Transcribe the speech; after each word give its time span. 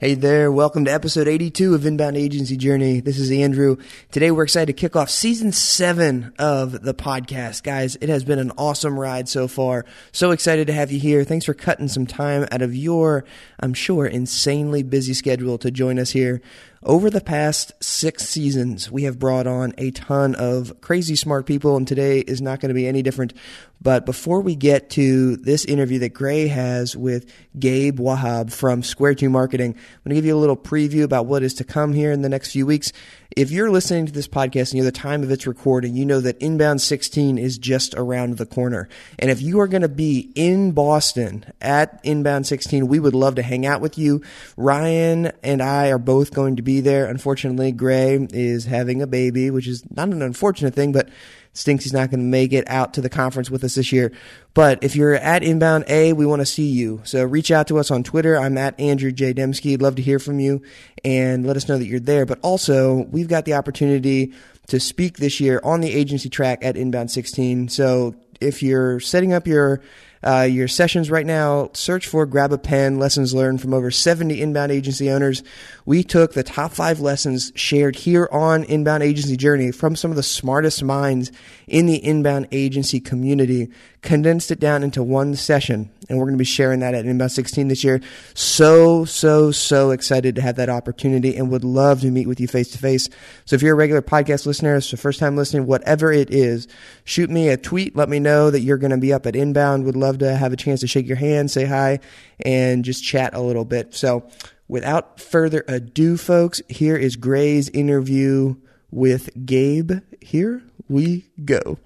Hey 0.00 0.14
there, 0.14 0.52
welcome 0.52 0.84
to 0.84 0.92
episode 0.92 1.26
82 1.26 1.74
of 1.74 1.84
Inbound 1.84 2.16
Agency 2.16 2.56
Journey. 2.56 3.00
This 3.00 3.18
is 3.18 3.32
Andrew. 3.32 3.78
Today 4.12 4.30
we're 4.30 4.44
excited 4.44 4.66
to 4.66 4.80
kick 4.80 4.94
off 4.94 5.10
season 5.10 5.50
seven 5.50 6.32
of 6.38 6.82
the 6.84 6.94
podcast. 6.94 7.64
Guys, 7.64 7.96
it 8.00 8.08
has 8.08 8.22
been 8.22 8.38
an 8.38 8.52
awesome 8.56 8.96
ride 8.96 9.28
so 9.28 9.48
far. 9.48 9.84
So 10.12 10.30
excited 10.30 10.68
to 10.68 10.72
have 10.72 10.92
you 10.92 11.00
here. 11.00 11.24
Thanks 11.24 11.46
for 11.46 11.52
cutting 11.52 11.88
some 11.88 12.06
time 12.06 12.46
out 12.52 12.62
of 12.62 12.76
your, 12.76 13.24
I'm 13.58 13.74
sure, 13.74 14.06
insanely 14.06 14.84
busy 14.84 15.14
schedule 15.14 15.58
to 15.58 15.70
join 15.72 15.98
us 15.98 16.12
here. 16.12 16.42
Over 16.82 17.10
the 17.10 17.20
past 17.20 17.72
six 17.82 18.28
seasons, 18.28 18.88
we 18.88 19.02
have 19.02 19.18
brought 19.18 19.48
on 19.48 19.74
a 19.78 19.90
ton 19.90 20.36
of 20.36 20.80
crazy 20.80 21.16
smart 21.16 21.44
people, 21.44 21.76
and 21.76 21.88
today 21.88 22.20
is 22.20 22.40
not 22.40 22.60
going 22.60 22.68
to 22.68 22.74
be 22.74 22.86
any 22.86 23.02
different. 23.02 23.32
But 23.80 24.06
before 24.06 24.40
we 24.40 24.56
get 24.56 24.90
to 24.90 25.36
this 25.36 25.64
interview 25.64 26.00
that 26.00 26.10
Gray 26.10 26.48
has 26.48 26.96
with 26.96 27.32
Gabe 27.58 28.00
Wahab 28.00 28.52
from 28.52 28.82
Square 28.82 29.16
2 29.16 29.28
Marketing, 29.28 29.72
I'm 29.72 30.00
going 30.04 30.10
to 30.10 30.14
give 30.14 30.24
you 30.24 30.36
a 30.36 30.38
little 30.38 30.56
preview 30.56 31.04
about 31.04 31.26
what 31.26 31.42
is 31.42 31.54
to 31.54 31.64
come 31.64 31.92
here 31.92 32.10
in 32.10 32.22
the 32.22 32.28
next 32.28 32.50
few 32.50 32.66
weeks. 32.66 32.92
If 33.36 33.52
you're 33.52 33.70
listening 33.70 34.06
to 34.06 34.12
this 34.12 34.26
podcast 34.26 34.70
and 34.70 34.74
you're 34.74 34.84
the 34.84 34.90
time 34.90 35.22
of 35.22 35.30
its 35.30 35.46
recording, 35.46 35.94
you 35.94 36.04
know 36.04 36.20
that 36.20 36.40
Inbound 36.42 36.80
16 36.80 37.38
is 37.38 37.56
just 37.56 37.94
around 37.94 38.36
the 38.36 38.46
corner. 38.46 38.88
And 39.18 39.30
if 39.30 39.40
you 39.40 39.60
are 39.60 39.68
going 39.68 39.82
to 39.82 39.88
be 39.88 40.32
in 40.34 40.72
Boston 40.72 41.44
at 41.60 42.00
Inbound 42.02 42.48
16, 42.48 42.88
we 42.88 42.98
would 42.98 43.14
love 43.14 43.36
to 43.36 43.42
hang 43.42 43.64
out 43.64 43.80
with 43.80 43.96
you. 43.96 44.22
Ryan 44.56 45.30
and 45.44 45.62
I 45.62 45.90
are 45.90 45.98
both 45.98 46.34
going 46.34 46.56
to 46.56 46.62
be 46.68 46.80
there. 46.80 47.06
Unfortunately, 47.06 47.72
Gray 47.72 48.28
is 48.30 48.66
having 48.66 49.00
a 49.00 49.06
baby, 49.06 49.50
which 49.50 49.66
is 49.66 49.82
not 49.90 50.10
an 50.10 50.20
unfortunate 50.20 50.74
thing, 50.74 50.92
but 50.92 51.08
stinks 51.54 51.84
he's 51.84 51.94
not 51.94 52.10
going 52.10 52.20
to 52.20 52.26
make 52.26 52.52
it 52.52 52.68
out 52.68 52.92
to 52.92 53.00
the 53.00 53.08
conference 53.08 53.50
with 53.50 53.64
us 53.64 53.74
this 53.74 53.90
year. 53.90 54.12
But 54.52 54.84
if 54.84 54.94
you're 54.94 55.14
at 55.14 55.42
Inbound 55.42 55.86
A, 55.88 56.12
we 56.12 56.26
want 56.26 56.40
to 56.40 56.46
see 56.46 56.68
you. 56.68 57.00
So 57.04 57.24
reach 57.24 57.50
out 57.50 57.68
to 57.68 57.78
us 57.78 57.90
on 57.90 58.02
Twitter. 58.02 58.36
I'm 58.36 58.58
at 58.58 58.78
Andrew 58.78 59.10
J. 59.10 59.32
Dymski. 59.32 59.80
Love 59.80 59.96
to 59.96 60.02
hear 60.02 60.18
from 60.18 60.40
you 60.40 60.60
and 61.02 61.46
let 61.46 61.56
us 61.56 61.70
know 61.70 61.78
that 61.78 61.86
you're 61.86 62.00
there. 62.00 62.26
But 62.26 62.38
also, 62.42 63.06
we've 63.10 63.28
got 63.28 63.46
the 63.46 63.54
opportunity 63.54 64.34
to 64.66 64.78
speak 64.78 65.16
this 65.16 65.40
year 65.40 65.62
on 65.64 65.80
the 65.80 65.90
agency 65.90 66.28
track 66.28 66.58
at 66.60 66.76
Inbound 66.76 67.10
16. 67.10 67.70
So 67.70 68.14
if 68.42 68.62
you're 68.62 69.00
setting 69.00 69.32
up 69.32 69.46
your 69.46 69.80
uh, 70.22 70.42
your 70.42 70.68
sessions 70.68 71.10
right 71.10 71.26
now, 71.26 71.70
search 71.74 72.06
for 72.06 72.26
Grab 72.26 72.52
a 72.52 72.58
Pen 72.58 72.98
Lessons 72.98 73.34
Learned 73.34 73.60
from 73.60 73.74
over 73.74 73.90
70 73.90 74.40
inbound 74.40 74.72
agency 74.72 75.10
owners. 75.10 75.42
We 75.84 76.02
took 76.02 76.32
the 76.32 76.42
top 76.42 76.72
five 76.72 77.00
lessons 77.00 77.52
shared 77.54 77.96
here 77.96 78.28
on 78.32 78.64
Inbound 78.64 79.02
Agency 79.02 79.36
Journey 79.36 79.72
from 79.72 79.96
some 79.96 80.10
of 80.10 80.16
the 80.16 80.22
smartest 80.22 80.82
minds 80.82 81.30
in 81.66 81.86
the 81.86 82.02
inbound 82.04 82.48
agency 82.52 83.00
community, 83.00 83.70
condensed 84.02 84.50
it 84.50 84.60
down 84.60 84.82
into 84.82 85.02
one 85.02 85.34
session. 85.34 85.90
And 86.08 86.18
we're 86.18 86.24
going 86.24 86.34
to 86.34 86.38
be 86.38 86.44
sharing 86.44 86.80
that 86.80 86.94
at 86.94 87.04
Inbound 87.04 87.32
16 87.32 87.68
this 87.68 87.84
year. 87.84 88.00
So, 88.34 89.04
so, 89.04 89.50
so 89.50 89.90
excited 89.90 90.36
to 90.36 90.42
have 90.42 90.56
that 90.56 90.70
opportunity 90.70 91.36
and 91.36 91.50
would 91.50 91.64
love 91.64 92.00
to 92.00 92.10
meet 92.10 92.26
with 92.26 92.40
you 92.40 92.48
face 92.48 92.70
to 92.72 92.78
face. 92.78 93.08
So 93.44 93.56
if 93.56 93.62
you're 93.62 93.74
a 93.74 93.76
regular 93.76 94.00
podcast 94.00 94.46
listener, 94.46 94.76
it's 94.76 94.86
so 94.86 94.96
first 94.96 95.20
time 95.20 95.36
listening, 95.36 95.66
whatever 95.66 96.10
it 96.10 96.30
is, 96.30 96.66
shoot 97.04 97.28
me 97.28 97.48
a 97.48 97.58
tweet. 97.58 97.94
Let 97.94 98.08
me 98.08 98.20
know 98.20 98.50
that 98.50 98.60
you're 98.60 98.78
going 98.78 98.90
to 98.90 98.96
be 98.96 99.12
up 99.12 99.26
at 99.26 99.36
Inbound. 99.36 99.84
Would 99.84 99.96
love 99.96 100.07
to 100.16 100.34
have 100.34 100.54
a 100.54 100.56
chance 100.56 100.80
to 100.80 100.86
shake 100.86 101.06
your 101.06 101.18
hand, 101.18 101.50
say 101.50 101.66
hi, 101.66 102.00
and 102.40 102.82
just 102.84 103.04
chat 103.04 103.34
a 103.34 103.42
little 103.42 103.66
bit. 103.66 103.94
So 103.94 104.26
without 104.68 105.20
further 105.20 105.62
ado, 105.68 106.16
folks, 106.16 106.62
here 106.68 106.96
is 106.96 107.16
Gray's 107.16 107.68
interview 107.68 108.56
with 108.90 109.28
Gabe. 109.44 110.00
Here 110.22 110.62
we 110.88 111.28
go. 111.44 111.78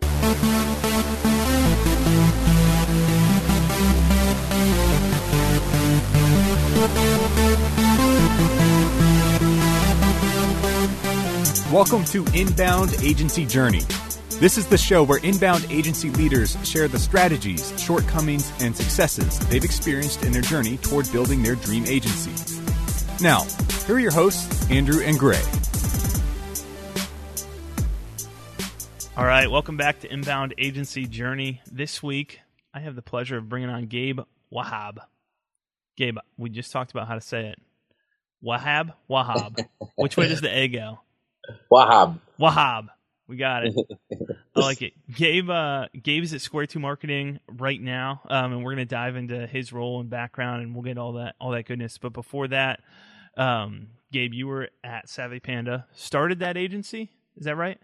Welcome 11.72 12.04
to 12.04 12.26
Inbound 12.34 12.94
Agency 13.02 13.46
Journey. 13.46 13.80
This 14.42 14.58
is 14.58 14.66
the 14.66 14.76
show 14.76 15.04
where 15.04 15.20
inbound 15.20 15.68
agency 15.70 16.10
leaders 16.10 16.56
share 16.68 16.88
the 16.88 16.98
strategies, 16.98 17.72
shortcomings, 17.80 18.52
and 18.58 18.76
successes 18.76 19.38
they've 19.46 19.62
experienced 19.62 20.24
in 20.24 20.32
their 20.32 20.42
journey 20.42 20.78
toward 20.78 21.12
building 21.12 21.44
their 21.44 21.54
dream 21.54 21.84
agency. 21.86 22.32
Now, 23.22 23.44
here 23.86 23.94
are 23.94 24.00
your 24.00 24.10
hosts, 24.10 24.68
Andrew 24.68 25.00
and 25.00 25.16
Gray. 25.16 25.40
All 29.16 29.24
right, 29.24 29.48
welcome 29.48 29.76
back 29.76 30.00
to 30.00 30.12
Inbound 30.12 30.54
Agency 30.58 31.06
Journey. 31.06 31.60
This 31.70 32.02
week, 32.02 32.40
I 32.74 32.80
have 32.80 32.96
the 32.96 33.00
pleasure 33.00 33.36
of 33.36 33.48
bringing 33.48 33.70
on 33.70 33.86
Gabe 33.86 34.22
Wahab. 34.52 34.96
Gabe, 35.96 36.18
we 36.36 36.50
just 36.50 36.72
talked 36.72 36.90
about 36.90 37.06
how 37.06 37.14
to 37.14 37.20
say 37.20 37.50
it. 37.50 37.60
Wahab, 38.44 38.92
Wahab. 39.08 39.64
Which 39.94 40.16
way 40.16 40.26
does 40.26 40.40
the 40.40 40.50
A 40.50 40.66
go? 40.66 40.98
Wahab. 41.72 42.18
Wahab. 42.40 42.88
We 43.32 43.38
got 43.38 43.64
it. 43.64 43.74
I 44.54 44.60
like 44.60 44.82
it. 44.82 44.92
Gabe, 45.16 45.48
uh, 45.48 45.86
Gabe's 46.02 46.34
at 46.34 46.42
Square 46.42 46.66
Two 46.66 46.80
Marketing 46.80 47.40
right 47.48 47.80
now, 47.80 48.20
um, 48.28 48.52
and 48.52 48.62
we're 48.62 48.72
gonna 48.72 48.84
dive 48.84 49.16
into 49.16 49.46
his 49.46 49.72
role 49.72 50.00
and 50.00 50.10
background, 50.10 50.62
and 50.62 50.74
we'll 50.74 50.82
get 50.82 50.98
all 50.98 51.14
that 51.14 51.34
all 51.40 51.52
that 51.52 51.64
goodness. 51.64 51.96
But 51.96 52.12
before 52.12 52.48
that, 52.48 52.80
um, 53.38 53.86
Gabe, 54.12 54.34
you 54.34 54.48
were 54.48 54.68
at 54.84 55.08
Savvy 55.08 55.40
Panda. 55.40 55.86
Started 55.94 56.40
that 56.40 56.58
agency, 56.58 57.08
is 57.38 57.46
that 57.46 57.56
right? 57.56 57.78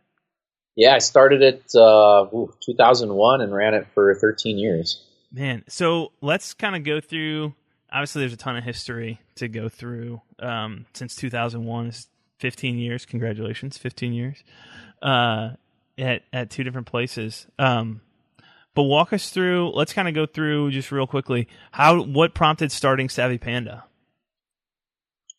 Yeah, 0.76 0.94
I 0.94 0.98
started 0.98 1.40
it 1.40 1.62
uh, 1.74 2.26
ooh, 2.34 2.52
2001 2.62 3.40
and 3.40 3.54
ran 3.54 3.72
it 3.72 3.86
for 3.94 4.14
13 4.14 4.58
years. 4.58 5.02
Man, 5.32 5.64
so 5.66 6.12
let's 6.20 6.52
kind 6.52 6.76
of 6.76 6.84
go 6.84 7.00
through. 7.00 7.54
Obviously, 7.90 8.20
there's 8.20 8.34
a 8.34 8.36
ton 8.36 8.58
of 8.58 8.64
history 8.64 9.18
to 9.36 9.48
go 9.48 9.70
through 9.70 10.20
um, 10.40 10.84
since 10.92 11.16
2001. 11.16 11.92
15 12.38 12.78
years. 12.78 13.04
Congratulations, 13.04 13.78
15 13.78 14.12
years 14.12 14.44
uh, 15.02 15.50
at 15.96 16.22
at 16.32 16.50
two 16.50 16.64
different 16.64 16.86
places. 16.86 17.46
Um, 17.58 18.00
but 18.74 18.84
walk 18.84 19.12
us 19.12 19.30
through. 19.30 19.72
Let's 19.74 19.92
kind 19.92 20.08
of 20.08 20.14
go 20.14 20.26
through 20.26 20.70
just 20.70 20.92
real 20.92 21.06
quickly 21.06 21.48
how 21.72 22.02
what 22.02 22.34
prompted 22.34 22.70
starting 22.70 23.08
Savvy 23.08 23.38
Panda. 23.38 23.84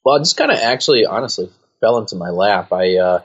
Well, 0.03 0.17
it 0.17 0.19
just 0.19 0.37
kind 0.37 0.51
of 0.51 0.57
actually, 0.57 1.05
honestly, 1.05 1.49
fell 1.81 1.97
into 1.97 2.15
my 2.15 2.29
lap. 2.29 2.71
I 2.73 2.97
uh, 2.97 3.21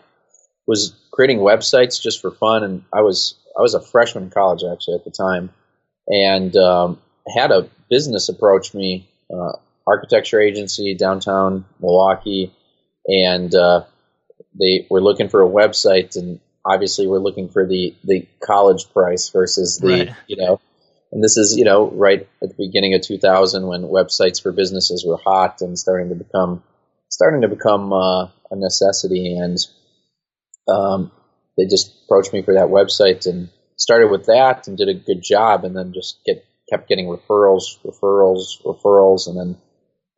was 0.67 0.95
creating 1.13 1.39
websites 1.39 2.01
just 2.01 2.21
for 2.21 2.31
fun, 2.31 2.65
and 2.65 2.85
I 2.93 3.03
was 3.03 3.35
I 3.59 3.63
was 3.63 3.75
a 3.75 3.81
freshman 3.81 4.25
in 4.25 4.31
college 4.31 4.63
actually 4.71 4.97
at 4.97 5.05
the 5.05 5.11
time, 5.11 5.51
and 6.09 6.57
um, 6.57 7.01
had 7.35 7.51
a 7.51 7.69
business 7.91 8.29
approach 8.29 8.75
me, 8.75 9.09
uh, 9.33 9.53
architecture 9.87 10.41
agency 10.41 10.95
downtown 10.95 11.65
Milwaukee 11.81 12.53
and 13.07 13.55
uh, 13.55 13.85
they 14.59 14.87
were 14.91 15.01
looking 15.03 15.29
for 15.29 15.43
a 15.43 15.49
website, 15.49 16.17
and 16.17 16.41
obviously 16.65 17.07
we're 17.07 17.19
looking 17.19 17.49
for 17.49 17.67
the 17.67 17.95
the 18.05 18.27
college 18.45 18.93
price 18.93 19.29
versus 19.31 19.79
the 19.79 19.89
Right. 19.89 20.17
you 20.27 20.37
know. 20.37 20.61
And 21.13 21.23
this 21.23 21.37
is 21.37 21.57
you 21.57 21.65
know 21.65 21.91
right 21.91 22.29
at 22.43 22.49
the 22.49 22.55
beginning 22.57 22.95
of 22.95 23.03
2000 23.03 23.67
when 23.67 23.83
websites 23.83 24.43
for 24.43 24.53
businesses 24.53 25.05
were 25.07 25.17
hot 25.17 25.61
and 25.61 25.79
starting 25.79 26.09
to 26.09 26.15
become 26.17 26.63
starting 27.09 27.43
to 27.43 27.49
become 27.49 27.93
uh, 27.93 28.25
a 28.51 28.57
necessity, 28.57 29.37
and 29.37 29.59
um, 30.69 31.13
they 31.57 31.67
just 31.67 31.93
approached 32.05 32.33
me 32.33 32.43
for 32.43 32.55
that 32.55 32.69
website 32.69 33.27
and 33.27 33.49
started 33.77 34.11
with 34.11 34.27
that 34.27 34.67
and 34.67 34.77
did 34.77 34.89
a 34.89 34.95
good 34.95 35.23
job, 35.23 35.65
and 35.65 35.77
then 35.77 35.93
just 35.93 36.19
get 36.27 36.45
kept 36.71 36.89
getting 36.89 37.07
referrals, 37.07 37.79
referrals, 37.85 38.63
referrals, 38.65 39.29
and 39.29 39.39
then 39.39 39.57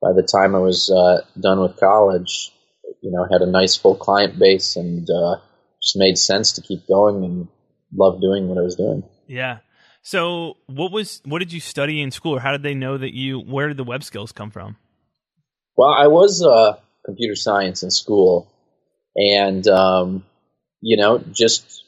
by 0.00 0.12
the 0.12 0.22
time 0.22 0.54
I 0.54 0.60
was 0.60 0.90
uh, 0.90 1.22
done 1.40 1.60
with 1.60 1.78
college, 1.78 2.52
you 3.06 3.12
know, 3.12 3.24
had 3.30 3.40
a 3.40 3.46
nice 3.50 3.76
full 3.76 3.94
client 3.94 4.36
base 4.36 4.74
and 4.74 5.08
uh, 5.08 5.36
just 5.80 5.96
made 5.96 6.18
sense 6.18 6.52
to 6.54 6.60
keep 6.60 6.88
going 6.88 7.24
and 7.24 7.46
loved 7.94 8.20
doing 8.20 8.48
what 8.48 8.58
I 8.58 8.62
was 8.62 8.74
doing. 8.74 9.04
Yeah. 9.28 9.58
So 10.02 10.56
what 10.66 10.90
was 10.90 11.22
what 11.24 11.38
did 11.38 11.52
you 11.52 11.60
study 11.60 12.02
in 12.02 12.10
school, 12.10 12.36
or 12.36 12.40
how 12.40 12.50
did 12.52 12.62
they 12.64 12.74
know 12.74 12.98
that 12.98 13.14
you? 13.14 13.38
Where 13.38 13.68
did 13.68 13.76
the 13.76 13.84
web 13.84 14.02
skills 14.02 14.32
come 14.32 14.50
from? 14.50 14.76
Well, 15.76 15.90
I 15.90 16.08
was 16.08 16.44
uh, 16.44 16.78
computer 17.04 17.36
science 17.36 17.82
in 17.84 17.90
school, 17.90 18.50
and 19.14 19.66
um, 19.68 20.24
you 20.80 20.96
know, 20.96 21.18
just 21.18 21.84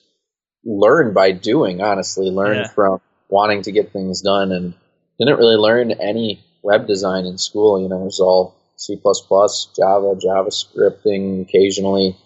learn 0.64 1.14
by 1.14 1.32
doing. 1.32 1.81
Honestly, 1.81 2.31
learn 2.31 2.58
Yeah. 2.58 2.69
from 2.69 3.00
wanting 3.28 3.62
to 3.62 3.72
get 3.72 3.92
things 3.92 4.22
done, 4.22 4.52
and 4.52 4.75
didn't 5.19 5.38
really 5.38 5.56
learn 5.56 5.90
any 5.92 6.44
web 6.62 6.87
design 6.87 7.25
in 7.25 7.38
school. 7.38 7.81
You 7.81 7.88
know, 7.88 8.02
it 8.02 8.04
was 8.04 8.20
all 8.20 8.56
C++, 8.78 8.96
Java, 8.96 10.14
JavaScripting 10.16 11.42
occasionally, 11.42 12.16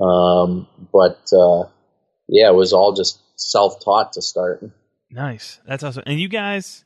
um, 0.00 0.68
but 0.92 1.32
uh, 1.32 1.64
yeah, 2.28 2.48
it 2.48 2.54
was 2.54 2.72
all 2.72 2.92
just 2.92 3.20
self-taught 3.36 4.12
to 4.12 4.22
start. 4.22 4.62
Nice. 5.10 5.60
That's 5.66 5.82
awesome. 5.82 6.02
And 6.06 6.20
you 6.20 6.28
guys, 6.28 6.84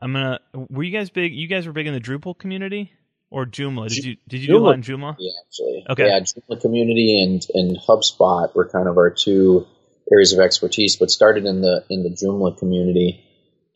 I'm 0.00 0.12
gonna. 0.12 0.40
Were 0.54 0.82
you 0.82 0.92
guys 0.92 1.10
big? 1.10 1.34
You 1.34 1.46
guys 1.48 1.66
were 1.66 1.72
big 1.72 1.86
in 1.86 1.94
the 1.94 2.00
Drupal 2.00 2.36
community 2.38 2.92
or 3.30 3.46
Joomla? 3.46 3.88
Did 3.88 4.04
you 4.04 4.16
did 4.26 4.40
you 4.40 4.48
do 4.48 4.56
a 4.56 4.60
lot 4.60 4.74
in 4.74 4.82
Joomla? 4.82 5.16
Yeah, 5.18 5.30
actually. 5.46 5.84
Okay. 5.90 6.06
Yeah, 6.06 6.20
Joomla 6.20 6.60
community 6.60 7.22
and 7.22 7.46
and 7.54 7.78
HubSpot 7.86 8.54
were 8.54 8.68
kind 8.68 8.88
of 8.88 8.96
our 8.96 9.10
two 9.10 9.66
areas 10.10 10.32
of 10.32 10.40
expertise, 10.40 10.96
but 10.96 11.10
started 11.10 11.44
in 11.44 11.60
the 11.60 11.84
in 11.90 12.02
the 12.02 12.10
Joomla 12.10 12.58
community 12.58 13.24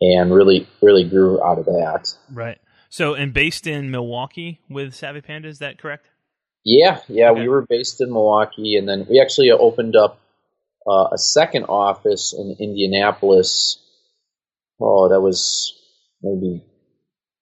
and 0.00 0.32
really 0.32 0.66
really 0.80 1.04
grew 1.04 1.42
out 1.42 1.58
of 1.58 1.66
that. 1.66 2.14
Right. 2.32 2.58
So, 2.92 3.14
and 3.14 3.32
based 3.32 3.66
in 3.66 3.90
Milwaukee 3.90 4.60
with 4.68 4.94
Savvy 4.94 5.22
Panda, 5.22 5.48
is 5.48 5.60
that 5.60 5.78
correct? 5.78 6.10
Yeah, 6.62 7.00
yeah, 7.08 7.30
Okay. 7.30 7.40
we 7.40 7.48
were 7.48 7.62
based 7.66 8.02
in 8.02 8.12
Milwaukee, 8.12 8.76
and 8.76 8.86
then 8.86 9.06
we 9.08 9.18
actually 9.18 9.50
opened 9.50 9.96
up 9.96 10.20
uh, 10.86 11.08
a 11.10 11.16
second 11.16 11.64
office 11.70 12.34
in 12.34 12.54
Indianapolis. 12.60 13.78
Oh, 14.78 15.08
that 15.08 15.22
was 15.22 15.72
maybe 16.22 16.62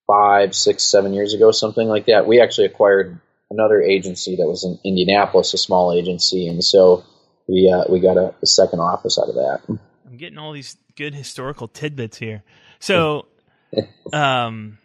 five, 0.07 0.55
six, 0.55 0.85
seven 0.85 1.15
years 1.15 1.35
ago, 1.35 1.51
something 1.51 1.89
like 1.89 2.07
that. 2.07 2.29
We 2.29 2.41
actually 2.41 2.67
acquired 2.67 3.21
another 3.51 3.83
agency 3.83 4.37
that 4.37 4.47
was 4.47 4.63
in 4.63 4.79
Indianapolis, 4.85 5.53
a 5.53 5.59
small 5.59 5.93
agency, 5.93 6.47
and 6.47 6.63
so 6.63 7.03
we 7.49 7.69
uh, 7.77 7.91
we 7.91 7.99
got 7.99 8.17
a, 8.17 8.33
a 8.41 8.47
second 8.47 8.79
office 8.79 9.19
out 9.19 9.29
of 9.29 9.35
that. 9.35 9.63
I'm 10.07 10.17
getting 10.17 10.39
all 10.39 10.53
these 10.53 10.77
good 10.95 11.13
historical 11.13 11.67
tidbits 11.67 12.19
here. 12.19 12.45
So, 12.79 13.27
um, 14.13 14.79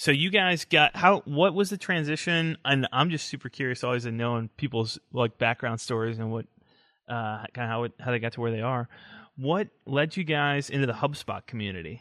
so 0.00 0.12
you 0.12 0.30
guys 0.30 0.64
got 0.64 0.96
how? 0.96 1.20
What 1.26 1.52
was 1.52 1.68
the 1.68 1.76
transition? 1.76 2.56
And 2.64 2.88
I'm 2.90 3.10
just 3.10 3.26
super 3.26 3.50
curious, 3.50 3.84
always 3.84 4.06
in 4.06 4.16
knowing 4.16 4.48
people's 4.56 4.98
like 5.12 5.36
background 5.36 5.78
stories 5.78 6.18
and 6.18 6.32
what, 6.32 6.46
uh, 7.06 7.44
kind 7.52 7.64
of 7.64 7.68
how 7.68 7.82
it, 7.82 7.92
how 8.00 8.10
they 8.10 8.18
got 8.18 8.32
to 8.32 8.40
where 8.40 8.50
they 8.50 8.62
are. 8.62 8.88
What 9.36 9.68
led 9.84 10.16
you 10.16 10.24
guys 10.24 10.70
into 10.70 10.86
the 10.86 10.94
HubSpot 10.94 11.46
community? 11.46 12.00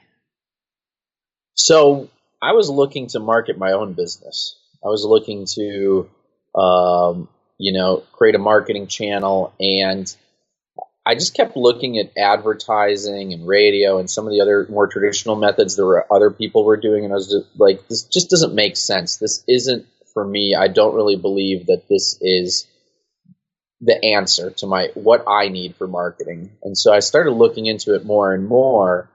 So 1.56 2.10
I 2.42 2.54
was 2.54 2.70
looking 2.70 3.08
to 3.08 3.20
market 3.20 3.58
my 3.58 3.74
own 3.74 3.92
business. 3.92 4.58
I 4.82 4.88
was 4.88 5.04
looking 5.04 5.46
to, 5.56 6.10
um, 6.58 7.28
you 7.58 7.78
know, 7.78 8.04
create 8.14 8.36
a 8.36 8.40
marketing 8.40 8.88
channel, 8.88 9.54
and 9.60 10.16
I 11.10 11.16
just 11.16 11.34
kept 11.34 11.58
looking 11.58 11.98
at 11.98 12.12
advertising 12.16 13.34
and 13.34 13.48
radio 13.48 13.98
and 13.98 14.08
some 14.08 14.28
of 14.28 14.32
the 14.32 14.42
other 14.42 14.68
more 14.70 14.86
traditional 14.86 15.36
methods 15.36 15.76
that 15.76 15.84
were, 15.84 16.06
other 16.14 16.30
people 16.30 16.64
were 16.64 16.78
doing, 16.78 17.04
and 17.04 17.12
I 17.12 17.16
was 17.16 17.32
just 17.32 17.60
like, 17.60 17.88
this 17.88 18.04
just 18.04 18.30
doesn't 18.30 18.54
make 18.54 18.78
sense. 18.78 19.18
This 19.18 19.44
isn't 19.48 19.88
for 20.14 20.24
me. 20.24 20.54
I 20.54 20.68
don't 20.68 20.94
really 20.94 21.16
believe 21.16 21.66
that 21.66 21.88
this 21.90 22.16
is 22.22 22.68
the 23.82 24.06
answer 24.06 24.52
to 24.52 24.68
my 24.68 24.90
what 24.94 25.24
I 25.28 25.48
need 25.48 25.78
for 25.78 25.88
marketing. 25.88 26.52
And 26.62 26.78
so 26.78 26.94
I 26.94 27.00
started 27.00 27.32
looking 27.32 27.66
into 27.66 27.96
it 27.96 28.06
more 28.06 28.32
and 28.32 28.46
more, 28.46 29.10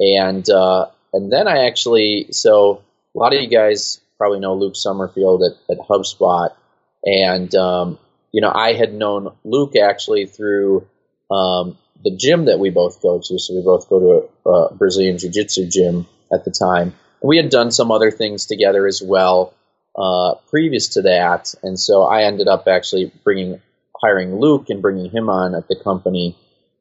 and 0.00 0.50
uh, 0.50 0.86
and 1.12 1.32
then 1.32 1.46
I 1.46 1.68
actually 1.68 2.32
so 2.32 2.82
a 3.14 3.18
lot 3.20 3.36
of 3.36 3.40
you 3.40 3.48
guys 3.48 4.00
probably 4.18 4.40
know 4.40 4.54
Luke 4.54 4.74
Summerfield 4.74 5.44
at, 5.44 5.52
at 5.70 5.86
HubSpot, 5.86 6.50
and 7.04 7.54
um, 7.54 8.00
you 8.32 8.40
know 8.40 8.50
I 8.52 8.72
had 8.72 8.92
known 8.92 9.36
Luke 9.44 9.76
actually 9.76 10.26
through 10.26 10.88
um, 11.30 11.78
the 12.02 12.16
gym 12.16 12.46
that 12.46 12.58
we 12.58 12.70
both 12.70 13.02
go 13.02 13.20
to. 13.22 13.38
So 13.38 13.54
we 13.54 13.62
both 13.62 13.88
go 13.88 14.00
to 14.00 14.50
a, 14.50 14.50
a 14.50 14.74
Brazilian 14.74 15.18
Jiu 15.18 15.30
Jitsu 15.30 15.68
gym 15.68 16.06
at 16.32 16.44
the 16.44 16.50
time. 16.50 16.94
We 17.22 17.36
had 17.36 17.50
done 17.50 17.70
some 17.70 17.90
other 17.90 18.10
things 18.10 18.46
together 18.46 18.86
as 18.86 19.02
well 19.02 19.54
uh, 19.96 20.34
previous 20.48 20.88
to 20.88 21.02
that, 21.02 21.54
and 21.62 21.78
so 21.78 22.02
I 22.02 22.22
ended 22.22 22.48
up 22.48 22.66
actually 22.68 23.12
bringing 23.24 23.60
hiring 24.00 24.40
Luke 24.40 24.70
and 24.70 24.80
bringing 24.80 25.10
him 25.10 25.28
on 25.28 25.54
at 25.54 25.68
the 25.68 25.76
company, 25.82 26.36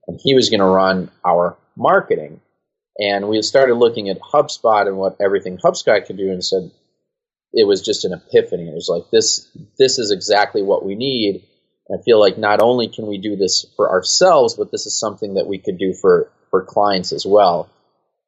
and 0.07 0.19
he 0.23 0.35
was 0.35 0.49
going 0.49 0.61
to 0.61 0.65
run 0.65 1.11
our 1.27 1.57
marketing. 1.75 2.39
And 2.97 3.27
we 3.27 3.41
started 3.41 3.75
looking 3.75 4.09
at 4.09 4.19
HubSpot 4.19 4.87
and 4.87 4.97
what 4.97 5.17
everything 5.19 5.57
HubSpot 5.57 6.05
could 6.05 6.17
do, 6.17 6.31
and 6.31 6.43
said 6.43 6.71
it 7.51 7.67
was 7.67 7.81
just 7.81 8.05
an 8.05 8.13
epiphany. 8.13 8.69
It 8.69 8.75
was 8.75 8.89
like 8.89 9.09
this: 9.11 9.47
this 9.77 9.99
is 9.99 10.11
exactly 10.11 10.61
what 10.61 10.85
we 10.85 10.95
need. 10.95 11.43
I 11.91 12.01
feel 12.03 12.19
like 12.19 12.37
not 12.37 12.61
only 12.61 12.87
can 12.87 13.07
we 13.07 13.17
do 13.17 13.35
this 13.35 13.65
for 13.75 13.89
ourselves, 13.89 14.55
but 14.55 14.71
this 14.71 14.85
is 14.85 14.99
something 14.99 15.35
that 15.35 15.47
we 15.47 15.57
could 15.57 15.77
do 15.77 15.93
for 15.93 16.31
for 16.51 16.63
clients 16.63 17.13
as 17.13 17.25
well. 17.25 17.69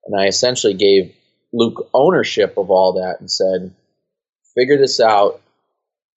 And 0.06 0.20
I 0.20 0.28
essentially 0.28 0.74
gave 0.74 1.14
Luke 1.54 1.90
ownership 1.94 2.58
of 2.58 2.72
all 2.72 2.94
that 2.94 3.20
and 3.20 3.30
said, 3.30 3.74
"Figure 4.56 4.78
this 4.78 5.00
out 5.00 5.42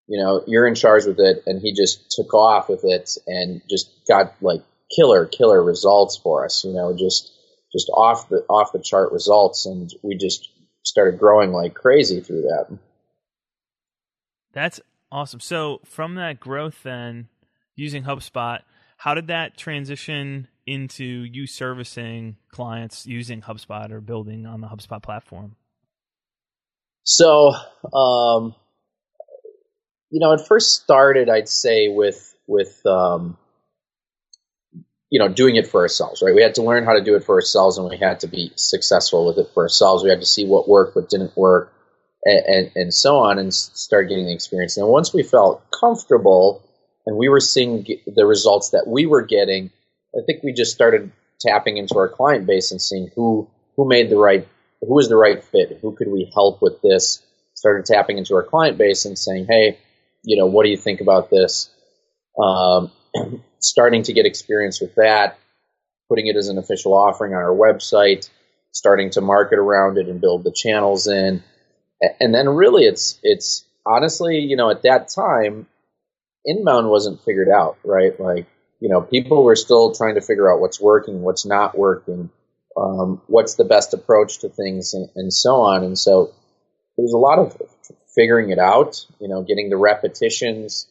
you 0.06 0.22
know, 0.22 0.42
you're 0.46 0.66
in 0.66 0.74
charge 0.74 1.04
with 1.06 1.18
it. 1.18 1.42
And 1.46 1.60
he 1.60 1.72
just 1.72 2.10
took 2.10 2.34
off 2.34 2.68
with 2.68 2.84
it 2.84 3.16
and 3.26 3.62
just 3.68 3.90
got 4.06 4.34
like 4.40 4.62
killer, 4.94 5.26
killer 5.26 5.62
results 5.62 6.16
for 6.16 6.44
us, 6.44 6.64
you 6.64 6.72
know, 6.72 6.94
just, 6.96 7.32
just 7.72 7.88
off 7.90 8.28
the, 8.28 8.44
off 8.48 8.72
the 8.72 8.82
chart 8.82 9.12
results. 9.12 9.66
And 9.66 9.92
we 10.02 10.16
just 10.16 10.50
started 10.82 11.18
growing 11.18 11.52
like 11.52 11.74
crazy 11.74 12.20
through 12.20 12.42
that. 12.42 12.78
That's 14.52 14.80
awesome. 15.10 15.40
So 15.40 15.80
from 15.84 16.14
that 16.16 16.38
growth, 16.38 16.82
then 16.82 17.28
using 17.76 18.04
HubSpot, 18.04 18.60
how 18.96 19.14
did 19.14 19.28
that 19.28 19.56
transition 19.56 20.48
into 20.66 21.04
you 21.04 21.46
servicing 21.46 22.36
clients 22.50 23.06
using 23.06 23.42
HubSpot 23.42 23.90
or 23.90 24.00
building 24.00 24.46
on 24.46 24.60
the 24.60 24.66
HubSpot 24.66 25.02
platform? 25.02 25.56
So, 27.04 27.52
um, 27.92 28.54
you 30.10 30.20
know, 30.20 30.32
it 30.32 30.40
first 30.46 30.82
started, 30.82 31.28
I'd 31.28 31.48
say, 31.48 31.88
with 31.88 32.34
with 32.46 32.80
um, 32.86 33.36
you 35.10 35.18
know 35.18 35.28
doing 35.28 35.56
it 35.56 35.66
for 35.66 35.82
ourselves, 35.82 36.22
right? 36.22 36.34
We 36.34 36.42
had 36.42 36.54
to 36.54 36.62
learn 36.62 36.84
how 36.84 36.94
to 36.94 37.04
do 37.04 37.14
it 37.14 37.24
for 37.24 37.34
ourselves, 37.34 37.78
and 37.78 37.88
we 37.88 37.98
had 37.98 38.20
to 38.20 38.26
be 38.26 38.52
successful 38.56 39.26
with 39.26 39.38
it 39.38 39.52
for 39.52 39.64
ourselves. 39.64 40.02
We 40.02 40.10
had 40.10 40.20
to 40.20 40.26
see 40.26 40.46
what 40.46 40.68
worked, 40.68 40.96
what 40.96 41.10
didn't 41.10 41.36
work, 41.36 41.72
and, 42.24 42.44
and, 42.46 42.70
and 42.74 42.94
so 42.94 43.16
on, 43.16 43.38
and 43.38 43.52
start 43.52 44.08
getting 44.08 44.26
the 44.26 44.34
experience. 44.34 44.76
And 44.76 44.88
once 44.88 45.12
we 45.12 45.22
felt 45.22 45.62
comfortable, 45.70 46.62
and 47.06 47.16
we 47.16 47.28
were 47.28 47.40
seeing 47.40 47.86
the 48.06 48.26
results 48.26 48.70
that 48.70 48.86
we 48.86 49.06
were 49.06 49.22
getting, 49.22 49.70
I 50.14 50.20
think 50.26 50.42
we 50.42 50.52
just 50.52 50.72
started 50.72 51.10
tapping 51.40 51.76
into 51.76 51.96
our 51.98 52.08
client 52.08 52.46
base 52.46 52.70
and 52.70 52.80
seeing 52.80 53.10
who 53.14 53.48
who 53.76 53.88
made 53.88 54.08
the 54.08 54.16
right, 54.16 54.46
who 54.80 54.94
was 54.94 55.08
the 55.08 55.16
right 55.16 55.42
fit, 55.42 55.78
who 55.82 55.94
could 55.96 56.08
we 56.08 56.30
help 56.32 56.62
with 56.62 56.80
this. 56.82 57.22
Started 57.54 57.86
tapping 57.86 58.18
into 58.18 58.34
our 58.34 58.42
client 58.42 58.78
base 58.78 59.04
and 59.04 59.18
saying, 59.18 59.46
hey 59.48 59.78
you 60.24 60.36
know, 60.36 60.46
what 60.46 60.64
do 60.64 60.70
you 60.70 60.76
think 60.76 61.00
about 61.00 61.30
this? 61.30 61.70
Um, 62.42 62.90
starting 63.60 64.02
to 64.04 64.12
get 64.12 64.26
experience 64.26 64.80
with 64.80 64.94
that, 64.96 65.38
putting 66.08 66.26
it 66.26 66.36
as 66.36 66.48
an 66.48 66.58
official 66.58 66.94
offering 66.94 67.34
on 67.34 67.42
our 67.42 67.54
website, 67.54 68.28
starting 68.72 69.10
to 69.10 69.20
market 69.20 69.58
around 69.58 69.98
it 69.98 70.08
and 70.08 70.20
build 70.20 70.42
the 70.42 70.52
channels 70.52 71.06
in, 71.06 71.42
and 72.20 72.34
then 72.34 72.48
really, 72.48 72.84
it's 72.84 73.18
it's 73.22 73.64
honestly, 73.86 74.38
you 74.38 74.56
know, 74.56 74.70
at 74.70 74.82
that 74.82 75.08
time, 75.08 75.66
inbound 76.44 76.88
wasn't 76.88 77.22
figured 77.24 77.48
out, 77.48 77.78
right? 77.84 78.18
Like, 78.18 78.46
you 78.80 78.88
know, 78.88 79.00
people 79.00 79.44
were 79.44 79.56
still 79.56 79.94
trying 79.94 80.16
to 80.16 80.20
figure 80.20 80.52
out 80.52 80.60
what's 80.60 80.80
working, 80.80 81.22
what's 81.22 81.46
not 81.46 81.76
working, 81.76 82.30
um, 82.76 83.22
what's 83.26 83.54
the 83.54 83.64
best 83.64 83.94
approach 83.94 84.40
to 84.40 84.48
things, 84.48 84.94
and, 84.94 85.08
and 85.16 85.32
so 85.32 85.56
on. 85.56 85.84
And 85.84 85.98
so, 85.98 86.32
there 86.96 87.02
was 87.02 87.12
a 87.12 87.18
lot 87.18 87.38
of 87.38 87.60
figuring 88.14 88.50
it 88.50 88.58
out, 88.58 89.04
you 89.20 89.28
know, 89.28 89.42
getting 89.42 89.68
the 89.68 89.76
repetitions 89.76 90.86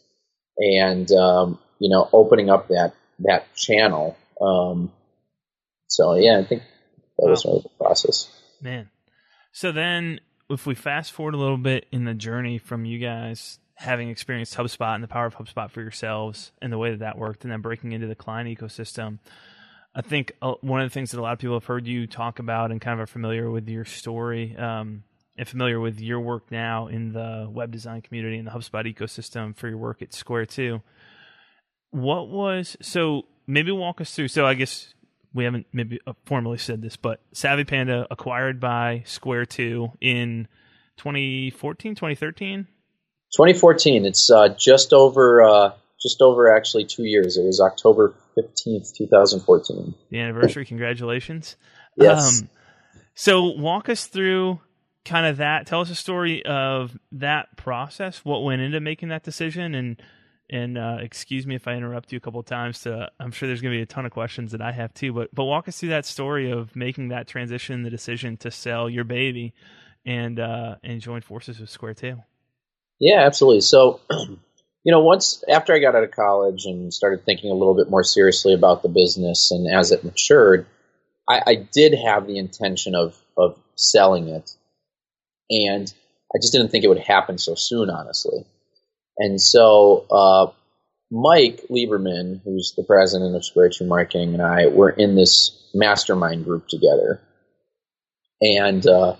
and, 0.57 1.09
um, 1.11 1.59
you 1.79 1.89
know, 1.89 2.09
opening 2.11 2.49
up 2.49 2.67
that, 2.67 2.93
that 3.19 3.53
channel. 3.55 4.17
Um, 4.41 4.91
so 5.87 6.15
yeah, 6.15 6.39
I 6.39 6.43
think 6.43 6.63
that 7.17 7.29
was 7.29 7.45
Wow. 7.45 7.61
the 7.63 7.69
process. 7.77 8.29
Man. 8.61 8.89
So 9.51 9.71
then, 9.71 10.19
if 10.49 10.65
we 10.65 10.75
fast 10.75 11.11
forward 11.11 11.35
a 11.35 11.37
little 11.37 11.57
bit 11.57 11.85
in 11.91 12.05
the 12.05 12.13
journey 12.13 12.57
from 12.57 12.85
you 12.85 12.99
guys 12.99 13.59
having 13.83 14.09
experienced 14.09 14.55
HubSpot 14.55 14.95
and 14.95 15.03
the 15.03 15.07
power 15.07 15.25
of 15.25 15.35
HubSpot 15.35 15.69
for 15.69 15.81
yourselves 15.81 16.51
and 16.61 16.71
the 16.71 16.77
way 16.77 16.91
that 16.91 16.99
that 16.99 17.17
worked, 17.17 17.43
and 17.43 17.51
then 17.51 17.61
breaking 17.61 17.91
into 17.91 18.07
the 18.07 18.15
client 18.15 18.49
ecosystem, 18.49 19.19
I 19.93 20.01
think 20.01 20.31
uh, 20.41 20.53
one 20.61 20.81
of 20.81 20.89
the 20.89 20.93
things 20.93 21.11
that 21.11 21.19
a 21.19 21.21
lot 21.21 21.33
of 21.33 21.39
people 21.39 21.55
have 21.55 21.65
heard 21.65 21.85
you 21.85 22.07
talk 22.07 22.39
about 22.39 22.71
and 22.71 22.81
kind 22.81 22.93
of 22.93 23.03
are 23.03 23.07
familiar 23.07 23.51
with 23.51 23.67
your 23.67 23.85
story 23.85 24.55
um, 24.57 25.03
and 25.37 25.47
familiar 25.47 25.79
with 25.79 25.99
your 25.99 26.19
work 26.19 26.49
now 26.49 26.87
in 26.87 27.11
the 27.13 27.47
web 27.49 27.71
design 27.71 28.01
community 28.01 28.37
and 28.37 28.47
the 28.47 28.51
HubSpot 28.51 28.91
ecosystem 28.91 29.55
for 29.55 29.67
your 29.67 29.77
work 29.77 30.01
at 30.01 30.13
Square 30.13 30.47
2. 30.47 30.81
What 31.91 32.29
was 32.29 32.75
so? 32.81 33.23
Maybe 33.45 33.71
walk 33.71 34.01
us 34.01 34.15
through. 34.15 34.29
So 34.29 34.45
I 34.47 34.53
guess 34.53 34.93
we 35.33 35.43
haven't 35.43 35.67
maybe 35.73 35.99
uh, 36.07 36.13
formally 36.25 36.57
said 36.57 36.81
this, 36.81 36.95
but 36.95 37.19
Savvy 37.33 37.65
Panda 37.65 38.07
acquired 38.09 38.59
by 38.59 39.03
Square 39.05 39.47
2 39.47 39.91
in 39.99 40.47
2014, 40.97 41.95
2013. 41.95 42.67
2014. 43.33 44.05
It's 44.05 44.29
uh, 44.29 44.49
just 44.49 44.93
over, 44.93 45.41
uh, 45.41 45.71
just 46.01 46.21
over 46.21 46.55
actually 46.55 46.85
two 46.85 47.03
years. 47.03 47.37
It 47.37 47.43
was 47.43 47.59
October 47.59 48.13
15th, 48.37 48.95
2014. 48.95 49.93
The 50.09 50.19
anniversary. 50.19 50.65
Congratulations. 50.65 51.55
Yes. 51.95 52.41
Um, 52.41 52.49
so 53.15 53.43
walk 53.43 53.89
us 53.89 54.07
through 54.07 54.59
kind 55.05 55.25
of 55.25 55.37
that. 55.37 55.67
Tell 55.67 55.81
us 55.81 55.89
a 55.89 55.95
story 55.95 56.45
of 56.45 56.97
that 57.11 57.55
process. 57.57 58.23
What 58.23 58.43
went 58.43 58.61
into 58.61 58.79
making 58.79 59.09
that 59.09 59.23
decision, 59.23 59.75
and 59.75 60.01
and 60.49 60.77
uh, 60.77 60.97
excuse 60.99 61.45
me 61.45 61.55
if 61.55 61.67
I 61.67 61.73
interrupt 61.73 62.11
you 62.11 62.17
a 62.17 62.21
couple 62.21 62.39
of 62.39 62.45
times. 62.45 62.81
To 62.81 63.11
I'm 63.19 63.31
sure 63.31 63.47
there's 63.47 63.61
going 63.61 63.73
to 63.73 63.77
be 63.77 63.83
a 63.83 63.87
ton 63.87 64.05
of 64.05 64.11
questions 64.11 64.51
that 64.51 64.61
I 64.61 64.71
have 64.71 64.93
too. 64.93 65.13
But 65.13 65.33
but 65.33 65.45
walk 65.45 65.67
us 65.67 65.79
through 65.79 65.89
that 65.89 66.05
story 66.05 66.51
of 66.51 66.75
making 66.75 67.09
that 67.09 67.27
transition, 67.27 67.83
the 67.83 67.89
decision 67.89 68.37
to 68.37 68.51
sell 68.51 68.89
your 68.89 69.03
baby, 69.03 69.53
and 70.05 70.39
uh, 70.39 70.75
and 70.83 71.01
join 71.01 71.21
forces 71.21 71.59
with 71.59 71.69
Square 71.69 71.95
Two. 71.95 72.23
Yeah, 73.03 73.25
absolutely. 73.25 73.59
So, 73.59 73.99
you 74.09 74.91
know, 74.91 75.01
once 75.01 75.43
after 75.49 75.73
I 75.73 75.79
got 75.79 75.93
out 75.93 76.05
of 76.05 76.11
college 76.11 76.63
and 76.63 76.93
started 76.93 77.25
thinking 77.25 77.51
a 77.51 77.53
little 77.53 77.75
bit 77.75 77.89
more 77.89 78.03
seriously 78.03 78.53
about 78.53 78.81
the 78.81 78.87
business, 78.87 79.51
and 79.51 79.67
as 79.75 79.91
it 79.91 80.05
matured, 80.05 80.65
I, 81.27 81.41
I 81.45 81.55
did 81.55 81.93
have 81.93 82.27
the 82.27 82.37
intention 82.37 82.95
of 82.95 83.13
of 83.37 83.59
selling 83.75 84.29
it, 84.29 84.49
and 85.49 85.93
I 86.33 86.37
just 86.41 86.53
didn't 86.53 86.69
think 86.69 86.85
it 86.85 86.87
would 86.87 86.97
happen 86.97 87.37
so 87.37 87.55
soon, 87.55 87.89
honestly. 87.89 88.45
And 89.17 89.39
so 89.39 90.05
uh, 90.09 90.51
Mike 91.11 91.65
Lieberman, 91.69 92.39
who's 92.45 92.73
the 92.77 92.85
president 92.85 93.35
of 93.35 93.43
Two 93.43 93.85
Marketing, 93.85 94.33
and 94.33 94.41
I 94.41 94.67
were 94.67 94.89
in 94.89 95.15
this 95.15 95.69
mastermind 95.73 96.45
group 96.45 96.69
together, 96.69 97.19
and 98.39 98.87
uh, 98.87 99.15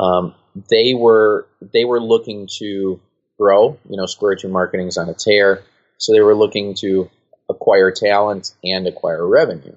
um, 0.00 0.34
they 0.54 0.94
were 0.94 1.46
they 1.60 1.84
were 1.84 2.00
looking 2.00 2.48
to 2.58 3.00
grow. 3.38 3.78
You 3.88 3.96
know, 3.96 4.06
Square 4.06 4.36
Two 4.36 4.48
Marketing 4.48 4.88
is 4.88 4.98
on 4.98 5.08
a 5.08 5.14
tear, 5.14 5.62
so 5.98 6.12
they 6.12 6.20
were 6.20 6.34
looking 6.34 6.74
to 6.76 7.10
acquire 7.48 7.90
talent 7.90 8.52
and 8.62 8.86
acquire 8.86 9.26
revenue. 9.26 9.76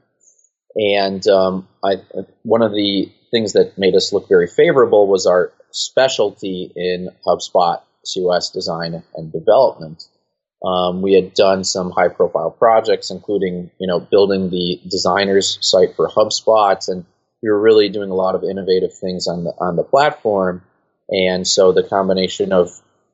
And 0.75 1.25
um, 1.27 1.67
I, 1.83 1.97
one 2.43 2.61
of 2.61 2.71
the 2.71 3.11
things 3.31 3.53
that 3.53 3.77
made 3.77 3.95
us 3.95 4.13
look 4.13 4.27
very 4.27 4.47
favorable 4.47 5.07
was 5.07 5.25
our 5.25 5.51
specialty 5.71 6.71
in 6.75 7.09
HubSpot 7.25 7.81
COS 8.13 8.51
design 8.51 9.03
and 9.15 9.31
development. 9.31 10.03
Um, 10.63 11.01
we 11.01 11.13
had 11.13 11.33
done 11.33 11.63
some 11.63 11.91
high 11.91 12.07
profile 12.07 12.51
projects, 12.51 13.11
including, 13.11 13.69
you 13.79 13.87
know, 13.87 13.99
building 13.99 14.49
the 14.49 14.79
designers 14.89 15.57
site 15.61 15.95
for 15.95 16.07
HubSpot. 16.07 16.87
And 16.87 17.05
we 17.43 17.49
were 17.49 17.61
really 17.61 17.89
doing 17.89 18.09
a 18.09 18.15
lot 18.15 18.35
of 18.35 18.43
innovative 18.43 18.93
things 18.97 19.27
on 19.27 19.43
the, 19.43 19.51
on 19.59 19.75
the 19.75 19.83
platform. 19.83 20.63
And 21.09 21.45
so 21.45 21.73
the 21.73 21.83
combination 21.83 22.53
of, 22.53 22.71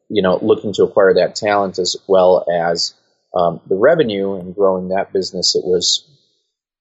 you 0.07 0.21
know, 0.21 0.37
looking 0.41 0.71
to 0.73 0.83
acquire 0.83 1.15
that 1.15 1.35
talent 1.35 1.79
as 1.79 1.97
well 2.07 2.45
as 2.49 2.93
um, 3.35 3.59
the 3.67 3.75
revenue 3.75 4.35
and 4.35 4.55
growing 4.55 4.89
that 4.89 5.11
business, 5.11 5.55
it 5.55 5.65
was, 5.65 6.05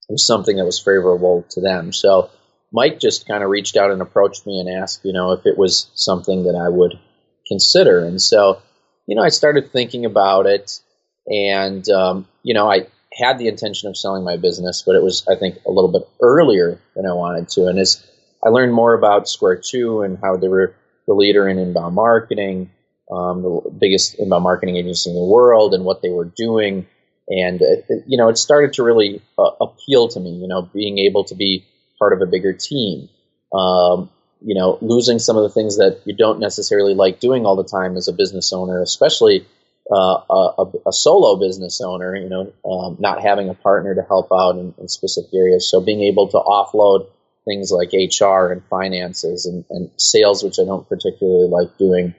it 0.09 0.13
was 0.13 0.27
something 0.27 0.57
that 0.57 0.67
was 0.67 0.79
favorable 0.79 1.47
to 1.51 1.61
them. 1.63 1.93
So 1.93 2.31
Mike 2.71 3.01
just 3.01 3.27
kind 3.27 3.43
of 3.43 3.49
reached 3.49 3.77
out 3.77 3.91
and 3.91 4.03
approached 4.03 4.47
me 4.47 4.61
and 4.61 4.69
asked, 4.69 5.01
you 5.05 5.15
know, 5.15 5.33
if 5.33 5.47
it 5.47 5.57
was 5.57 5.91
something 5.95 6.45
that 6.45 6.55
I 6.55 6.69
would 6.69 6.99
consider. 7.47 8.05
And 8.05 8.21
so, 8.21 8.61
you 9.07 9.17
know, 9.17 9.23
I 9.23 9.31
started 9.31 9.73
thinking 9.73 10.05
about 10.05 10.45
it, 10.45 10.81
and 11.27 11.89
um, 11.89 12.29
you 12.43 12.53
know, 12.53 12.71
I 12.71 12.89
had 13.19 13.39
the 13.39 13.49
intention 13.49 13.89
of 13.89 13.97
selling 13.97 14.25
my 14.25 14.37
business, 14.37 14.83
but 14.87 14.95
it 14.95 15.03
was, 15.03 15.27
I 15.29 15.35
think, 15.35 15.59
a 15.67 15.71
little 15.71 15.91
bit 15.91 16.09
earlier 16.21 16.81
than 16.95 17.07
I 17.07 17.13
wanted 17.13 17.49
to. 17.51 17.67
And 17.67 17.79
as 17.79 18.07
I 18.45 18.51
learned 18.51 18.73
more 18.73 18.95
about 18.95 19.29
Square 19.29 19.63
Two 19.65 20.03
and 20.03 20.19
how 20.23 20.37
they 20.37 20.49
were 20.49 20.75
the 21.07 21.15
leader 21.15 21.49
in 21.49 21.59
inbound 21.59 21.95
marketing, 21.95 22.71
um, 23.11 23.43
the 23.43 23.71
biggest 23.79 24.15
inbound 24.19 24.45
marketing 24.45 24.77
agency 24.77 25.11
in 25.11 25.17
the 25.17 25.25
world, 25.25 25.75
and 25.75 25.85
what 25.85 26.03
they 26.03 26.11
were 26.11 26.31
doing, 26.37 26.87
and 27.29 27.61
it, 27.61 27.87
you 28.07 28.19
know, 28.19 28.29
it 28.29 28.39
started 28.39 28.75
to 28.75 28.83
really 28.83 29.23
uh, 29.39 29.51
appeal 29.61 30.09
to 30.09 30.21
me. 30.21 30.31
You 30.31 30.49
know, 30.49 30.63
being 30.63 30.99
able 30.99 31.25
to 31.25 31.35
be 31.35 31.67
part 31.99 32.13
of 32.13 32.21
a 32.21 32.27
bigger 32.27 32.53
team. 32.53 33.09
Um, 33.53 34.11
you 34.41 34.55
know, 34.55 34.79
losing 34.81 35.19
some 35.19 35.37
of 35.37 35.43
the 35.43 35.49
things 35.49 35.79
that 35.79 36.03
you 36.05 36.15
don't 36.15 36.39
necessarily 36.39 36.95
like 36.95 37.19
doing 37.19 37.45
all 37.45 37.57
the 37.57 37.65
time 37.65 37.97
as 37.97 38.07
a 38.07 38.13
business 38.13 38.53
owner, 38.53 38.81
especially 38.81 39.47
uh, 39.91 40.21
a, 40.31 40.65
a, 40.87 40.93
solo 40.93 41.37
business 41.37 41.81
owner, 41.81 42.15
you 42.15 42.29
know, 42.29 42.53
um, 42.71 42.97
not 43.01 43.23
having 43.23 43.49
a 43.49 43.55
partner 43.55 43.95
to 43.95 44.03
help 44.03 44.29
out 44.33 44.59
in, 44.59 44.75
in, 44.79 44.87
specific 44.87 45.31
areas. 45.35 45.71
So 45.71 45.81
being 45.81 46.03
able 46.03 46.29
to 46.29 46.37
offload 46.37 47.07
things 47.47 47.73
like 47.73 47.93
HR 47.93 48.53
and 48.53 48.63
finances 48.69 49.47
and, 49.47 49.65
and 49.71 49.91
sales, 49.97 50.45
which 50.45 50.59
I 50.61 50.65
don't 50.65 50.87
particularly 50.87 51.49
like 51.49 51.79
doing, 51.79 52.15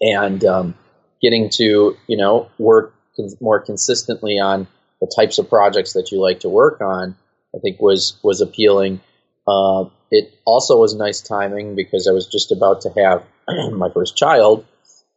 and 0.00 0.44
um, 0.44 0.74
getting 1.20 1.50
to, 1.54 1.96
you 2.06 2.16
know, 2.16 2.48
work 2.58 2.94
more 3.40 3.60
consistently 3.60 4.38
on 4.38 4.68
the 5.00 5.12
types 5.14 5.38
of 5.38 5.48
projects 5.48 5.94
that 5.94 6.12
you 6.12 6.20
like 6.20 6.40
to 6.40 6.48
work 6.48 6.80
on, 6.80 7.16
I 7.54 7.58
think 7.58 7.80
was 7.80 8.18
was 8.22 8.40
appealing. 8.40 9.00
Uh, 9.46 9.86
it 10.10 10.32
also 10.44 10.78
was 10.78 10.94
nice 10.94 11.20
timing 11.20 11.74
because 11.74 12.06
I 12.06 12.12
was 12.12 12.26
just 12.26 12.52
about 12.52 12.82
to 12.82 12.90
have 12.96 13.24
my 13.72 13.90
first 13.92 14.16
child, 14.16 14.64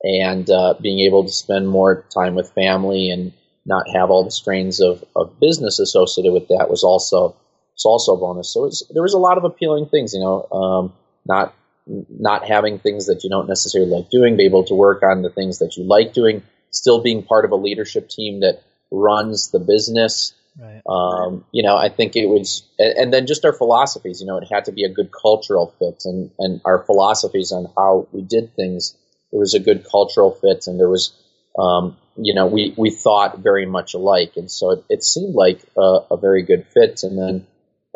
and 0.03 0.49
uh, 0.49 0.75
being 0.81 0.99
able 0.99 1.23
to 1.23 1.31
spend 1.31 1.67
more 1.67 2.05
time 2.13 2.35
with 2.35 2.51
family 2.51 3.09
and 3.09 3.33
not 3.65 3.85
have 3.95 4.09
all 4.09 4.23
the 4.23 4.31
strains 4.31 4.81
of, 4.81 5.03
of 5.15 5.39
business 5.39 5.79
associated 5.79 6.33
with 6.33 6.47
that 6.49 6.69
was 6.69 6.83
also 6.83 7.35
was 7.73 7.85
also 7.85 8.15
a 8.15 8.17
bonus. 8.17 8.53
So 8.53 8.61
was, 8.61 8.89
there 8.93 9.01
was 9.01 9.13
a 9.13 9.19
lot 9.19 9.37
of 9.37 9.45
appealing 9.45 9.87
things, 9.87 10.13
you 10.13 10.19
know, 10.19 10.47
um, 10.51 10.93
not 11.25 11.55
not 11.87 12.47
having 12.47 12.79
things 12.79 13.07
that 13.07 13.23
you 13.23 13.29
don't 13.29 13.47
necessarily 13.47 13.89
like 13.89 14.09
doing, 14.09 14.37
be 14.37 14.45
able 14.45 14.63
to 14.65 14.73
work 14.73 15.03
on 15.03 15.21
the 15.21 15.29
things 15.29 15.59
that 15.59 15.75
you 15.75 15.83
like 15.83 16.13
doing, 16.13 16.43
still 16.71 17.01
being 17.01 17.23
part 17.23 17.45
of 17.45 17.51
a 17.51 17.55
leadership 17.55 18.09
team 18.09 18.41
that 18.41 18.61
runs 18.91 19.51
the 19.51 19.59
business 19.59 20.33
Right. 20.59 20.81
Um, 20.87 21.45
you 21.51 21.63
know, 21.63 21.75
I 21.75 21.89
think 21.89 22.15
it 22.15 22.27
was, 22.27 22.63
and 22.77 23.11
then 23.11 23.25
just 23.25 23.43
our 23.43 23.53
philosophies. 23.53 24.21
You 24.21 24.27
know, 24.27 24.37
it 24.37 24.47
had 24.51 24.65
to 24.65 24.71
be 24.71 24.83
a 24.83 24.89
good 24.89 25.09
cultural 25.11 25.73
fit, 25.79 26.03
and 26.05 26.29
and 26.37 26.61
our 26.63 26.83
philosophies 26.83 27.51
on 27.51 27.67
how 27.75 28.07
we 28.11 28.21
did 28.21 28.55
things. 28.55 28.95
There 29.33 29.39
was 29.39 29.55
a 29.55 29.59
good 29.59 29.83
cultural 29.89 30.29
fit, 30.29 30.67
and 30.67 30.79
there 30.79 30.87
was, 30.87 31.11
um, 31.57 31.97
you 32.15 32.35
know, 32.35 32.45
we 32.45 32.75
we 32.77 32.91
thought 32.91 33.39
very 33.39 33.65
much 33.65 33.95
alike, 33.95 34.33
and 34.35 34.49
so 34.49 34.69
it, 34.73 34.85
it 34.89 35.03
seemed 35.03 35.33
like 35.33 35.59
a, 35.75 36.01
a, 36.11 36.17
very 36.17 36.43
good 36.43 36.67
fit. 36.71 37.01
And 37.01 37.17
then 37.17 37.47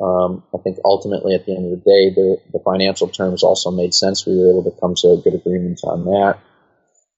um, 0.01 0.41
I 0.51 0.57
think 0.57 0.79
ultimately, 0.83 1.35
at 1.35 1.45
the 1.45 1.55
end 1.55 1.65
of 1.65 1.71
the 1.71 1.77
day, 1.77 2.09
the 2.09 2.41
the 2.51 2.59
financial 2.65 3.07
terms 3.07 3.43
also 3.43 3.69
made 3.69 3.93
sense. 3.93 4.25
We 4.25 4.35
were 4.35 4.49
able 4.49 4.63
to 4.63 4.79
come 4.81 4.95
to 4.95 5.09
a 5.09 5.17
good 5.17 5.35
agreement 5.35 5.81
on 5.83 6.05
that, 6.05 6.39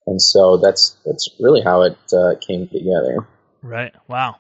and 0.06 0.22
so 0.22 0.58
that's 0.58 0.98
that's 1.06 1.30
really 1.40 1.62
how 1.62 1.84
it 1.84 1.98
uh, 2.12 2.36
came 2.46 2.68
together. 2.68 3.26
Right. 3.62 3.96
Wow. 4.10 4.36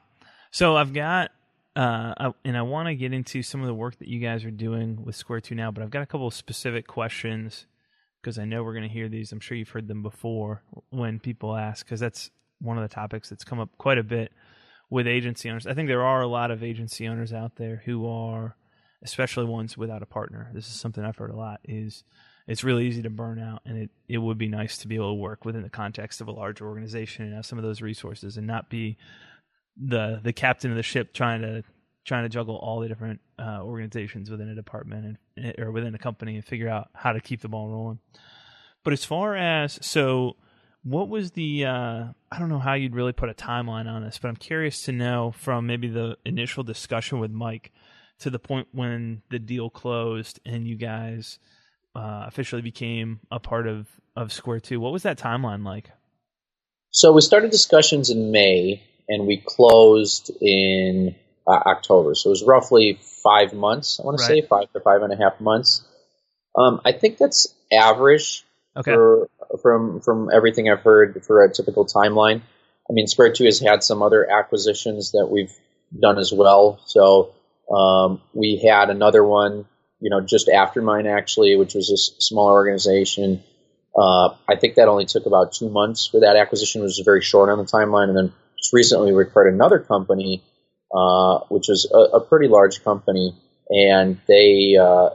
So 0.51 0.75
I've 0.75 0.91
got, 0.91 1.31
uh, 1.77 2.13
I, 2.17 2.33
and 2.43 2.57
I 2.57 2.63
want 2.63 2.89
to 2.89 2.95
get 2.95 3.13
into 3.13 3.43
some 3.43 3.61
of 3.61 3.67
the 3.67 3.73
work 3.73 3.97
that 3.99 4.09
you 4.09 4.19
guys 4.19 4.43
are 4.43 4.51
doing 4.51 5.05
with 5.05 5.15
Square 5.15 5.41
Two 5.41 5.55
now, 5.55 5.71
but 5.71 5.83
I've 5.83 5.89
got 5.89 6.01
a 6.01 6.05
couple 6.05 6.27
of 6.27 6.33
specific 6.33 6.85
questions 6.85 7.65
because 8.21 8.37
I 8.37 8.45
know 8.45 8.63
we're 8.63 8.73
going 8.73 8.87
to 8.87 8.93
hear 8.93 9.09
these. 9.09 9.31
I'm 9.31 9.39
sure 9.39 9.57
you've 9.57 9.69
heard 9.69 9.87
them 9.87 10.03
before 10.03 10.63
when 10.89 11.19
people 11.19 11.55
ask, 11.55 11.85
because 11.85 11.99
that's 11.99 12.31
one 12.59 12.77
of 12.77 12.87
the 12.87 12.93
topics 12.93 13.29
that's 13.29 13.43
come 13.43 13.59
up 13.59 13.69
quite 13.77 13.97
a 13.97 14.03
bit 14.03 14.31
with 14.89 15.07
agency 15.07 15.49
owners. 15.49 15.67
I 15.67 15.73
think 15.73 15.87
there 15.87 16.03
are 16.03 16.21
a 16.21 16.27
lot 16.27 16.51
of 16.51 16.63
agency 16.63 17.07
owners 17.07 17.31
out 17.31 17.55
there 17.55 17.81
who 17.85 18.07
are, 18.07 18.55
especially 19.03 19.45
ones 19.45 19.77
without 19.77 20.03
a 20.03 20.07
partner. 20.07 20.49
This 20.53 20.67
is 20.67 20.73
something 20.73 21.03
I've 21.03 21.17
heard 21.17 21.31
a 21.31 21.35
lot. 21.35 21.61
Is 21.63 22.03
it's 22.47 22.63
really 22.63 22.87
easy 22.87 23.03
to 23.03 23.09
burn 23.09 23.39
out, 23.39 23.61
and 23.65 23.77
it 23.77 23.89
it 24.07 24.17
would 24.17 24.37
be 24.37 24.47
nice 24.47 24.77
to 24.79 24.87
be 24.87 24.95
able 24.95 25.11
to 25.11 25.21
work 25.21 25.45
within 25.45 25.61
the 25.61 25.69
context 25.69 26.19
of 26.19 26.27
a 26.27 26.31
larger 26.31 26.67
organization 26.67 27.25
and 27.25 27.35
have 27.35 27.45
some 27.45 27.59
of 27.59 27.63
those 27.63 27.81
resources, 27.81 28.37
and 28.37 28.47
not 28.47 28.69
be 28.69 28.97
the 29.77 30.19
the 30.23 30.33
captain 30.33 30.71
of 30.71 30.77
the 30.77 30.83
ship 30.83 31.13
trying 31.13 31.41
to 31.41 31.63
trying 32.09 32.23
to 32.23 32.29
juggle 32.29 32.57
all 32.57 32.81
the 32.81 32.87
different 32.89 33.21
uh, 33.37 33.61
organizations 33.61 34.29
within 34.29 34.49
a 34.49 34.55
department 34.55 35.17
and 35.37 35.59
or 35.59 35.71
within 35.71 35.95
a 35.95 35.99
company 35.99 36.35
and 36.35 36.43
figure 36.43 36.67
out 36.67 36.89
how 36.93 37.13
to 37.13 37.21
keep 37.21 37.39
the 37.39 37.47
ball 37.47 37.69
rolling. 37.69 37.99
But 38.83 38.93
as 38.93 39.05
far 39.05 39.35
as 39.35 39.79
so, 39.85 40.35
what 40.83 41.07
was 41.07 41.31
the 41.31 41.65
uh, 41.65 42.05
I 42.31 42.39
don't 42.39 42.49
know 42.49 42.59
how 42.59 42.73
you'd 42.73 42.95
really 42.95 43.13
put 43.13 43.29
a 43.29 43.33
timeline 43.33 43.87
on 43.87 44.03
this, 44.03 44.17
but 44.17 44.27
I'm 44.27 44.35
curious 44.35 44.81
to 44.83 44.91
know 44.91 45.31
from 45.37 45.67
maybe 45.67 45.87
the 45.87 46.17
initial 46.25 46.63
discussion 46.63 47.19
with 47.19 47.31
Mike 47.31 47.71
to 48.19 48.29
the 48.29 48.39
point 48.39 48.67
when 48.71 49.21
the 49.29 49.39
deal 49.39 49.69
closed 49.69 50.39
and 50.45 50.67
you 50.67 50.75
guys 50.75 51.37
uh, 51.95 52.23
officially 52.27 52.63
became 52.63 53.19
a 53.31 53.39
part 53.39 53.67
of 53.67 53.87
of 54.15 54.33
Square 54.33 54.61
Two. 54.61 54.79
What 54.79 54.91
was 54.91 55.03
that 55.03 55.19
timeline 55.19 55.63
like? 55.63 55.91
So 56.89 57.13
we 57.13 57.21
started 57.21 57.51
discussions 57.51 58.09
in 58.09 58.31
May 58.31 58.81
and 59.07 59.27
we 59.27 59.43
closed 59.45 60.31
in 60.41 61.15
uh, 61.49 61.61
October. 61.65 62.15
So 62.15 62.29
it 62.29 62.31
was 62.31 62.43
roughly 62.43 62.99
five 63.23 63.53
months. 63.53 63.99
I 63.99 64.05
want 64.05 64.19
right. 64.19 64.27
to 64.27 64.41
say 64.41 64.47
five 64.47 64.71
to 64.73 64.79
five 64.79 65.01
and 65.01 65.11
a 65.11 65.17
half 65.17 65.41
months. 65.41 65.83
Um, 66.55 66.81
I 66.85 66.91
think 66.91 67.17
that's 67.17 67.53
average 67.71 68.43
okay. 68.77 68.93
for, 68.93 69.29
from 69.61 70.01
from 70.01 70.29
everything 70.33 70.69
I've 70.69 70.81
heard 70.81 71.23
for 71.25 71.43
a 71.43 71.53
typical 71.53 71.85
timeline. 71.85 72.41
I 72.89 72.93
mean, 72.93 73.07
Square 73.07 73.33
Two 73.33 73.45
has 73.45 73.59
had 73.59 73.83
some 73.83 74.01
other 74.01 74.29
acquisitions 74.29 75.11
that 75.11 75.27
we've 75.31 75.53
done 75.97 76.17
as 76.17 76.31
well. 76.31 76.79
So 76.85 77.33
um, 77.73 78.21
we 78.33 78.57
had 78.57 78.89
another 78.89 79.23
one, 79.23 79.65
you 79.99 80.09
know, 80.09 80.21
just 80.21 80.49
after 80.49 80.81
mine 80.81 81.07
actually, 81.07 81.55
which 81.55 81.73
was 81.73 81.89
a 81.91 82.21
smaller 82.21 82.53
organization. 82.53 83.43
Uh, 83.95 84.29
I 84.47 84.55
think 84.55 84.75
that 84.75 84.87
only 84.87 85.05
took 85.05 85.25
about 85.25 85.51
two 85.51 85.69
months 85.69 86.07
for 86.07 86.21
that 86.21 86.35
acquisition, 86.35 86.81
which 86.81 86.89
was 86.97 87.01
very 87.03 87.21
short 87.21 87.49
on 87.49 87.57
the 87.57 87.65
timeline, 87.65 88.09
and 88.09 88.17
then 88.17 88.33
just 88.57 88.73
recently 88.73 89.11
we 89.13 89.23
acquired 89.23 89.53
another 89.53 89.79
company, 89.79 90.43
uh, 90.93 91.39
which 91.49 91.67
was 91.67 91.89
a, 91.93 92.17
a, 92.17 92.19
pretty 92.19 92.47
large 92.47 92.83
company, 92.83 93.35
and 93.69 94.19
they 94.27 94.75
uh, 94.75 95.09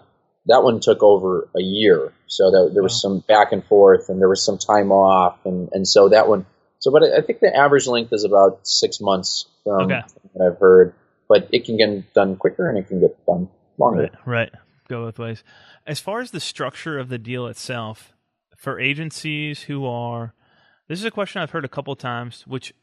that 0.46 0.62
one 0.62 0.80
took 0.80 1.02
over 1.02 1.48
a 1.56 1.62
year. 1.62 2.12
So 2.26 2.50
there, 2.50 2.70
there 2.70 2.82
was 2.82 3.00
some 3.00 3.20
back 3.20 3.52
and 3.52 3.64
forth, 3.64 4.08
and 4.08 4.20
there 4.20 4.28
was 4.28 4.44
some 4.44 4.58
time 4.58 4.92
off, 4.92 5.38
and 5.44 5.68
and 5.72 5.86
so 5.86 6.10
that 6.10 6.28
one. 6.28 6.46
So, 6.78 6.90
but 6.90 7.02
I 7.02 7.22
think 7.22 7.40
the 7.40 7.54
average 7.54 7.86
length 7.86 8.12
is 8.12 8.24
about 8.24 8.60
six 8.68 9.00
months 9.00 9.46
from 9.64 9.86
okay. 9.86 10.02
what 10.32 10.46
I've 10.46 10.58
heard. 10.58 10.94
But 11.26 11.48
it 11.52 11.64
can 11.64 11.78
get 11.78 12.12
done 12.12 12.36
quicker, 12.36 12.68
and 12.68 12.78
it 12.78 12.86
can 12.86 13.00
get 13.00 13.24
done 13.26 13.48
longer. 13.78 14.02
Right, 14.02 14.26
right. 14.26 14.52
Go 14.88 15.06
both 15.06 15.18
ways. 15.18 15.42
As 15.86 15.98
far 15.98 16.20
as 16.20 16.30
the 16.30 16.40
structure 16.40 16.98
of 16.98 17.08
the 17.08 17.18
deal 17.18 17.46
itself, 17.46 18.12
for 18.56 18.78
agencies 18.78 19.62
who 19.62 19.86
are, 19.86 20.34
this 20.86 20.98
is 20.98 21.04
a 21.04 21.10
question 21.10 21.40
I've 21.40 21.50
heard 21.50 21.64
a 21.64 21.68
couple 21.68 21.96
times, 21.96 22.46
which 22.46 22.74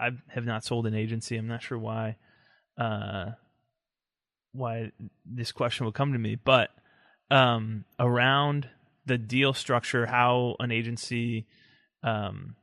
I 0.00 0.10
have 0.28 0.46
not 0.46 0.64
sold 0.64 0.86
an 0.86 0.94
agency. 0.94 1.36
I'm 1.36 1.46
not 1.46 1.62
sure 1.62 1.78
why 1.78 2.16
uh, 2.78 3.30
why 4.52 4.92
this 5.24 5.52
question 5.52 5.86
would 5.86 5.94
come 5.94 6.12
to 6.12 6.18
me, 6.18 6.36
but 6.36 6.70
um, 7.30 7.84
around 7.98 8.68
the 9.06 9.18
deal 9.18 9.52
structure, 9.52 10.06
how 10.06 10.56
an 10.60 10.70
agency 10.70 11.46
um, 12.02 12.56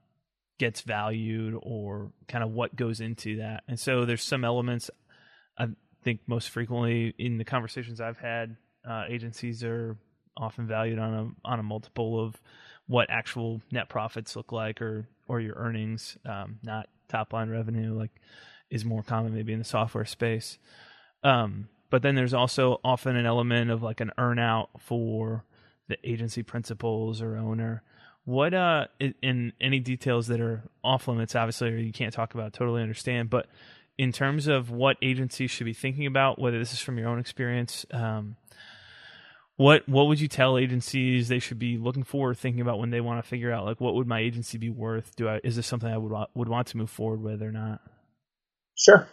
gets 0.57 0.81
valued, 0.81 1.55
or 1.61 2.11
kind 2.27 2.43
of 2.43 2.51
what 2.51 2.75
goes 2.75 3.01
into 3.01 3.37
that. 3.37 3.63
And 3.67 3.79
so 3.79 4.05
there's 4.05 4.23
some 4.23 4.45
elements. 4.45 4.89
I 5.57 5.67
think 6.03 6.21
most 6.27 6.49
frequently 6.49 7.13
in 7.17 7.37
the 7.37 7.45
conversations 7.45 7.99
I've 7.99 8.19
had, 8.19 8.55
uh, 8.87 9.03
agencies 9.09 9.63
are 9.63 9.97
often 10.37 10.67
valued 10.67 10.99
on 10.99 11.13
a 11.13 11.47
on 11.47 11.59
a 11.59 11.63
multiple 11.63 12.23
of 12.23 12.35
what 12.87 13.09
actual 13.09 13.61
net 13.71 13.89
profits 13.89 14.35
look 14.35 14.51
like, 14.51 14.81
or 14.81 15.07
or 15.27 15.41
your 15.41 15.55
earnings, 15.55 16.17
um, 16.25 16.59
not 16.63 16.87
top 17.09 17.33
line 17.33 17.49
revenue, 17.49 17.93
like 17.93 18.11
is 18.69 18.85
more 18.85 19.03
common 19.03 19.33
maybe 19.33 19.53
in 19.53 19.59
the 19.59 19.65
software 19.65 20.05
space. 20.05 20.57
Um, 21.23 21.69
but 21.89 22.01
then 22.01 22.15
there's 22.15 22.33
also 22.33 22.79
often 22.83 23.15
an 23.15 23.25
element 23.25 23.71
of 23.71 23.81
like 23.81 23.99
an 23.99 24.11
earnout 24.17 24.67
for 24.79 25.43
the 25.87 25.97
agency 26.07 26.43
principals 26.43 27.21
or 27.21 27.35
owner. 27.35 27.83
What 28.25 28.53
uh 28.53 28.85
in 28.99 29.53
any 29.59 29.79
details 29.79 30.27
that 30.27 30.39
are 30.39 30.63
off 30.83 31.07
limits, 31.07 31.35
obviously, 31.35 31.69
or 31.69 31.77
you 31.77 31.91
can't 31.91 32.13
talk 32.13 32.35
about, 32.35 32.53
totally 32.53 32.81
understand. 32.81 33.29
But 33.29 33.47
in 33.97 34.11
terms 34.11 34.47
of 34.47 34.69
what 34.69 34.97
agencies 35.01 35.51
should 35.51 35.65
be 35.65 35.73
thinking 35.73 36.05
about, 36.05 36.39
whether 36.39 36.59
this 36.59 36.71
is 36.71 36.79
from 36.79 36.97
your 36.97 37.09
own 37.09 37.19
experience, 37.19 37.85
um, 37.91 38.37
what 39.59 39.87
what 39.87 40.07
would 40.07 40.19
you 40.19 40.27
tell 40.27 40.57
agencies 40.57 41.27
they 41.27 41.39
should 41.39 41.59
be 41.59 41.77
looking 41.77 42.03
for 42.03 42.31
or 42.31 42.33
thinking 42.33 42.61
about 42.61 42.79
when 42.79 42.89
they 42.89 43.01
want 43.01 43.23
to 43.23 43.29
figure 43.29 43.51
out 43.51 43.65
like 43.65 43.79
what 43.79 43.93
would 43.95 44.07
my 44.07 44.19
agency 44.19 44.57
be 44.57 44.69
worth? 44.69 45.15
Do 45.15 45.27
I 45.27 45.39
is 45.43 45.55
this 45.55 45.67
something 45.67 45.89
I 45.89 45.97
would 45.97 46.27
would 46.33 46.47
want 46.47 46.67
to 46.67 46.77
move 46.77 46.89
forward 46.89 47.21
with 47.21 47.41
or 47.43 47.51
not? 47.51 47.81
Sure. 48.75 49.07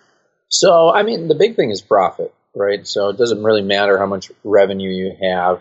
So 0.49 0.93
I 0.95 1.03
mean, 1.03 1.29
the 1.29 1.35
big 1.35 1.57
thing 1.57 1.71
is 1.71 1.83
profit 1.83 2.33
right? 2.57 2.87
So 2.87 3.11
it 3.11 3.19
doesn't 3.19 3.45
really 3.45 3.62
matter 3.62 3.99
how 3.99 4.07
much 4.07 4.33
revenue 4.43 4.91
you 4.91 5.15
have. 5.23 5.61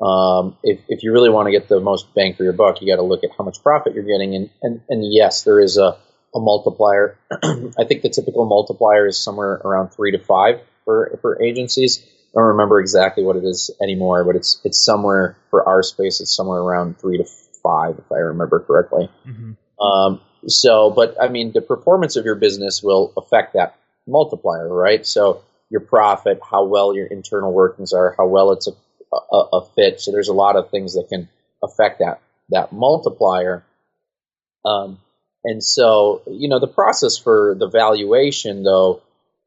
Um, 0.00 0.56
if, 0.62 0.78
if 0.88 1.02
you 1.02 1.12
really 1.12 1.28
want 1.28 1.46
to 1.46 1.52
get 1.52 1.68
the 1.68 1.80
most 1.80 2.14
bang 2.14 2.34
for 2.34 2.44
your 2.44 2.52
buck, 2.52 2.80
you 2.80 2.90
got 2.90 2.96
to 2.96 3.06
look 3.06 3.24
at 3.24 3.30
how 3.36 3.44
much 3.44 3.62
profit 3.62 3.94
you're 3.94 4.04
getting. 4.04 4.36
And, 4.36 4.50
and, 4.62 4.80
and 4.88 5.12
yes, 5.12 5.42
there 5.42 5.60
is 5.60 5.76
a, 5.76 5.98
a 6.34 6.40
multiplier. 6.40 7.18
I 7.32 7.84
think 7.84 8.02
the 8.02 8.08
typical 8.08 8.46
multiplier 8.46 9.08
is 9.08 9.18
somewhere 9.18 9.54
around 9.54 9.88
three 9.88 10.12
to 10.12 10.18
five 10.20 10.60
for, 10.84 11.18
for 11.20 11.42
agencies. 11.42 12.06
I 12.34 12.40
don't 12.40 12.48
remember 12.48 12.80
exactly 12.80 13.24
what 13.24 13.36
it 13.36 13.44
is 13.44 13.70
anymore, 13.82 14.24
but 14.24 14.36
it's, 14.36 14.60
it's 14.64 14.84
somewhere 14.84 15.36
for 15.50 15.66
our 15.66 15.82
space, 15.82 16.20
it's 16.20 16.34
somewhere 16.34 16.60
around 16.60 16.98
three 16.98 17.18
to 17.18 17.24
five, 17.62 17.98
if 17.98 18.12
I 18.12 18.16
remember 18.16 18.60
correctly. 18.60 19.08
Mm-hmm. 19.26 19.84
Um, 19.84 20.20
so, 20.46 20.90
but 20.90 21.16
I 21.20 21.28
mean, 21.28 21.52
the 21.52 21.60
performance 21.60 22.16
of 22.16 22.24
your 22.24 22.34
business 22.34 22.82
will 22.82 23.12
affect 23.16 23.54
that 23.54 23.76
multiplier, 24.06 24.68
right? 24.68 25.06
So 25.06 25.42
your 25.70 25.80
profit, 25.80 26.40
how 26.48 26.64
well 26.64 26.94
your 26.94 27.06
internal 27.06 27.52
workings 27.52 27.92
are, 27.92 28.14
how 28.16 28.26
well 28.26 28.52
it's 28.52 28.68
a, 28.68 29.16
a, 29.16 29.36
a 29.54 29.66
fit. 29.74 30.00
So 30.00 30.12
there's 30.12 30.28
a 30.28 30.34
lot 30.34 30.56
of 30.56 30.70
things 30.70 30.94
that 30.94 31.08
can 31.08 31.28
affect 31.62 32.00
that 32.00 32.20
that 32.50 32.72
multiplier. 32.72 33.64
Um, 34.64 34.98
and 35.44 35.62
so, 35.62 36.22
you 36.26 36.48
know, 36.48 36.60
the 36.60 36.66
process 36.66 37.18
for 37.18 37.54
the 37.58 37.68
valuation, 37.68 38.62
though, 38.62 39.02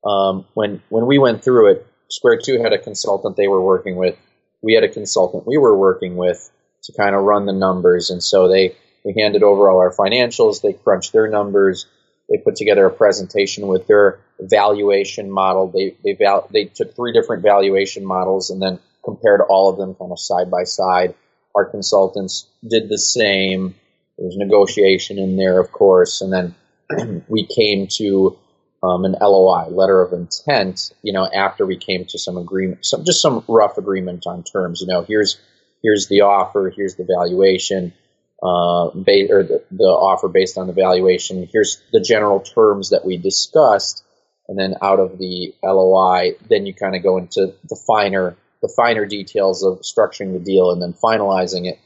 um, 0.06 0.46
when 0.54 0.82
when 0.90 1.06
we 1.06 1.18
went 1.18 1.44
through 1.44 1.72
it, 1.72 1.88
Square 2.12 2.40
Two 2.44 2.62
had 2.62 2.74
a 2.74 2.78
consultant 2.78 3.38
they 3.38 3.48
were 3.48 3.62
working 3.62 3.96
with. 3.96 4.18
We 4.62 4.74
had 4.74 4.84
a 4.84 4.90
consultant 4.90 5.48
we 5.48 5.58
were 5.58 5.76
working 5.76 6.18
with 6.18 6.52
to 6.84 6.94
kind 6.94 7.16
of 7.16 7.24
run 7.24 7.46
the 7.46 7.54
numbers, 7.54 8.10
and 8.10 8.22
so 8.22 8.48
they 8.48 8.76
we 9.04 9.14
handed 9.18 9.44
over 9.44 9.70
all 9.70 9.80
our 9.80 9.94
financials. 9.94 10.62
They 10.62 10.74
crunched 10.74 11.14
their 11.14 11.28
numbers. 11.28 11.88
They 12.30 12.38
put 12.38 12.56
together 12.56 12.86
a 12.86 12.92
presentation 12.92 13.68
with 13.68 13.88
their 13.88 14.20
valuation 14.40 15.32
model. 15.32 15.68
They 15.68 15.96
they 16.04 16.14
val- 16.14 16.48
they 16.52 16.66
took 16.66 16.96
three 16.96 17.14
different 17.14 17.44
valuation 17.44 18.06
models 18.06 18.50
and 18.50 18.62
then 18.62 18.80
compared 19.04 19.42
all 19.42 19.70
of 19.70 19.78
them 19.78 19.96
kind 19.96 20.12
of 20.12 20.20
side 20.20 20.52
by 20.52 20.64
side. 20.66 21.16
Our 21.56 21.66
consultants 21.66 22.48
did 22.68 22.90
the 22.90 22.98
same. 22.98 23.76
There 24.18 24.28
was 24.28 24.38
negotiation 24.38 25.18
in 25.18 25.38
there, 25.38 25.60
of 25.60 25.72
course, 25.72 26.22
and 26.22 26.32
then 26.32 27.24
we 27.28 27.46
came 27.46 27.88
to 27.98 28.38
um, 28.84 29.06
an 29.06 29.16
LOI, 29.22 29.68
letter 29.70 30.02
of 30.02 30.14
intent. 30.14 30.92
You 31.04 31.14
know, 31.14 31.26
after 31.26 31.66
we 31.66 31.78
came 31.78 32.06
to 32.06 32.20
some 32.20 32.38
agreement, 32.38 32.86
some 32.86 33.06
just 33.06 33.22
some 33.22 33.44
rough 33.48 33.78
agreement 33.78 34.26
on 34.28 34.44
terms. 34.44 34.82
You 34.82 34.88
know, 34.88 35.04
here's 35.04 35.40
here's 35.84 36.08
the 36.08 36.22
offer, 36.22 36.72
here's 36.76 36.96
the 36.96 37.06
valuation 37.06 37.94
uh, 38.42 38.90
ba- 38.96 39.30
or 39.30 39.44
the, 39.44 39.64
the 39.72 39.84
offer 39.84 40.28
based 40.28 40.58
on 40.58 40.68
the 40.68 40.74
valuation. 40.74 41.48
Here's 41.52 41.82
the 41.92 42.02
general 42.02 42.40
terms 42.40 42.90
that 42.90 43.06
we 43.06 43.18
discussed, 43.18 44.04
and 44.48 44.58
then 44.58 44.76
out 44.82 45.00
of 45.00 45.18
the 45.18 45.54
LOI, 45.64 46.36
then 46.50 46.66
you 46.66 46.74
kind 46.74 46.96
of 46.96 47.04
go 47.04 47.18
into 47.18 47.54
the 47.70 47.80
finer 47.88 48.36
the 48.62 48.74
finer 48.76 49.06
details 49.06 49.64
of 49.64 49.82
structuring 49.82 50.34
the 50.34 50.40
deal 50.40 50.72
and 50.72 50.82
then 50.82 50.94
finalizing 50.94 51.68
it. 51.68 51.80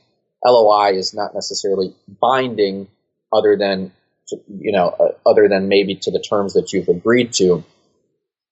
LOI 0.46 0.92
is 0.92 1.14
not 1.14 1.34
necessarily 1.34 1.96
binding, 2.22 2.88
other 3.34 3.56
than 3.58 3.92
you 4.32 4.72
know, 4.72 4.88
uh, 4.88 5.30
other 5.30 5.48
than 5.48 5.68
maybe 5.68 5.96
to 5.96 6.12
the 6.12 6.20
terms 6.22 6.54
that 6.54 6.74
you've 6.74 6.90
agreed 6.90 7.34
to. 7.34 7.64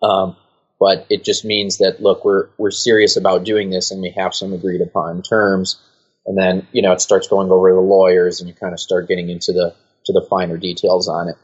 Um, 0.02 0.36
but 0.80 1.06
it 1.10 1.24
just 1.24 1.46
means 1.46 1.78
that 1.78 2.02
look, 2.02 2.26
we're 2.26 2.50
we're 2.58 2.72
serious 2.72 3.18
about 3.18 3.44
doing 3.44 3.70
this, 3.70 3.92
and 3.92 4.02
we 4.02 4.14
have 4.18 4.34
some 4.34 4.54
agreed 4.54 4.82
upon 4.82 5.22
terms 5.22 5.80
and 6.26 6.38
then 6.38 6.68
you 6.72 6.82
know 6.82 6.92
it 6.92 7.02
starts 7.02 7.28
going 7.28 7.52
over 7.52 7.70
to 7.70 7.76
the 7.76 7.82
lawyers, 7.82 8.40
and 8.40 8.48
you 8.48 8.56
kind 8.56 8.74
of 8.74 8.80
start 8.80 9.08
getting 9.08 9.30
into 9.30 9.52
the 9.52 9.76
to 10.06 10.14
the 10.14 10.26
finer 10.30 10.58
details 10.58 11.08
on 11.08 11.30
it. 11.30 11.38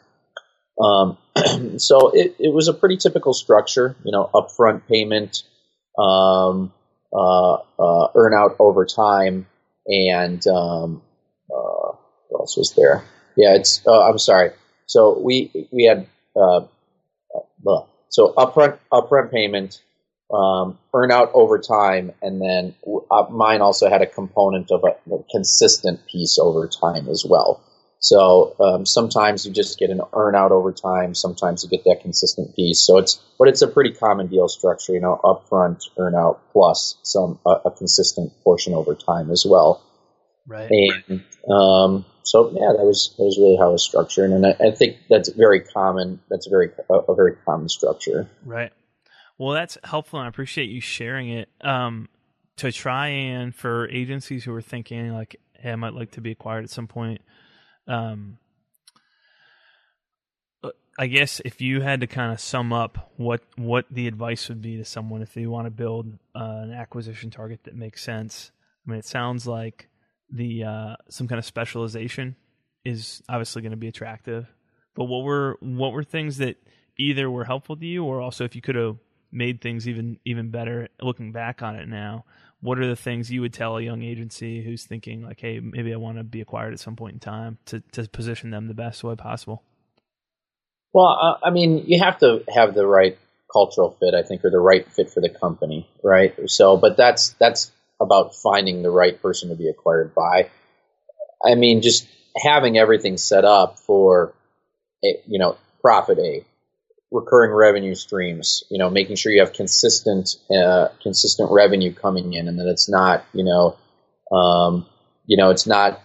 Um, 0.81 1.77
so 1.79 2.11
it, 2.13 2.35
it 2.39 2.53
was 2.53 2.67
a 2.67 2.73
pretty 2.73 2.97
typical 2.97 3.33
structure, 3.33 3.95
you 4.03 4.11
know, 4.11 4.29
upfront 4.33 4.87
payment, 4.87 5.43
um, 5.97 6.73
uh, 7.13 7.55
uh, 7.55 8.07
earn 8.15 8.33
out 8.33 8.55
over 8.59 8.85
time, 8.85 9.47
and 9.85 10.45
um, 10.47 11.01
uh, 11.49 11.91
what 12.29 12.41
else 12.41 12.57
was 12.57 12.73
there? 12.75 13.03
Yeah, 13.39 13.55
it's. 13.55 13.81
Uh, 13.87 14.09
I'm 14.09 14.17
sorry. 14.17 14.51
So 14.85 15.17
we 15.17 15.69
we 15.71 15.85
had 15.85 16.07
uh, 16.35 16.65
uh, 17.65 17.83
so 18.09 18.33
upfront 18.33 18.77
upfront 18.91 19.31
payment, 19.31 19.81
um, 20.33 20.77
earn 20.93 21.09
out 21.09 21.31
over 21.33 21.57
time, 21.57 22.11
and 22.21 22.41
then 22.41 22.75
uh, 23.09 23.27
mine 23.29 23.61
also 23.61 23.89
had 23.89 24.01
a 24.01 24.07
component 24.07 24.71
of 24.71 24.83
a, 24.83 25.15
a, 25.15 25.23
consistent 25.31 26.05
piece 26.05 26.37
over 26.37 26.67
time 26.67 27.07
as 27.07 27.25
well. 27.27 27.63
So 28.01 28.55
um, 28.59 28.85
sometimes 28.85 29.45
you 29.45 29.53
just 29.53 29.79
get 29.79 29.89
an 29.89 30.01
earn 30.13 30.35
out 30.35 30.51
over 30.51 30.73
time, 30.73 31.15
sometimes 31.15 31.63
you 31.63 31.69
get 31.69 31.85
that 31.85 32.01
consistent 32.01 32.57
piece. 32.57 32.85
So 32.85 32.97
it's 32.97 33.21
but 33.37 33.47
it's 33.47 33.61
a 33.61 33.69
pretty 33.69 33.93
common 33.93 34.27
deal 34.27 34.49
structure, 34.49 34.91
you 34.91 34.99
know, 34.99 35.17
upfront 35.23 35.85
earn 35.97 36.13
out 36.13 36.41
plus 36.51 36.97
some 37.03 37.39
a, 37.45 37.51
a 37.67 37.71
consistent 37.71 38.33
portion 38.43 38.73
over 38.73 38.95
time 38.95 39.31
as 39.31 39.45
well. 39.47 39.81
Right. 40.49 40.71
And 40.71 41.23
um, 41.49 42.05
so 42.23 42.49
yeah, 42.49 42.73
that 42.75 42.83
was 42.83 43.13
that 43.17 43.23
was 43.23 43.37
really 43.37 43.55
how 43.57 43.69
it 43.69 43.73
was 43.73 43.83
structured, 43.83 44.31
and 44.31 44.45
I, 44.45 44.55
I 44.59 44.71
think 44.71 44.97
that's 45.07 45.29
very 45.29 45.61
common. 45.61 46.19
That's 46.27 46.47
a 46.47 46.49
very 46.49 46.71
a, 46.89 46.93
a 46.93 47.15
very 47.15 47.35
common 47.45 47.69
structure. 47.69 48.27
Right. 48.43 48.73
Well, 49.37 49.53
that's 49.53 49.77
helpful, 49.83 50.19
and 50.19 50.25
I 50.25 50.29
appreciate 50.29 50.69
you 50.69 50.81
sharing 50.81 51.29
it. 51.29 51.49
Um, 51.61 52.09
to 52.57 52.71
try 52.71 53.07
and 53.07 53.55
for 53.55 53.87
agencies 53.89 54.43
who 54.43 54.53
are 54.53 54.61
thinking 54.61 55.13
like, 55.13 55.35
"Hey, 55.53 55.71
I 55.71 55.75
might 55.75 55.93
like 55.93 56.11
to 56.11 56.21
be 56.21 56.31
acquired 56.31 56.63
at 56.63 56.71
some 56.71 56.87
point," 56.87 57.21
um, 57.87 58.39
I 60.97 61.07
guess 61.07 61.41
if 61.45 61.61
you 61.61 61.81
had 61.81 62.01
to 62.01 62.07
kind 62.07 62.33
of 62.33 62.39
sum 62.39 62.73
up 62.73 63.11
what 63.17 63.41
what 63.55 63.85
the 63.89 64.07
advice 64.07 64.49
would 64.49 64.61
be 64.61 64.77
to 64.77 64.85
someone 64.85 65.21
if 65.21 65.33
they 65.33 65.45
want 65.45 65.67
to 65.67 65.71
build 65.71 66.17
uh, 66.35 66.61
an 66.63 66.73
acquisition 66.73 67.29
target 67.29 67.63
that 67.65 67.75
makes 67.75 68.03
sense. 68.03 68.51
I 68.85 68.91
mean, 68.91 68.99
it 68.99 69.05
sounds 69.05 69.47
like 69.47 69.88
the 70.31 70.63
uh, 70.63 70.95
some 71.09 71.27
kind 71.27 71.39
of 71.39 71.45
specialization 71.45 72.35
is 72.85 73.21
obviously 73.29 73.61
going 73.61 73.71
to 73.71 73.77
be 73.77 73.87
attractive. 73.87 74.47
But 74.95 75.05
what 75.05 75.23
were 75.23 75.57
what 75.61 75.93
were 75.93 76.03
things 76.03 76.37
that 76.37 76.57
either 76.97 77.29
were 77.29 77.45
helpful 77.45 77.75
to 77.77 77.85
you, 77.85 78.03
or 78.03 78.21
also 78.21 78.43
if 78.43 78.55
you 78.55 78.61
could 78.61 78.75
have 78.75 78.97
made 79.31 79.61
things 79.61 79.87
even 79.87 80.19
even 80.25 80.49
better 80.49 80.87
looking 81.01 81.31
back 81.31 81.61
on 81.61 81.75
it 81.75 81.87
now 81.87 82.25
what 82.61 82.79
are 82.79 82.87
the 82.87 82.95
things 82.95 83.31
you 83.31 83.41
would 83.41 83.53
tell 83.53 83.77
a 83.77 83.81
young 83.81 84.01
agency 84.01 84.63
who's 84.63 84.83
thinking 84.83 85.23
like 85.23 85.39
hey 85.39 85.59
maybe 85.59 85.93
i 85.93 85.97
want 85.97 86.17
to 86.17 86.23
be 86.23 86.41
acquired 86.41 86.73
at 86.73 86.79
some 86.79 86.95
point 86.95 87.13
in 87.13 87.19
time 87.19 87.57
to, 87.65 87.79
to 87.91 88.07
position 88.09 88.49
them 88.49 88.67
the 88.67 88.73
best 88.73 89.03
way 89.03 89.15
possible 89.15 89.63
well 90.93 91.39
i 91.43 91.49
mean 91.49 91.83
you 91.85 91.99
have 91.99 92.17
to 92.17 92.43
have 92.49 92.73
the 92.73 92.85
right 92.85 93.17
cultural 93.51 93.91
fit 93.99 94.13
i 94.13 94.23
think 94.23 94.43
or 94.43 94.49
the 94.49 94.59
right 94.59 94.91
fit 94.91 95.09
for 95.09 95.21
the 95.21 95.29
company 95.29 95.87
right 96.03 96.33
so 96.49 96.75
but 96.75 96.97
that's 96.97 97.29
that's 97.39 97.71
about 98.01 98.35
finding 98.35 98.81
the 98.81 98.91
right 98.91 99.21
person 99.21 99.49
to 99.49 99.55
be 99.55 99.69
acquired 99.69 100.13
by 100.15 100.49
i 101.45 101.55
mean 101.55 101.81
just 101.81 102.07
having 102.37 102.77
everything 102.77 103.17
set 103.17 103.45
up 103.45 103.79
for 103.79 104.33
a, 105.03 105.15
you 105.27 105.39
know 105.39 105.57
profit 105.81 106.19
a 106.19 106.43
recurring 107.11 107.51
revenue 107.51 107.95
streams. 107.95 108.63
You 108.69 108.77
know, 108.77 108.89
making 108.89 109.15
sure 109.15 109.31
you 109.31 109.41
have 109.41 109.53
consistent 109.53 110.35
uh, 110.51 110.89
consistent 111.01 111.49
revenue 111.51 111.93
coming 111.93 112.33
in, 112.33 112.47
and 112.47 112.59
that 112.59 112.67
it's 112.67 112.89
not 112.89 113.25
you 113.33 113.43
know, 113.43 113.77
um, 114.35 114.85
you 115.25 115.37
know, 115.37 115.49
it's 115.49 115.67
not 115.67 116.01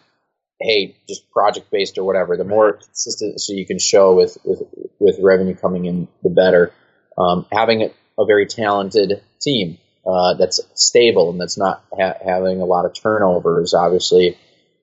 hey 0.61 0.97
just 1.09 1.31
project 1.31 1.71
based 1.71 1.99
or 1.99 2.05
whatever. 2.05 2.37
The 2.37 2.45
more 2.45 2.75
consistent, 2.75 3.41
so 3.41 3.53
you 3.53 3.67
can 3.67 3.79
show 3.79 4.15
with 4.15 4.39
with 4.45 4.63
with 4.99 5.19
revenue 5.21 5.55
coming 5.55 5.85
in, 5.85 6.09
the 6.23 6.31
better. 6.31 6.73
Um, 7.17 7.47
having 7.53 7.83
a, 7.83 7.91
a, 8.19 8.27
very 8.27 8.45
talented 8.45 9.23
team. 9.41 9.79
Uh, 10.07 10.35
that's 10.35 10.61
stable 10.75 11.31
and 11.31 11.41
that's 11.41 11.59
not 11.59 11.85
ha- 11.97 12.19
having 12.25 12.61
a 12.61 12.65
lot 12.65 12.85
of 12.85 12.95
turnover 12.95 13.63
is 13.63 13.75
obviously 13.75 14.37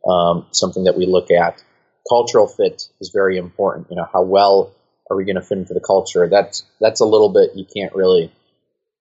um, 0.08 0.46
something 0.52 0.86
that 0.86 0.98
we 0.98 1.06
look 1.06 1.32
at. 1.32 1.64
Cultural 2.10 2.48
fit 2.48 2.90
is 3.00 3.10
very 3.14 3.38
important. 3.38 3.88
You 3.90 3.98
know, 3.98 4.08
how 4.12 4.24
well 4.24 4.74
are 5.10 5.16
we 5.16 5.26
going 5.26 5.36
to 5.36 5.42
fit 5.42 5.60
into 5.60 5.74
the 5.74 5.80
culture? 5.80 6.28
That's 6.30 6.64
that's 6.80 7.02
a 7.02 7.06
little 7.06 7.30
bit 7.30 7.52
you 7.56 7.66
can't 7.66 7.94
really 7.96 8.32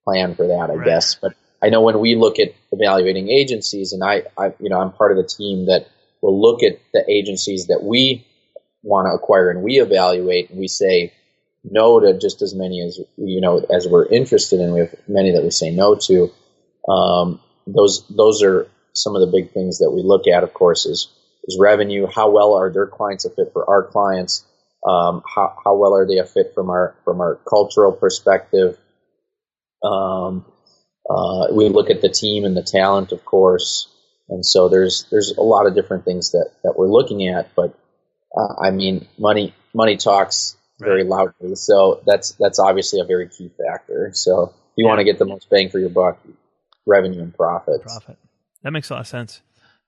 plan 0.04 0.34
for 0.34 0.46
that, 0.48 0.70
I 0.70 0.74
Right. 0.74 0.84
guess. 0.84 1.14
But 1.14 1.34
I 1.62 1.70
know 1.70 1.82
when 1.82 1.98
we 2.00 2.14
look 2.16 2.38
at 2.38 2.54
evaluating 2.72 3.28
agencies, 3.28 3.92
and 3.92 4.02
I, 4.02 4.24
I, 4.36 4.54
you 4.60 4.68
know, 4.70 4.80
I'm 4.80 4.92
part 4.92 5.12
of 5.12 5.18
the 5.18 5.24
team 5.28 5.66
that 5.66 5.88
will 6.22 6.40
look 6.40 6.62
at 6.62 6.78
the 6.92 7.04
agencies 7.10 7.66
that 7.68 7.82
we 7.82 8.26
want 8.82 9.06
to 9.06 9.12
acquire 9.12 9.50
and 9.50 9.62
we 9.62 9.80
evaluate, 9.80 10.50
and 10.50 10.58
we 10.58 10.68
say 10.68 11.12
no 11.64 12.00
to 12.00 12.18
just 12.18 12.42
as 12.42 12.54
many 12.54 12.82
as 12.82 12.98
you 13.16 13.40
know 13.40 13.58
as 13.58 13.86
we're 13.88 14.06
interested 14.06 14.60
in. 14.60 14.72
We 14.72 14.80
have 14.80 14.94
many 15.08 15.32
that 15.32 15.42
we 15.42 15.50
say 15.50 15.70
no 15.70 15.94
to. 15.94 16.30
Um, 16.88 17.40
those 17.66 18.06
those 18.08 18.42
are 18.42 18.68
some 18.92 19.14
of 19.14 19.20
the 19.20 19.32
big 19.36 19.52
things 19.52 19.78
that 19.78 19.90
we 19.90 20.02
look 20.02 20.26
at. 20.26 20.42
Of 20.42 20.54
course, 20.54 20.86
is 20.86 21.08
is 21.44 21.58
revenue. 21.60 22.06
How 22.06 22.30
well 22.30 22.54
are 22.54 22.72
their 22.72 22.86
clients 22.86 23.24
a 23.24 23.30
fit 23.30 23.52
for 23.52 23.68
our 23.68 23.84
clients? 23.84 24.44
Um, 24.86 25.22
how 25.26 25.56
how 25.62 25.76
well 25.76 25.94
are 25.94 26.06
they 26.06 26.18
a 26.18 26.24
fit 26.24 26.52
from 26.54 26.70
our 26.70 26.96
from 27.04 27.20
our 27.20 27.38
cultural 27.48 27.92
perspective? 27.92 28.78
Um, 29.82 30.44
uh, 31.08 31.48
we 31.52 31.68
look 31.68 31.90
at 31.90 32.00
the 32.00 32.08
team 32.08 32.44
and 32.44 32.56
the 32.56 32.62
talent, 32.62 33.12
of 33.12 33.24
course, 33.24 33.88
and 34.28 34.44
so 34.44 34.68
there's 34.68 35.06
there's 35.10 35.34
a 35.36 35.42
lot 35.42 35.66
of 35.66 35.74
different 35.74 36.06
things 36.06 36.32
that 36.32 36.50
that 36.64 36.74
we're 36.76 36.88
looking 36.88 37.28
at. 37.28 37.54
But 37.54 37.78
uh, 38.34 38.54
I 38.62 38.70
mean, 38.70 39.06
money 39.18 39.54
money 39.74 39.98
talks 39.98 40.56
very 40.80 41.04
loudly, 41.04 41.54
so 41.54 42.02
that's 42.06 42.32
that's 42.32 42.58
obviously 42.58 43.00
a 43.00 43.04
very 43.04 43.28
key 43.28 43.50
factor. 43.58 44.10
So 44.14 44.44
if 44.44 44.52
you 44.76 44.86
want 44.86 44.98
to 44.98 45.04
get 45.04 45.18
the 45.18 45.24
most 45.24 45.48
bang 45.50 45.68
for 45.68 45.78
your 45.78 45.90
buck, 45.90 46.18
revenue 46.86 47.22
and 47.22 47.34
profits. 47.34 47.84
Profit. 47.84 48.18
That 48.62 48.72
makes 48.72 48.90
a 48.90 48.94
lot 48.94 49.00
of 49.00 49.06
sense. 49.06 49.40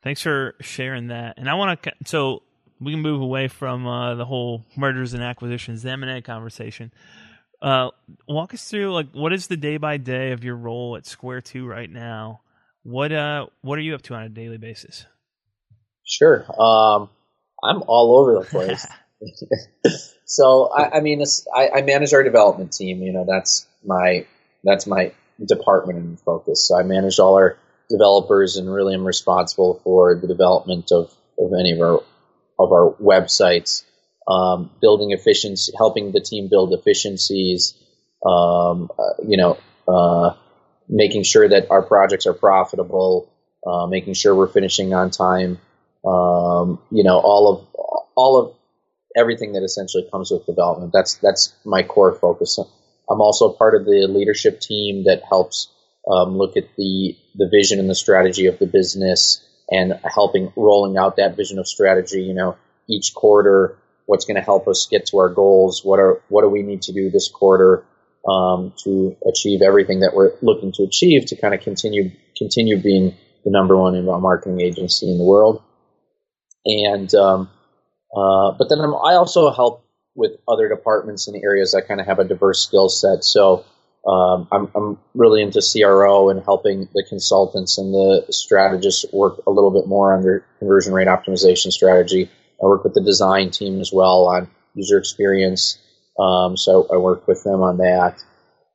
Thanks 0.03 0.23
for 0.23 0.55
sharing 0.61 1.09
that. 1.09 1.39
And 1.39 1.49
I 1.49 1.55
want 1.55 1.83
to 1.83 1.93
so 2.05 2.43
we 2.81 2.93
can 2.93 3.01
move 3.01 3.21
away 3.21 3.49
from 3.49 3.87
uh, 3.87 4.15
the 4.15 4.25
whole 4.25 4.65
mergers 4.77 5.15
and 5.15 5.23
acquisitions, 5.23 5.83
the 5.83 5.91
M 5.91 6.03
and 6.03 6.11
A 6.13 6.23
conversation. 6.23 6.93
Uh, 7.61 7.91
walk 8.27 8.53
us 8.53 8.69
through 8.69 8.93
like 8.93 9.13
what 9.13 9.33
is 9.33 9.47
the 9.47 9.57
day 9.57 9.77
by 9.77 9.97
day 9.97 10.33
of 10.33 10.43
your 10.43 10.57
role 10.57 10.97
at 10.97 11.07
Square 11.07 11.43
Two 11.43 11.67
right 11.67 11.91
now? 11.91 12.41
What 12.83 13.13
uh 13.13 13.47
what 13.61 13.79
are 13.79 13.83
you 13.83 13.95
up 13.95 14.03
to 14.03 14.15
on 14.15 14.25
a 14.25 14.29
daily 14.29 14.59
basis? 14.59 15.07
Sure. 16.05 16.45
Um, 16.61 17.09
I'm 17.63 17.83
all 17.87 18.19
over 18.19 18.41
the 18.41 18.45
place. 18.45 18.85
so 20.25 20.71
I, 20.77 20.99
I 20.99 21.01
mean, 21.01 21.23
I, 21.55 21.71
I 21.77 21.83
manage 21.83 22.13
our 22.13 22.23
development 22.23 22.73
team. 22.73 23.03
You 23.03 23.13
know, 23.13 23.27
that's 23.29 23.67
my 23.85 24.27
that's 24.65 24.87
my 24.87 25.13
department 25.45 25.99
and 25.99 26.21
focus. 26.21 26.69
So 26.69 26.79
I 26.79 26.83
manage 26.83 27.19
all 27.19 27.35
our 27.35 27.59
developers 27.91 28.57
and 28.57 28.73
really 28.73 28.95
am 28.95 29.05
responsible 29.05 29.81
for 29.85 30.15
the 30.15 30.27
development 30.27 30.91
of, 30.93 31.13
of 31.39 31.53
any 31.59 31.73
of 31.73 31.81
our 31.81 32.03
of 32.59 32.71
our 32.71 32.95
websites, 33.01 33.83
um, 34.29 34.71
building 34.81 35.11
efficiency, 35.11 35.73
helping 35.77 36.13
the 36.13 36.21
team 36.21 36.49
build 36.49 36.73
efficiencies. 36.73 37.75
Um, 38.25 38.89
uh, 38.97 39.23
you 39.27 39.37
know, 39.37 39.59
uh, 39.89 40.37
making 40.89 41.25
sure 41.25 41.49
that 41.49 41.71
our 41.71 41.83
projects 41.83 42.27
are 42.27 42.35
profitable, 42.35 43.33
uh, 43.67 43.87
making 43.87 44.15
sure 44.15 44.35
we're 44.35 44.47
finishing 44.47 44.95
on 44.95 45.11
time. 45.11 45.59
Um, 46.05 46.81
you 46.91 47.03
know, 47.03 47.19
all 47.19 47.53
of 47.53 47.67
all 48.15 48.39
of 48.39 48.55
everything 49.17 49.53
that 49.53 49.63
essentially 49.63 50.09
comes 50.11 50.31
with 50.31 50.47
development. 50.47 50.93
That's 50.93 51.15
that's 51.17 51.55
my 51.65 51.83
core 51.83 52.15
focus. 52.15 52.59
I'm 53.11 53.21
also 53.21 53.53
part 53.53 53.75
of 53.75 53.85
the 53.85 54.07
leadership 54.09 54.61
team 54.61 55.05
that 55.05 55.23
helps 55.29 55.69
um, 56.11 56.37
look 56.37 56.57
at 56.57 56.65
the 56.77 57.17
the 57.35 57.49
vision 57.51 57.79
and 57.79 57.89
the 57.89 57.95
strategy 57.95 58.47
of 58.47 58.59
the 58.59 58.67
business 58.67 59.47
and 59.71 59.99
helping 60.05 60.53
rolling 60.57 60.97
out 60.97 61.17
that 61.17 61.37
vision 61.37 61.59
of 61.59 61.67
strategy. 61.67 62.23
You 62.23 62.35
know, 62.35 62.57
each 62.89 63.15
quarter, 63.15 63.79
what's 64.07 64.25
going 64.25 64.37
to 64.37 64.43
help 64.43 64.69
us 64.69 64.87
get 64.91 65.07
to 65.07 65.19
our 65.19 65.29
goals? 65.29 65.85
What 65.85 65.99
are 65.99 66.23
what 66.29 66.43
do 66.43 66.49
we 66.49 66.63
need 66.63 66.83
to 66.83 66.93
do 66.93 67.11
this 67.11 67.29
quarter 67.29 67.85
um, 68.29 68.73
to 68.85 69.17
achieve 69.29 69.63
everything 69.63 70.01
that 70.01 70.15
we're 70.15 70.33
looking 70.43 70.73
to 70.73 70.85
achieve 70.85 71.27
to 71.27 71.37
kind 71.37 71.55
of 71.55 71.61
continue 71.61 72.11
continue 72.37 72.81
being 72.81 73.17
the 73.45 73.51
number 73.51 73.77
one 73.77 73.95
inbound 73.95 74.23
marketing 74.23 74.61
agency 74.61 75.11
in 75.11 75.19
the 75.19 75.25
world? 75.25 75.63
And 76.65 77.13
um, 77.15 77.51
uh, 78.15 78.53
but 78.59 78.69
then 78.69 78.81
I'm, 78.81 78.95
I 78.95 79.15
also 79.15 79.51
help 79.51 79.85
with 80.15 80.33
other 80.47 80.69
departments 80.69 81.29
in 81.29 81.37
areas 81.37 81.73
that 81.73 81.89
kind 81.89 82.01
of 82.01 82.07
have 82.07 82.19
a 82.19 82.25
diverse 82.25 82.63
skill 82.63 82.89
set. 82.89 83.25
So 83.25 83.65
um, 84.07 84.49
I'm, 84.51 84.71
I'm 84.75 84.99
really 85.15 85.43
into 85.43 85.63
CRO 85.63 86.29
and 86.29 86.43
helping 86.43 86.89
the 86.93 87.05
consultants 87.09 87.79
and 87.79 87.95
the 87.95 88.27
strategists 88.31 89.07
work 89.13 89.41
a 89.47 89.51
little 89.51 89.71
bit 89.71 89.89
more 89.89 90.15
on 90.15 90.23
their 90.23 90.45
conversion 90.59 90.93
rate 90.93 91.09
optimization 91.09 91.71
strategy. 91.73 92.31
I 92.63 92.67
work 92.67 92.85
with 92.85 92.95
the 92.95 93.03
design 93.03 93.51
team 93.51 93.81
as 93.81 93.91
well 93.93 94.27
on 94.27 94.49
user 94.75 94.99
experience. 94.99 95.79
Um, 96.19 96.57
so 96.57 96.87
I 96.93 96.97
work 96.97 97.27
with 97.27 97.43
them 97.43 97.63
on 97.63 97.79
that, 97.79 98.23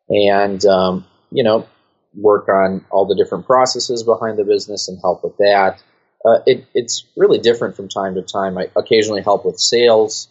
and 0.10 0.64
um, 0.66 1.06
you 1.32 1.44
know, 1.44 1.68
work 2.16 2.50
on 2.50 2.84
all 2.90 3.06
the 3.06 3.16
different 3.16 3.46
processes 3.46 4.04
behind 4.04 4.40
the 4.40 4.44
business 4.44 4.88
and 4.88 4.98
help 5.02 5.24
with 5.24 5.38
that. 5.38 5.82
Uh, 6.26 6.40
it, 6.46 6.66
it's 6.74 7.06
really 7.16 7.40
different 7.40 7.76
from 7.76 7.90
time 7.90 8.16
to 8.16 8.22
time. 8.22 8.58
I 8.58 8.70
occasionally 8.76 9.22
help 9.22 9.46
with 9.46 9.60
sales. 9.60 10.28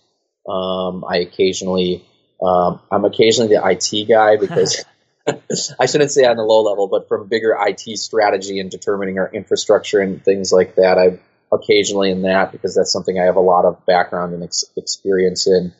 Um, 0.49 1.05
I 1.09 1.19
occasionally, 1.19 2.05
um, 2.43 2.81
I'm 2.91 3.05
occasionally 3.05 3.55
the 3.55 3.63
IT 3.65 4.09
guy 4.09 4.37
because 4.41 4.85
I 5.81 5.87
shouldn't 5.87 6.11
say 6.11 6.25
on 6.25 6.37
the 6.37 6.43
low 6.43 6.63
level, 6.63 6.89
but 6.89 7.09
from 7.09 7.29
bigger 7.29 7.57
IT 7.59 7.99
strategy 7.99 8.61
and 8.61 8.71
determining 8.71 9.19
our 9.19 9.31
infrastructure 9.33 10.01
and 10.01 10.25
things 10.25 10.53
like 10.53 10.77
that. 10.77 10.99
I'm 10.99 11.21
occasionally 11.53 12.11
in 12.11 12.23
that 12.23 12.53
because 12.53 12.75
that's 12.75 12.93
something 12.93 13.19
I 13.19 13.25
have 13.25 13.37
a 13.37 13.41
lot 13.41 13.65
of 13.65 13.85
background 13.87 14.35
and 14.35 14.43
ex- 14.43 14.65
experience 14.77 15.47
in. 15.47 15.73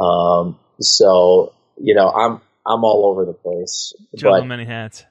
Um, 0.00 0.58
so 0.80 1.52
you 1.76 1.94
know, 1.94 2.10
I'm 2.10 2.40
I'm 2.66 2.84
all 2.84 3.06
over 3.06 3.24
the 3.24 3.32
place. 3.32 3.94
Juggling 4.14 4.48
many 4.48 4.64
hats. 4.64 5.04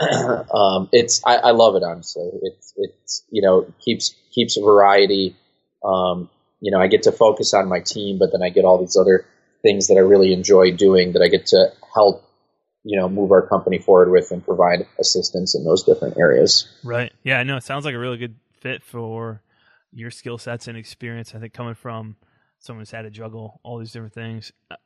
um, 0.54 0.88
it's 0.92 1.22
I, 1.24 1.36
I 1.36 1.50
love 1.52 1.74
it 1.76 1.82
honestly. 1.82 2.30
It's 2.42 2.74
it's 2.76 3.24
you 3.30 3.42
know 3.42 3.72
keeps 3.80 4.14
keeps 4.32 4.56
variety. 4.56 5.36
Um, 5.84 6.28
you 6.60 6.70
know, 6.70 6.80
I 6.80 6.86
get 6.86 7.04
to 7.04 7.12
focus 7.12 7.54
on 7.54 7.68
my 7.68 7.80
team, 7.80 8.18
but 8.18 8.32
then 8.32 8.42
I 8.42 8.48
get 8.48 8.64
all 8.64 8.78
these 8.78 8.96
other 8.96 9.26
things 9.62 9.88
that 9.88 9.94
I 9.94 10.00
really 10.00 10.32
enjoy 10.32 10.72
doing 10.72 11.12
that 11.12 11.22
I 11.22 11.28
get 11.28 11.46
to 11.46 11.72
help 11.94 12.28
you 12.84 12.98
know 12.98 13.08
move 13.08 13.32
our 13.32 13.46
company 13.46 13.78
forward 13.78 14.10
with 14.10 14.30
and 14.30 14.44
provide 14.44 14.86
assistance 14.98 15.54
in 15.54 15.64
those 15.64 15.82
different 15.82 16.18
areas. 16.18 16.68
Right. 16.84 17.12
Yeah, 17.22 17.38
I 17.38 17.42
know. 17.42 17.56
It 17.56 17.64
sounds 17.64 17.84
like 17.84 17.94
a 17.94 17.98
really 17.98 18.18
good 18.18 18.36
fit 18.60 18.82
for 18.82 19.42
your 19.92 20.10
skill 20.10 20.38
sets 20.38 20.68
and 20.68 20.76
experience. 20.76 21.34
I 21.34 21.38
think 21.38 21.52
coming 21.52 21.74
from 21.74 22.16
someone 22.58 22.82
who's 22.82 22.90
had 22.90 23.02
to 23.02 23.10
juggle 23.10 23.60
all 23.62 23.78
these 23.78 23.92
different 23.92 24.14
things 24.14 24.52
uh, 24.70 24.76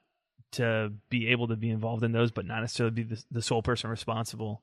to 0.52 0.92
be 1.08 1.28
able 1.28 1.48
to 1.48 1.56
be 1.56 1.70
involved 1.70 2.02
in 2.02 2.12
those, 2.12 2.30
but 2.30 2.46
not 2.46 2.60
necessarily 2.60 2.94
be 2.94 3.02
the, 3.02 3.22
the 3.30 3.42
sole 3.42 3.62
person 3.62 3.90
responsible. 3.90 4.62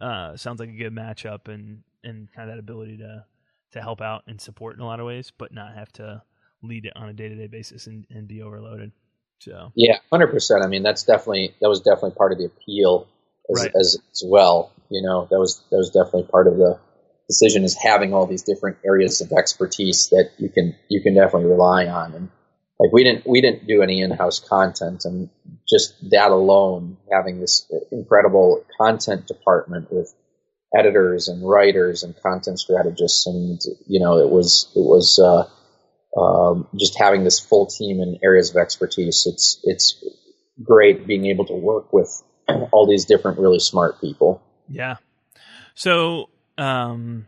Uh, 0.00 0.36
sounds 0.36 0.60
like 0.60 0.68
a 0.68 0.72
good 0.76 0.94
matchup 0.94 1.48
and, 1.48 1.82
and 2.02 2.28
kind 2.32 2.48
of 2.48 2.56
that 2.56 2.60
ability 2.60 2.98
to, 2.98 3.24
to 3.72 3.80
help 3.80 4.00
out 4.00 4.22
and 4.26 4.40
support 4.40 4.74
in 4.76 4.82
a 4.82 4.86
lot 4.86 5.00
of 5.00 5.06
ways, 5.06 5.32
but 5.36 5.52
not 5.52 5.74
have 5.74 5.92
to 5.92 6.22
lead 6.62 6.86
it 6.86 6.92
on 6.96 7.08
a 7.08 7.12
day 7.12 7.28
to 7.28 7.34
day 7.34 7.46
basis 7.46 7.86
and, 7.86 8.06
and 8.10 8.26
be 8.28 8.42
overloaded. 8.42 8.92
So, 9.40 9.72
Yeah, 9.74 9.98
hundred 10.12 10.28
percent. 10.28 10.62
I 10.62 10.68
mean, 10.68 10.82
that's 10.82 11.02
definitely 11.04 11.54
that 11.60 11.68
was 11.68 11.80
definitely 11.80 12.12
part 12.12 12.32
of 12.32 12.38
the 12.38 12.44
appeal 12.44 13.08
as, 13.50 13.62
Right. 13.62 13.72
as 13.78 13.98
as 14.12 14.22
well. 14.24 14.72
You 14.88 15.02
know, 15.02 15.26
that 15.30 15.38
was 15.38 15.62
that 15.70 15.76
was 15.76 15.90
definitely 15.90 16.24
part 16.24 16.46
of 16.46 16.56
the 16.56 16.78
decision 17.28 17.64
is 17.64 17.74
having 17.74 18.12
all 18.14 18.26
these 18.26 18.42
different 18.42 18.76
areas 18.84 19.20
of 19.20 19.32
expertise 19.32 20.10
that 20.10 20.30
you 20.38 20.48
can 20.48 20.76
you 20.88 21.02
can 21.02 21.14
definitely 21.14 21.48
rely 21.50 21.86
on. 21.86 22.14
And 22.14 22.28
like 22.78 22.92
we 22.92 23.02
didn't 23.02 23.26
we 23.26 23.40
didn't 23.40 23.66
do 23.66 23.82
any 23.82 24.00
in 24.00 24.10
house 24.12 24.38
content, 24.38 25.04
and 25.04 25.28
just 25.72 25.94
that 26.10 26.30
alone, 26.30 26.98
having 27.10 27.40
this 27.40 27.70
incredible 27.90 28.64
content 28.78 29.26
department 29.26 29.90
with 29.90 30.14
editors 30.76 31.28
and 31.28 31.46
writers 31.46 32.02
and 32.02 32.14
content 32.22 32.58
strategists, 32.58 33.26
and 33.26 33.60
you 33.86 34.00
know, 34.00 34.18
it 34.18 34.30
was 34.30 34.70
it 34.76 34.80
was. 34.80 35.18
Uh, 35.18 35.48
um, 36.14 36.68
just 36.78 36.98
having 36.98 37.24
this 37.24 37.40
full 37.40 37.66
team 37.66 38.00
in 38.00 38.18
areas 38.22 38.50
of 38.50 38.56
expertise. 38.56 39.26
It's 39.26 39.60
it's 39.64 40.04
great 40.62 41.06
being 41.06 41.26
able 41.26 41.46
to 41.46 41.54
work 41.54 41.92
with 41.92 42.22
all 42.70 42.86
these 42.86 43.06
different 43.06 43.38
really 43.38 43.58
smart 43.58 44.00
people. 44.00 44.42
Yeah. 44.68 44.96
So, 45.74 46.28
um, 46.58 47.26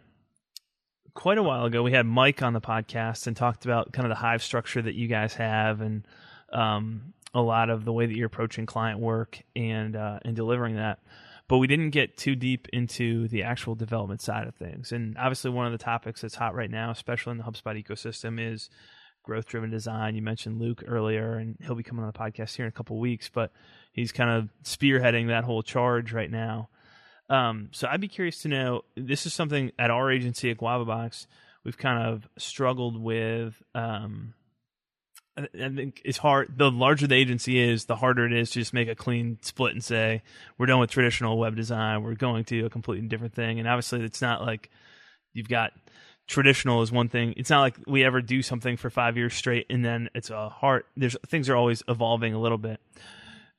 quite 1.14 1.38
a 1.38 1.42
while 1.42 1.64
ago, 1.64 1.82
we 1.82 1.92
had 1.92 2.06
Mike 2.06 2.42
on 2.42 2.52
the 2.52 2.60
podcast 2.60 3.26
and 3.26 3.36
talked 3.36 3.64
about 3.64 3.92
kind 3.92 4.04
of 4.04 4.10
the 4.10 4.16
hive 4.16 4.42
structure 4.42 4.82
that 4.82 4.94
you 4.94 5.08
guys 5.08 5.34
have 5.34 5.80
and 5.80 6.06
um, 6.52 7.13
a 7.34 7.40
lot 7.40 7.68
of 7.68 7.84
the 7.84 7.92
way 7.92 8.06
that 8.06 8.16
you're 8.16 8.26
approaching 8.28 8.64
client 8.64 9.00
work 9.00 9.42
and 9.56 9.96
uh, 9.96 10.20
and 10.24 10.36
delivering 10.36 10.76
that. 10.76 11.00
But 11.46 11.58
we 11.58 11.66
didn't 11.66 11.90
get 11.90 12.16
too 12.16 12.36
deep 12.36 12.68
into 12.72 13.28
the 13.28 13.42
actual 13.42 13.74
development 13.74 14.22
side 14.22 14.46
of 14.46 14.54
things. 14.54 14.92
And 14.92 15.18
obviously, 15.18 15.50
one 15.50 15.66
of 15.66 15.72
the 15.72 15.78
topics 15.78 16.22
that's 16.22 16.36
hot 16.36 16.54
right 16.54 16.70
now, 16.70 16.90
especially 16.90 17.32
in 17.32 17.38
the 17.38 17.44
HubSpot 17.44 17.82
ecosystem, 17.82 18.40
is 18.40 18.70
growth 19.22 19.46
driven 19.46 19.70
design. 19.70 20.14
You 20.14 20.22
mentioned 20.22 20.60
Luke 20.60 20.82
earlier, 20.86 21.34
and 21.34 21.56
he'll 21.60 21.74
be 21.74 21.82
coming 21.82 22.04
on 22.04 22.10
the 22.10 22.18
podcast 22.18 22.56
here 22.56 22.64
in 22.64 22.70
a 22.70 22.72
couple 22.72 22.98
weeks. 22.98 23.28
But 23.28 23.52
he's 23.92 24.12
kind 24.12 24.30
of 24.30 24.48
spearheading 24.62 25.28
that 25.28 25.44
whole 25.44 25.62
charge 25.62 26.12
right 26.12 26.30
now. 26.30 26.70
Um, 27.28 27.68
so 27.72 27.88
I'd 27.90 28.00
be 28.00 28.08
curious 28.08 28.40
to 28.42 28.48
know. 28.48 28.82
This 28.96 29.26
is 29.26 29.34
something 29.34 29.72
at 29.78 29.90
our 29.90 30.10
agency 30.10 30.50
at 30.50 30.58
Guava 30.58 30.84
Box 30.84 31.26
we've 31.64 31.78
kind 31.78 32.06
of 32.06 32.28
struggled 32.38 33.02
with. 33.02 33.62
Um, 33.74 34.34
I 35.36 35.68
think 35.68 36.00
it's 36.04 36.18
hard. 36.18 36.56
The 36.56 36.70
larger 36.70 37.06
the 37.08 37.16
agency 37.16 37.58
is, 37.58 37.86
the 37.86 37.96
harder 37.96 38.24
it 38.24 38.32
is 38.32 38.50
to 38.50 38.60
just 38.60 38.72
make 38.72 38.88
a 38.88 38.94
clean 38.94 39.38
split 39.42 39.72
and 39.72 39.82
say 39.82 40.22
we're 40.58 40.66
done 40.66 40.78
with 40.78 40.90
traditional 40.90 41.38
web 41.38 41.56
design. 41.56 42.02
We're 42.04 42.14
going 42.14 42.44
to 42.44 42.66
a 42.66 42.70
completely 42.70 43.08
different 43.08 43.34
thing. 43.34 43.58
And 43.58 43.68
obviously, 43.68 44.02
it's 44.04 44.22
not 44.22 44.42
like 44.42 44.70
you've 45.32 45.48
got 45.48 45.72
traditional 46.26 46.82
is 46.82 46.92
one 46.92 47.08
thing. 47.08 47.34
It's 47.36 47.50
not 47.50 47.62
like 47.62 47.76
we 47.86 48.04
ever 48.04 48.22
do 48.22 48.42
something 48.42 48.76
for 48.76 48.90
five 48.90 49.16
years 49.16 49.34
straight 49.34 49.66
and 49.68 49.84
then 49.84 50.08
it's 50.14 50.30
a 50.30 50.48
hard. 50.48 50.84
There's 50.96 51.16
things 51.26 51.48
are 51.48 51.56
always 51.56 51.82
evolving 51.88 52.34
a 52.34 52.40
little 52.40 52.58
bit. 52.58 52.80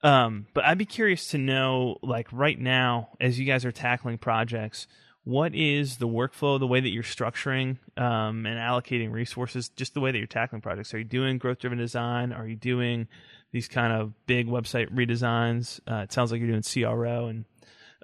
Um, 0.02 0.48
but 0.54 0.66
I'd 0.66 0.78
be 0.78 0.86
curious 0.86 1.30
to 1.30 1.38
know, 1.38 1.98
like 2.02 2.28
right 2.32 2.60
now, 2.60 3.10
as 3.20 3.40
you 3.40 3.46
guys 3.46 3.66
are 3.66 3.72
tackling 3.72 4.18
projects, 4.18 4.88
what 5.26 5.56
is 5.56 5.98
the 5.98 6.08
workflow, 6.08 6.60
the 6.60 6.68
way 6.68 6.80
that 6.80 6.90
you're 6.90 7.04
structuring 7.04 7.78
um, 7.98 8.46
and 8.46 8.60
allocating 8.60 9.12
resources, 9.12 9.70
just 9.70 9.96
the 9.96 10.00
way 10.00 10.12
that 10.12 10.18
you're 10.18 10.28
tackling 10.28 10.62
projects? 10.62 10.94
Are 10.94 11.00
you 11.00 11.04
doing 11.04 11.40
growth 11.40 11.60
driven 11.60 11.80
design? 11.80 12.32
Are 12.32 12.48
you 12.48 12.56
doing 12.56 13.08
these 13.52 13.68
kind 13.68 13.92
of 13.92 14.14
big 14.28 14.48
website 14.48 14.94
redesigns? 14.94 15.80
Uh, 15.92 16.04
it 16.04 16.14
sounds 16.14 16.32
like 16.32 16.40
you're 16.40 16.50
doing 16.52 16.62
CRO, 16.62 17.26
and 17.26 17.46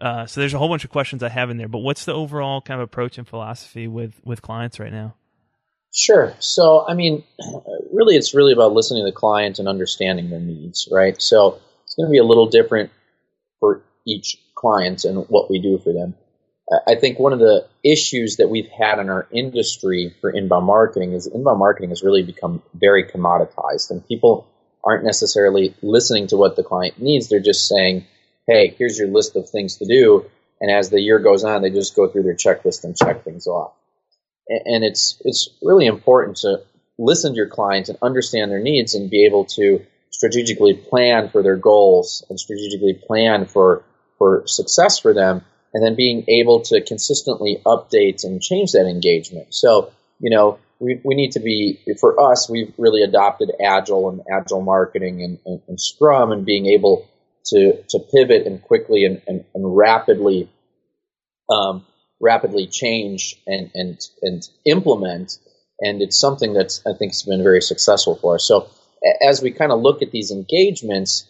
uh, 0.01 0.25
so 0.25 0.41
there's 0.41 0.55
a 0.55 0.57
whole 0.57 0.67
bunch 0.67 0.83
of 0.83 0.89
questions 0.89 1.21
I 1.21 1.29
have 1.29 1.51
in 1.51 1.57
there. 1.57 1.67
But 1.67 1.79
what's 1.79 2.05
the 2.05 2.13
overall 2.13 2.59
kind 2.59 2.81
of 2.81 2.85
approach 2.85 3.19
and 3.19 3.27
philosophy 3.27 3.87
with 3.87 4.19
with 4.25 4.41
clients 4.41 4.79
right 4.79 4.91
now? 4.91 5.15
Sure. 5.93 6.33
So, 6.39 6.85
I 6.87 6.95
mean, 6.95 7.23
really, 7.93 8.15
it's 8.15 8.33
really 8.33 8.53
about 8.53 8.73
listening 8.73 9.03
to 9.03 9.11
the 9.11 9.15
client 9.15 9.59
and 9.59 9.67
understanding 9.67 10.29
their 10.29 10.39
needs, 10.39 10.89
right? 10.91 11.21
So, 11.21 11.59
it's 11.83 11.93
going 11.93 12.07
to 12.07 12.11
be 12.11 12.17
a 12.17 12.23
little 12.23 12.47
different 12.47 12.89
for 13.59 13.83
each 14.07 14.37
client 14.55 15.03
and 15.03 15.25
what 15.27 15.51
we 15.51 15.59
do 15.59 15.77
for 15.77 15.93
them. 15.93 16.15
I 16.87 16.95
think 16.95 17.19
one 17.19 17.33
of 17.33 17.39
the 17.39 17.67
issues 17.83 18.37
that 18.37 18.49
we've 18.49 18.69
had 18.69 18.99
in 18.99 19.09
our 19.09 19.27
industry 19.31 20.15
for 20.21 20.29
inbound 20.29 20.65
marketing 20.65 21.13
is 21.13 21.27
inbound 21.27 21.59
marketing 21.59 21.89
has 21.89 22.01
really 22.01 22.23
become 22.23 22.61
very 22.73 23.03
commoditized, 23.03 23.91
and 23.91 24.07
people 24.07 24.47
aren't 24.83 25.03
necessarily 25.03 25.75
listening 25.81 26.27
to 26.27 26.37
what 26.37 26.55
the 26.55 26.63
client 26.63 27.01
needs. 27.01 27.27
They're 27.27 27.39
just 27.39 27.67
saying, 27.67 28.05
"Hey, 28.47 28.73
here's 28.77 28.97
your 28.97 29.09
list 29.09 29.35
of 29.35 29.49
things 29.49 29.77
to 29.77 29.85
do," 29.85 30.25
and 30.61 30.71
as 30.71 30.89
the 30.89 31.01
year 31.01 31.19
goes 31.19 31.43
on, 31.43 31.61
they 31.61 31.69
just 31.69 31.95
go 31.95 32.07
through 32.07 32.23
their 32.23 32.35
checklist 32.35 32.85
and 32.85 32.95
check 32.95 33.23
things 33.23 33.47
off. 33.47 33.73
And 34.47 34.83
it's 34.83 35.21
it's 35.25 35.49
really 35.61 35.87
important 35.87 36.37
to 36.37 36.61
listen 36.97 37.33
to 37.33 37.37
your 37.37 37.47
clients 37.47 37.89
and 37.89 37.97
understand 38.01 38.49
their 38.49 38.59
needs 38.59 38.95
and 38.95 39.09
be 39.09 39.25
able 39.25 39.45
to 39.45 39.81
strategically 40.09 40.73
plan 40.73 41.29
for 41.29 41.43
their 41.43 41.57
goals 41.57 42.23
and 42.29 42.39
strategically 42.39 42.93
plan 42.93 43.45
for 43.45 43.83
for 44.17 44.43
success 44.45 44.99
for 44.99 45.13
them 45.13 45.43
and 45.73 45.83
then 45.83 45.95
being 45.95 46.25
able 46.27 46.61
to 46.61 46.81
consistently 46.81 47.61
update 47.65 48.23
and 48.23 48.41
change 48.41 48.73
that 48.73 48.87
engagement. 48.87 49.53
So, 49.53 49.91
you 50.19 50.29
know, 50.29 50.59
we, 50.79 50.99
we 51.03 51.15
need 51.15 51.33
to 51.33 51.39
be, 51.39 51.79
for 51.99 52.31
us, 52.31 52.49
we've 52.49 52.73
really 52.77 53.03
adopted 53.03 53.51
Agile 53.63 54.09
and 54.09 54.21
Agile 54.31 54.61
marketing 54.61 55.23
and, 55.23 55.39
and, 55.45 55.61
and 55.67 55.79
Scrum 55.79 56.31
and 56.31 56.45
being 56.45 56.65
able 56.65 57.07
to, 57.45 57.83
to 57.89 57.99
pivot 58.13 58.47
and 58.47 58.61
quickly 58.61 59.05
and, 59.05 59.21
and, 59.27 59.45
and 59.53 59.77
rapidly, 59.77 60.49
um, 61.49 61.85
rapidly 62.19 62.67
change 62.67 63.35
and, 63.47 63.71
and, 63.75 63.99
and 64.21 64.47
implement. 64.65 65.37
And 65.79 66.01
it's 66.01 66.19
something 66.19 66.53
that's, 66.53 66.85
I 66.85 66.97
think, 66.97 67.11
has 67.11 67.23
been 67.23 67.43
very 67.43 67.61
successful 67.61 68.15
for 68.15 68.35
us. 68.35 68.47
So 68.47 68.69
as 69.21 69.41
we 69.41 69.51
kind 69.51 69.71
of 69.71 69.81
look 69.81 70.01
at 70.01 70.11
these 70.11 70.31
engagements, 70.31 71.27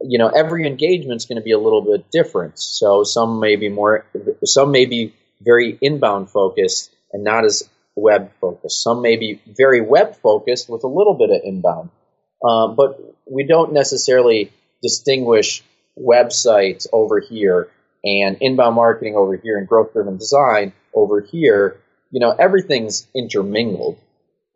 you 0.00 0.18
know, 0.18 0.28
every 0.28 0.66
engagement 0.66 1.16
is 1.16 1.26
going 1.26 1.36
to 1.36 1.42
be 1.42 1.52
a 1.52 1.58
little 1.58 1.82
bit 1.82 2.10
different. 2.10 2.58
So 2.58 3.04
some 3.04 3.40
may 3.40 3.56
be 3.56 3.68
more, 3.68 4.04
some 4.44 4.70
may 4.70 4.86
be 4.86 5.14
very 5.40 5.78
inbound 5.80 6.30
focused 6.30 6.94
and 7.12 7.24
not 7.24 7.44
as 7.44 7.68
web 7.96 8.30
focused. 8.40 8.82
Some 8.82 9.02
may 9.02 9.16
be 9.16 9.40
very 9.46 9.80
web 9.80 10.16
focused 10.16 10.68
with 10.68 10.84
a 10.84 10.88
little 10.88 11.14
bit 11.14 11.30
of 11.30 11.40
inbound. 11.44 11.90
Um, 12.44 12.76
but 12.76 13.00
we 13.26 13.44
don't 13.44 13.72
necessarily 13.72 14.52
distinguish 14.82 15.64
websites 15.98 16.86
over 16.92 17.18
here 17.18 17.68
and 18.04 18.36
inbound 18.40 18.76
marketing 18.76 19.16
over 19.16 19.36
here 19.36 19.58
and 19.58 19.66
growth 19.66 19.92
driven 19.92 20.16
design 20.16 20.72
over 20.94 21.20
here. 21.20 21.80
You 22.10 22.20
know, 22.20 22.30
everything's 22.30 23.06
intermingled. 23.14 23.98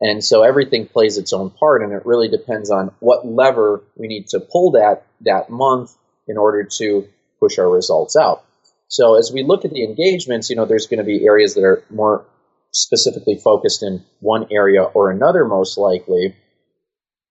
And 0.02 0.22
so 0.22 0.42
everything 0.42 0.88
plays 0.88 1.16
its 1.16 1.32
own 1.32 1.50
part, 1.50 1.82
and 1.82 1.92
it 1.92 2.04
really 2.04 2.28
depends 2.28 2.72
on 2.72 2.92
what 2.98 3.24
lever 3.24 3.84
we 3.96 4.08
need 4.08 4.26
to 4.30 4.40
pull 4.40 4.72
that 4.72 5.06
that 5.20 5.48
month 5.48 5.94
in 6.26 6.36
order 6.36 6.64
to 6.78 7.06
push 7.38 7.56
our 7.56 7.70
results 7.70 8.16
out. 8.16 8.44
So 8.88 9.16
as 9.16 9.30
we 9.32 9.44
look 9.44 9.64
at 9.64 9.70
the 9.70 9.84
engagements, 9.84 10.50
you 10.50 10.56
know, 10.56 10.64
there's 10.64 10.88
going 10.88 10.98
to 10.98 11.04
be 11.04 11.24
areas 11.24 11.54
that 11.54 11.62
are 11.62 11.84
more 11.88 12.26
specifically 12.72 13.38
focused 13.42 13.84
in 13.84 14.04
one 14.18 14.48
area 14.50 14.82
or 14.82 15.12
another, 15.12 15.44
most 15.44 15.78
likely, 15.78 16.34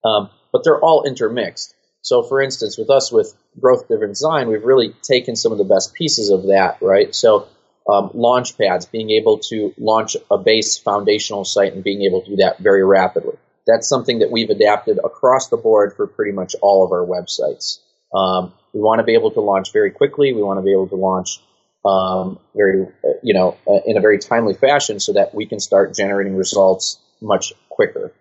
um, 0.02 0.30
but 0.50 0.64
they're 0.64 0.80
all 0.80 1.04
intermixed. 1.04 1.74
So, 2.00 2.22
for 2.22 2.40
instance, 2.40 2.78
with 2.78 2.88
us 2.88 3.12
with 3.12 3.34
growth 3.60 3.86
driven 3.86 4.08
design, 4.08 4.48
we've 4.48 4.64
really 4.64 4.94
taken 5.02 5.36
some 5.36 5.52
of 5.52 5.58
the 5.58 5.64
best 5.64 5.92
pieces 5.92 6.30
of 6.30 6.44
that, 6.44 6.78
right? 6.80 7.14
So 7.14 7.48
um, 7.88 8.10
launch 8.14 8.56
pads, 8.56 8.86
being 8.86 9.10
able 9.10 9.38
to 9.38 9.74
launch 9.78 10.16
a 10.30 10.38
base 10.38 10.78
foundational 10.78 11.44
site 11.44 11.72
and 11.72 11.82
being 11.82 12.02
able 12.02 12.22
to 12.22 12.30
do 12.30 12.36
that 12.36 12.58
very 12.58 12.84
rapidly. 12.84 13.36
That's 13.66 13.88
something 13.88 14.20
that 14.20 14.30
we've 14.30 14.50
adapted 14.50 14.98
across 15.04 15.48
the 15.48 15.56
board 15.56 15.94
for 15.96 16.06
pretty 16.06 16.32
much 16.32 16.54
all 16.60 16.84
of 16.84 16.92
our 16.92 17.06
websites. 17.06 17.78
Um, 18.14 18.52
we 18.72 18.80
want 18.80 18.98
to 18.98 19.04
be 19.04 19.14
able 19.14 19.30
to 19.32 19.40
launch 19.40 19.72
very 19.72 19.90
quickly. 19.90 20.32
We 20.32 20.42
want 20.42 20.58
to 20.58 20.62
be 20.62 20.72
able 20.72 20.88
to 20.88 20.96
launch 20.96 21.40
um, 21.84 22.38
very, 22.54 22.86
you 23.22 23.34
know, 23.34 23.56
uh, 23.66 23.80
in 23.86 23.96
a 23.96 24.00
very 24.00 24.18
timely 24.18 24.54
fashion 24.54 25.00
so 25.00 25.14
that 25.14 25.34
we 25.34 25.46
can 25.46 25.60
start 25.60 25.94
generating 25.94 26.36
results 26.36 26.98
much 27.20 27.52
quicker. 27.68 28.12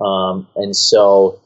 Um, 0.00 0.48
and 0.56 0.74
so, 0.74 1.40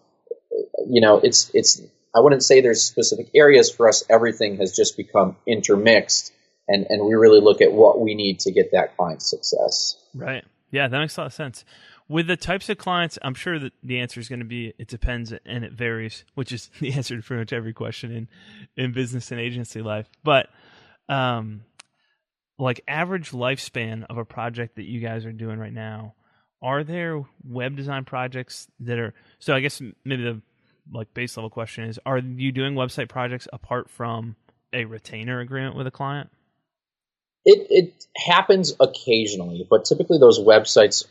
you 0.86 1.00
know, 1.00 1.18
it's 1.18 1.50
it's. 1.54 1.80
I 2.14 2.20
wouldn't 2.20 2.42
say 2.42 2.62
there's 2.62 2.82
specific 2.82 3.28
areas 3.34 3.70
for 3.70 3.88
us. 3.88 4.02
Everything 4.08 4.56
has 4.56 4.74
just 4.74 4.96
become 4.96 5.36
intermixed 5.46 6.32
and 6.68 6.86
and 6.88 7.04
we 7.04 7.14
really 7.14 7.40
look 7.40 7.60
at 7.60 7.72
what 7.72 8.00
we 8.00 8.14
need 8.14 8.40
to 8.40 8.52
get 8.52 8.72
that 8.72 8.96
client 8.96 9.22
success. 9.22 9.96
Right. 10.14 10.44
Yeah, 10.70 10.88
that 10.88 10.98
makes 10.98 11.16
a 11.16 11.20
lot 11.20 11.26
of 11.28 11.32
sense. 11.32 11.64
With 12.08 12.28
the 12.28 12.36
types 12.36 12.68
of 12.68 12.78
clients, 12.78 13.18
I'm 13.22 13.34
sure 13.34 13.58
that 13.58 13.72
the 13.82 13.98
answer 13.98 14.20
is 14.20 14.28
going 14.28 14.40
to 14.40 14.46
be 14.46 14.72
it 14.78 14.88
depends 14.88 15.32
and 15.44 15.64
it 15.64 15.72
varies, 15.72 16.24
which 16.34 16.52
is 16.52 16.70
the 16.80 16.92
answer 16.92 17.16
to 17.16 17.22
pretty 17.22 17.40
much 17.40 17.52
every 17.52 17.72
question 17.72 18.10
in 18.12 18.28
in 18.76 18.92
business 18.92 19.30
and 19.30 19.40
agency 19.40 19.82
life. 19.82 20.08
But 20.22 20.48
um, 21.08 21.62
like 22.58 22.80
average 22.88 23.30
lifespan 23.30 24.06
of 24.08 24.18
a 24.18 24.24
project 24.24 24.76
that 24.76 24.84
you 24.84 25.00
guys 25.00 25.26
are 25.26 25.32
doing 25.32 25.58
right 25.58 25.72
now, 25.72 26.14
are 26.62 26.84
there 26.84 27.22
web 27.44 27.76
design 27.76 28.04
projects 28.04 28.68
that 28.80 28.98
are 28.98 29.14
so? 29.38 29.54
I 29.54 29.60
guess 29.60 29.80
maybe 30.04 30.22
the 30.22 30.42
like 30.92 31.12
base 31.14 31.36
level 31.36 31.50
question 31.50 31.84
is: 31.84 31.98
Are 32.06 32.18
you 32.18 32.52
doing 32.52 32.74
website 32.74 33.08
projects 33.08 33.46
apart 33.52 33.90
from 33.90 34.36
a 34.72 34.84
retainer 34.84 35.40
agreement 35.40 35.76
with 35.76 35.86
a 35.86 35.90
client? 35.90 36.30
It, 37.46 37.66
it 37.70 38.06
happens 38.16 38.74
occasionally, 38.80 39.66
but 39.70 39.84
typically 39.84 40.18
those 40.18 40.38
websites 40.38 41.06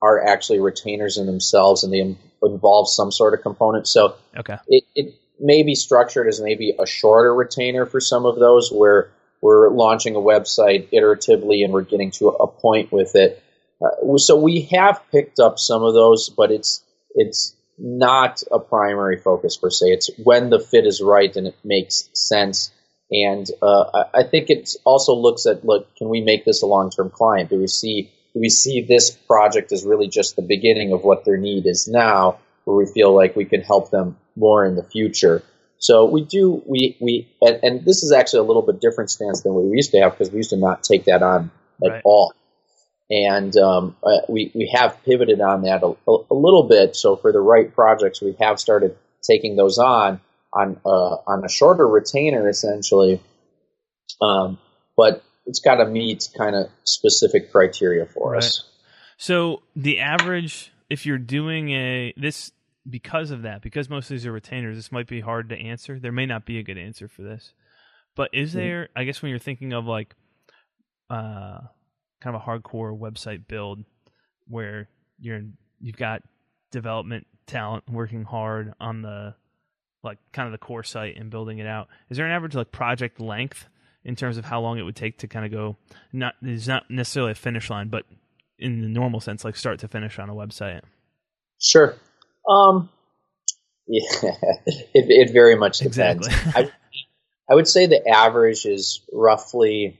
are 0.00 0.24
actually 0.24 0.60
retainers 0.60 1.16
in 1.16 1.26
themselves 1.26 1.82
and 1.82 1.92
they 1.92 2.16
involve 2.42 2.88
some 2.88 3.10
sort 3.10 3.34
of 3.34 3.42
component. 3.42 3.88
So 3.88 4.14
okay. 4.36 4.58
it, 4.68 4.84
it 4.94 5.14
may 5.40 5.62
be 5.62 5.74
structured 5.74 6.28
as 6.28 6.40
maybe 6.40 6.74
a 6.78 6.86
shorter 6.86 7.34
retainer 7.34 7.86
for 7.86 8.00
some 8.00 8.26
of 8.26 8.38
those 8.38 8.70
where 8.70 9.10
we're 9.40 9.70
launching 9.70 10.14
a 10.14 10.20
website 10.20 10.92
iteratively 10.92 11.64
and 11.64 11.72
we're 11.72 11.82
getting 11.82 12.10
to 12.12 12.28
a 12.28 12.46
point 12.46 12.92
with 12.92 13.16
it. 13.16 13.42
Uh, 13.82 14.18
so 14.18 14.36
we 14.36 14.68
have 14.72 15.00
picked 15.10 15.38
up 15.38 15.58
some 15.58 15.82
of 15.82 15.94
those, 15.94 16.28
but 16.28 16.50
it's 16.50 16.82
it's 17.14 17.54
not 17.78 18.42
a 18.50 18.58
primary 18.58 19.16
focus 19.16 19.56
per 19.56 19.70
se. 19.70 19.86
It's 19.86 20.10
when 20.22 20.50
the 20.50 20.58
fit 20.58 20.86
is 20.86 21.00
right 21.00 21.34
and 21.36 21.46
it 21.46 21.56
makes 21.64 22.08
sense 22.12 22.72
and 23.10 23.46
uh, 23.62 24.04
I 24.12 24.22
think 24.24 24.50
it 24.50 24.70
also 24.84 25.14
looks 25.14 25.46
at 25.46 25.64
look, 25.64 25.94
can 25.96 26.08
we 26.08 26.20
make 26.20 26.44
this 26.44 26.62
a 26.62 26.66
long 26.66 26.90
term 26.90 27.10
client? 27.10 27.50
Do 27.50 27.58
we 27.58 27.66
see 27.66 28.10
do 28.34 28.40
we 28.40 28.50
see 28.50 28.82
this 28.82 29.10
project 29.10 29.72
as 29.72 29.84
really 29.84 30.08
just 30.08 30.36
the 30.36 30.42
beginning 30.42 30.92
of 30.92 31.02
what 31.02 31.24
their 31.24 31.38
need 31.38 31.66
is 31.66 31.88
now, 31.88 32.38
where 32.64 32.76
we 32.76 32.86
feel 32.86 33.14
like 33.14 33.34
we 33.34 33.46
can 33.46 33.62
help 33.62 33.90
them 33.90 34.18
more 34.36 34.66
in 34.66 34.76
the 34.76 34.82
future? 34.82 35.42
So 35.78 36.04
we 36.04 36.24
do 36.24 36.62
we 36.66 36.96
we 37.00 37.34
and, 37.40 37.60
and 37.62 37.84
this 37.84 38.02
is 38.02 38.12
actually 38.12 38.40
a 38.40 38.44
little 38.44 38.62
bit 38.62 38.80
different 38.80 39.10
stance 39.10 39.42
than 39.42 39.54
we 39.54 39.74
used 39.74 39.92
to 39.92 40.00
have 40.00 40.12
because 40.12 40.30
we 40.30 40.38
used 40.38 40.50
to 40.50 40.56
not 40.56 40.82
take 40.82 41.04
that 41.06 41.22
on 41.22 41.50
at 41.82 41.90
right. 41.90 42.02
all. 42.04 42.34
And 43.10 43.56
um, 43.56 43.96
uh, 44.04 44.20
we 44.28 44.52
we 44.54 44.70
have 44.74 45.02
pivoted 45.04 45.40
on 45.40 45.62
that 45.62 45.82
a, 45.82 45.96
a, 46.10 46.16
a 46.30 46.34
little 46.34 46.64
bit. 46.64 46.94
So 46.94 47.16
for 47.16 47.32
the 47.32 47.40
right 47.40 47.74
projects, 47.74 48.20
we 48.20 48.36
have 48.38 48.60
started 48.60 48.98
taking 49.22 49.56
those 49.56 49.78
on 49.78 50.20
on 50.58 50.80
uh, 50.84 51.16
on 51.26 51.44
a 51.44 51.48
shorter 51.48 51.86
retainer 51.86 52.48
essentially, 52.48 53.20
um, 54.20 54.58
but 54.96 55.22
it's 55.46 55.60
got 55.60 55.76
to 55.76 55.86
meet 55.86 56.28
kind 56.36 56.56
of 56.56 56.68
specific 56.84 57.52
criteria 57.52 58.06
for 58.06 58.32
right. 58.32 58.42
us. 58.42 58.64
So 59.16 59.62
the 59.74 60.00
average, 60.00 60.72
if 60.90 61.06
you're 61.06 61.18
doing 61.18 61.70
a 61.70 62.12
this 62.16 62.52
because 62.88 63.30
of 63.30 63.42
that, 63.42 63.62
because 63.62 63.88
most 63.88 64.06
of 64.06 64.10
these 64.10 64.26
are 64.26 64.32
retainers, 64.32 64.76
this 64.76 64.92
might 64.92 65.06
be 65.06 65.20
hard 65.20 65.48
to 65.50 65.56
answer. 65.56 65.98
There 65.98 66.12
may 66.12 66.26
not 66.26 66.46
be 66.46 66.58
a 66.58 66.62
good 66.62 66.78
answer 66.78 67.08
for 67.08 67.22
this, 67.22 67.52
But 68.18 68.30
is 68.32 68.52
there? 68.52 68.88
I 68.96 69.04
guess 69.04 69.22
when 69.22 69.30
you're 69.30 69.38
thinking 69.38 69.72
of 69.72 69.86
like, 69.86 70.12
uh, 71.08 71.60
kind 72.20 72.34
of 72.34 72.42
a 72.42 72.44
hardcore 72.44 72.98
website 72.98 73.46
build 73.46 73.84
where 74.48 74.88
you're 75.20 75.42
you've 75.80 75.96
got 75.96 76.22
development 76.72 77.28
talent 77.46 77.84
working 77.88 78.24
hard 78.24 78.74
on 78.80 79.02
the 79.02 79.36
like 80.08 80.18
kind 80.32 80.46
of 80.46 80.52
the 80.52 80.58
core 80.58 80.82
site 80.82 81.16
and 81.16 81.30
building 81.30 81.58
it 81.58 81.66
out. 81.66 81.88
Is 82.10 82.16
there 82.16 82.26
an 82.26 82.32
average 82.32 82.54
like 82.54 82.72
project 82.72 83.20
length 83.20 83.66
in 84.04 84.16
terms 84.16 84.38
of 84.38 84.44
how 84.44 84.60
long 84.60 84.78
it 84.78 84.82
would 84.82 84.96
take 84.96 85.18
to 85.18 85.28
kind 85.28 85.44
of 85.44 85.52
go? 85.52 85.76
Not 86.12 86.34
it's 86.42 86.66
not 86.66 86.90
necessarily 86.90 87.32
a 87.32 87.36
finish 87.36 87.70
line, 87.70 87.88
but 87.88 88.04
in 88.58 88.80
the 88.80 88.88
normal 88.88 89.20
sense, 89.20 89.44
like 89.44 89.56
start 89.56 89.78
to 89.80 89.88
finish 89.88 90.18
on 90.18 90.30
a 90.30 90.34
website. 90.34 90.82
Sure. 91.60 91.94
Um. 92.48 92.90
Yeah, 93.90 94.02
it 94.66 94.86
it 94.94 95.32
very 95.32 95.56
much 95.56 95.78
depends. 95.78 96.26
Exactly. 96.26 96.52
I, 96.62 96.70
I 97.50 97.54
would 97.54 97.66
say 97.66 97.86
the 97.86 98.06
average 98.06 98.66
is 98.66 99.00
roughly. 99.10 99.98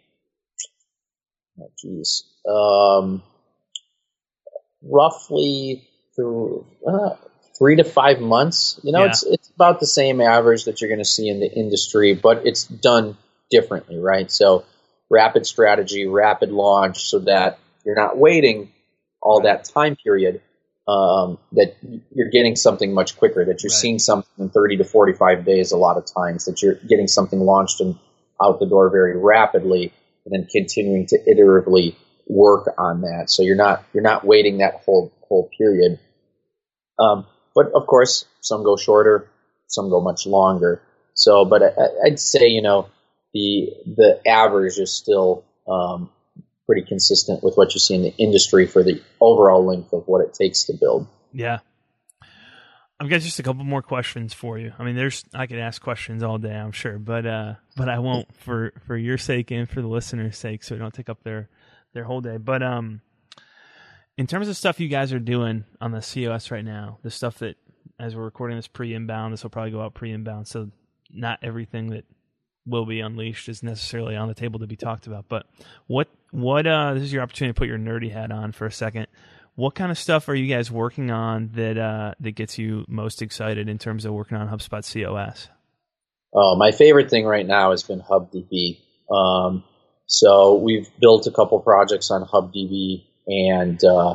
Oh. 2.46 2.98
Um. 3.00 3.22
Roughly 4.82 5.88
through 6.14 6.66
uh, 6.86 7.16
three 7.58 7.76
to 7.76 7.84
five 7.84 8.20
months. 8.20 8.80
You 8.82 8.92
know, 8.92 9.00
Yeah. 9.04 9.10
it's 9.10 9.22
it's 9.24 9.50
about 9.54 9.80
the 9.80 9.86
same 9.86 10.20
average 10.20 10.64
that 10.64 10.80
you're 10.80 10.88
going 10.90 11.00
to 11.00 11.04
see 11.04 11.28
in 11.28 11.40
the 11.40 11.50
industry, 11.50 12.14
but 12.14 12.46
it's 12.46 12.64
done 12.64 13.16
differently, 13.50 13.98
right? 13.98 14.30
So 14.30 14.64
rapid 15.10 15.46
strategy, 15.46 16.06
rapid 16.06 16.50
launch, 16.50 17.08
so 17.08 17.20
that 17.20 17.58
you're 17.84 17.96
not 17.96 18.16
waiting 18.18 18.72
all 19.22 19.42
that 19.42 19.64
time 19.64 19.96
period. 19.96 20.40
Um, 20.86 21.36
that 21.52 21.76
you're 22.14 22.30
getting 22.30 22.56
something 22.56 22.94
much 22.94 23.18
quicker. 23.18 23.44
That 23.44 23.62
you're 23.62 23.68
Right. 23.68 23.72
seeing 23.72 23.98
something 23.98 24.30
in 24.38 24.48
30 24.48 24.78
to 24.78 24.84
45 24.84 25.44
days. 25.44 25.72
A 25.72 25.76
lot 25.76 25.98
of 25.98 26.06
times 26.06 26.46
that 26.46 26.62
you're 26.62 26.76
getting 26.88 27.06
something 27.06 27.38
launched 27.40 27.82
and 27.82 27.96
out 28.42 28.58
the 28.58 28.66
door 28.66 28.88
very 28.88 29.14
rapidly, 29.18 29.92
and 30.24 30.32
then 30.32 30.48
continuing 30.50 31.06
to 31.08 31.18
iteratively 31.28 31.94
work 32.26 32.72
on 32.78 33.02
that. 33.02 33.28
So 33.28 33.42
you're 33.42 33.56
not 33.56 33.84
you're 33.92 34.02
not 34.02 34.24
waiting 34.24 34.58
that 34.58 34.82
whole 34.86 35.12
whole 35.28 35.50
period. 35.58 35.98
Um, 36.98 37.26
but 37.58 37.72
of 37.74 37.88
course, 37.88 38.24
some 38.40 38.62
go 38.62 38.76
shorter, 38.76 39.28
some 39.66 39.90
go 39.90 40.00
much 40.00 40.26
longer. 40.26 40.80
So, 41.14 41.44
but 41.44 41.60
I, 41.60 42.06
I'd 42.06 42.20
say 42.20 42.46
you 42.46 42.62
know 42.62 42.88
the 43.34 43.72
the 43.84 44.20
average 44.24 44.78
is 44.78 44.94
still 44.94 45.44
um, 45.66 46.08
pretty 46.66 46.86
consistent 46.86 47.42
with 47.42 47.56
what 47.56 47.74
you 47.74 47.80
see 47.80 47.96
in 47.96 48.02
the 48.02 48.14
industry 48.16 48.66
for 48.66 48.84
the 48.84 49.02
overall 49.20 49.66
length 49.66 49.92
of 49.92 50.04
what 50.06 50.24
it 50.24 50.34
takes 50.34 50.64
to 50.64 50.72
build. 50.72 51.08
Yeah. 51.32 51.58
I've 53.00 53.08
got 53.08 53.22
just 53.22 53.40
a 53.40 53.42
couple 53.42 53.64
more 53.64 53.82
questions 53.82 54.34
for 54.34 54.56
you. 54.56 54.72
I 54.78 54.84
mean, 54.84 54.94
there's 54.94 55.24
I 55.34 55.48
could 55.48 55.58
ask 55.58 55.82
questions 55.82 56.22
all 56.22 56.38
day, 56.38 56.54
I'm 56.54 56.72
sure, 56.72 56.96
but 56.96 57.26
uh, 57.26 57.54
but 57.76 57.88
I 57.88 57.98
won't 57.98 58.32
for 58.36 58.72
for 58.86 58.96
your 58.96 59.18
sake 59.18 59.50
and 59.50 59.68
for 59.68 59.82
the 59.82 59.88
listeners' 59.88 60.38
sake, 60.38 60.62
so 60.62 60.76
we 60.76 60.78
don't 60.78 60.94
take 60.94 61.08
up 61.08 61.24
their 61.24 61.48
their 61.92 62.04
whole 62.04 62.20
day. 62.20 62.36
But 62.36 62.62
um, 62.62 63.00
in 64.18 64.26
terms 64.26 64.48
of 64.48 64.56
stuff 64.56 64.80
you 64.80 64.88
guys 64.88 65.12
are 65.12 65.18
doing 65.18 65.64
on 65.80 65.92
the 65.92 66.00
COS 66.00 66.50
right 66.50 66.64
now, 66.64 66.98
the 67.02 67.10
stuff 67.10 67.38
that 67.38 67.56
as 67.98 68.14
we're 68.14 68.24
recording 68.24 68.58
this 68.58 68.68
pre 68.68 68.92
inbound, 68.94 69.32
this 69.32 69.42
will 69.42 69.50
probably 69.50 69.70
go 69.70 69.80
out 69.80 69.94
pre 69.94 70.12
inbound, 70.12 70.46
so 70.46 70.70
not 71.10 71.38
everything 71.42 71.88
that 71.90 72.04
will 72.66 72.84
be 72.84 73.00
unleashed 73.00 73.48
is 73.48 73.62
necessarily 73.62 74.14
on 74.14 74.28
the 74.28 74.34
table 74.34 74.60
to 74.60 74.66
be 74.66 74.76
talked 74.76 75.06
about. 75.06 75.24
But 75.28 75.46
what 75.86 76.08
what 76.32 76.66
uh, 76.66 76.92
this 76.92 77.04
is 77.04 77.12
your 77.12 77.22
opportunity 77.22 77.54
to 77.54 77.58
put 77.58 77.68
your 77.68 77.78
nerdy 77.78 78.12
hat 78.12 78.30
on 78.30 78.52
for 78.52 78.66
a 78.66 78.72
second 78.72 79.06
what 79.58 79.74
kind 79.74 79.90
of 79.90 79.98
stuff 79.98 80.28
are 80.28 80.36
you 80.36 80.46
guys 80.46 80.70
working 80.70 81.10
on 81.10 81.50
that 81.54 81.76
uh, 81.76 82.14
that 82.20 82.30
gets 82.30 82.58
you 82.58 82.84
most 82.86 83.22
excited 83.22 83.68
in 83.68 83.76
terms 83.76 84.04
of 84.04 84.12
working 84.12 84.36
on 84.36 84.48
HubSpot 84.48 84.84
COS? 84.86 85.48
Oh, 86.32 86.54
my 86.54 86.70
favorite 86.70 87.10
thing 87.10 87.26
right 87.26 87.44
now 87.44 87.72
has 87.72 87.82
been 87.82 88.00
HubDB. 88.00 88.78
Um, 89.10 89.64
so 90.06 90.54
we've 90.54 90.88
built 91.00 91.26
a 91.26 91.32
couple 91.32 91.58
projects 91.58 92.12
on 92.12 92.24
HubDB, 92.24 93.06
and 93.28 93.82
uh, 93.84 94.14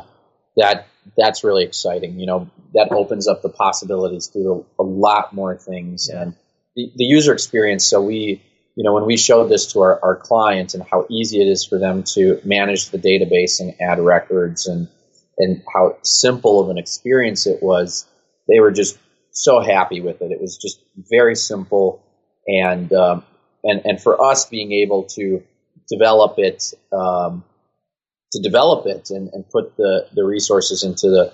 that 0.56 0.86
that's 1.16 1.44
really 1.44 1.64
exciting. 1.64 2.18
You 2.18 2.26
know, 2.26 2.50
that 2.74 2.88
opens 2.90 3.28
up 3.28 3.42
the 3.42 3.48
possibilities 3.48 4.28
to 4.28 4.38
do 4.38 4.66
a, 4.78 4.82
lot 4.82 5.32
more 5.32 5.56
things 5.56 6.08
Yeah. 6.12 6.22
and 6.22 6.34
the, 6.76 6.90
the 6.96 7.04
user 7.04 7.32
experience. 7.32 7.86
So 7.86 8.02
we, 8.02 8.42
you 8.74 8.84
know, 8.84 8.92
when 8.92 9.06
we 9.06 9.16
showed 9.16 9.48
this 9.48 9.72
to 9.72 9.80
our, 9.80 10.00
our 10.02 10.16
clients 10.16 10.74
and 10.74 10.82
how 10.82 11.06
easy 11.10 11.40
it 11.40 11.48
is 11.48 11.64
for 11.64 11.78
them 11.78 12.02
to 12.14 12.40
manage 12.44 12.90
the 12.90 12.98
database 12.98 13.60
and 13.60 13.74
add 13.80 14.00
records 14.00 14.66
and 14.66 14.88
and 15.38 15.62
how 15.72 15.96
simple 16.02 16.60
of 16.60 16.70
an 16.70 16.78
experience 16.78 17.46
it 17.46 17.60
was, 17.62 18.06
they 18.48 18.60
were 18.60 18.70
just 18.70 18.98
so 19.32 19.60
happy 19.60 20.00
with 20.00 20.22
it. 20.22 20.30
It 20.30 20.40
was 20.40 20.56
just 20.58 20.80
very 20.96 21.34
simple, 21.34 22.04
and 22.46 22.92
um, 22.92 23.24
and 23.64 23.82
and 23.84 24.00
for 24.02 24.20
us 24.22 24.46
being 24.46 24.72
able 24.72 25.04
to 25.16 25.42
develop 25.88 26.38
it, 26.38 26.72
um, 26.92 27.44
to 28.34 28.42
develop 28.42 28.86
it 28.86 29.10
and, 29.10 29.30
and 29.32 29.48
put 29.48 29.76
the 29.76 30.06
the 30.14 30.24
resources 30.24 30.84
into 30.84 31.08
the 31.08 31.32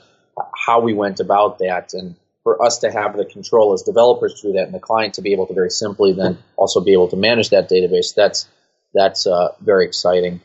how 0.67 0.81
we 0.81 0.95
went 0.95 1.21
about 1.21 1.59
that, 1.59 1.93
and 1.93 2.15
for 2.45 2.63
us 2.65 2.79
to 2.79 2.91
have 2.91 3.17
the 3.17 3.25
control 3.25 3.73
as 3.75 3.83
developers 3.83 4.41
through 4.41 4.53
that, 4.53 4.65
and 4.65 4.75
the 4.75 4.79
client 4.81 5.15
to 5.15 5.23
be 5.23 5.33
able 5.33 5.47
to 5.47 5.55
very 5.55 5.71
simply 5.71 6.13
then 6.13 6.39
also 6.57 6.81
be 6.81 6.93
able 6.93 7.09
to 7.09 7.17
manage 7.17 7.51
that 7.51 7.69
database. 7.69 8.15
That's 8.15 8.49
that's 8.95 9.27
uh, 9.27 9.49
very 9.61 9.87
exciting. 9.87 10.41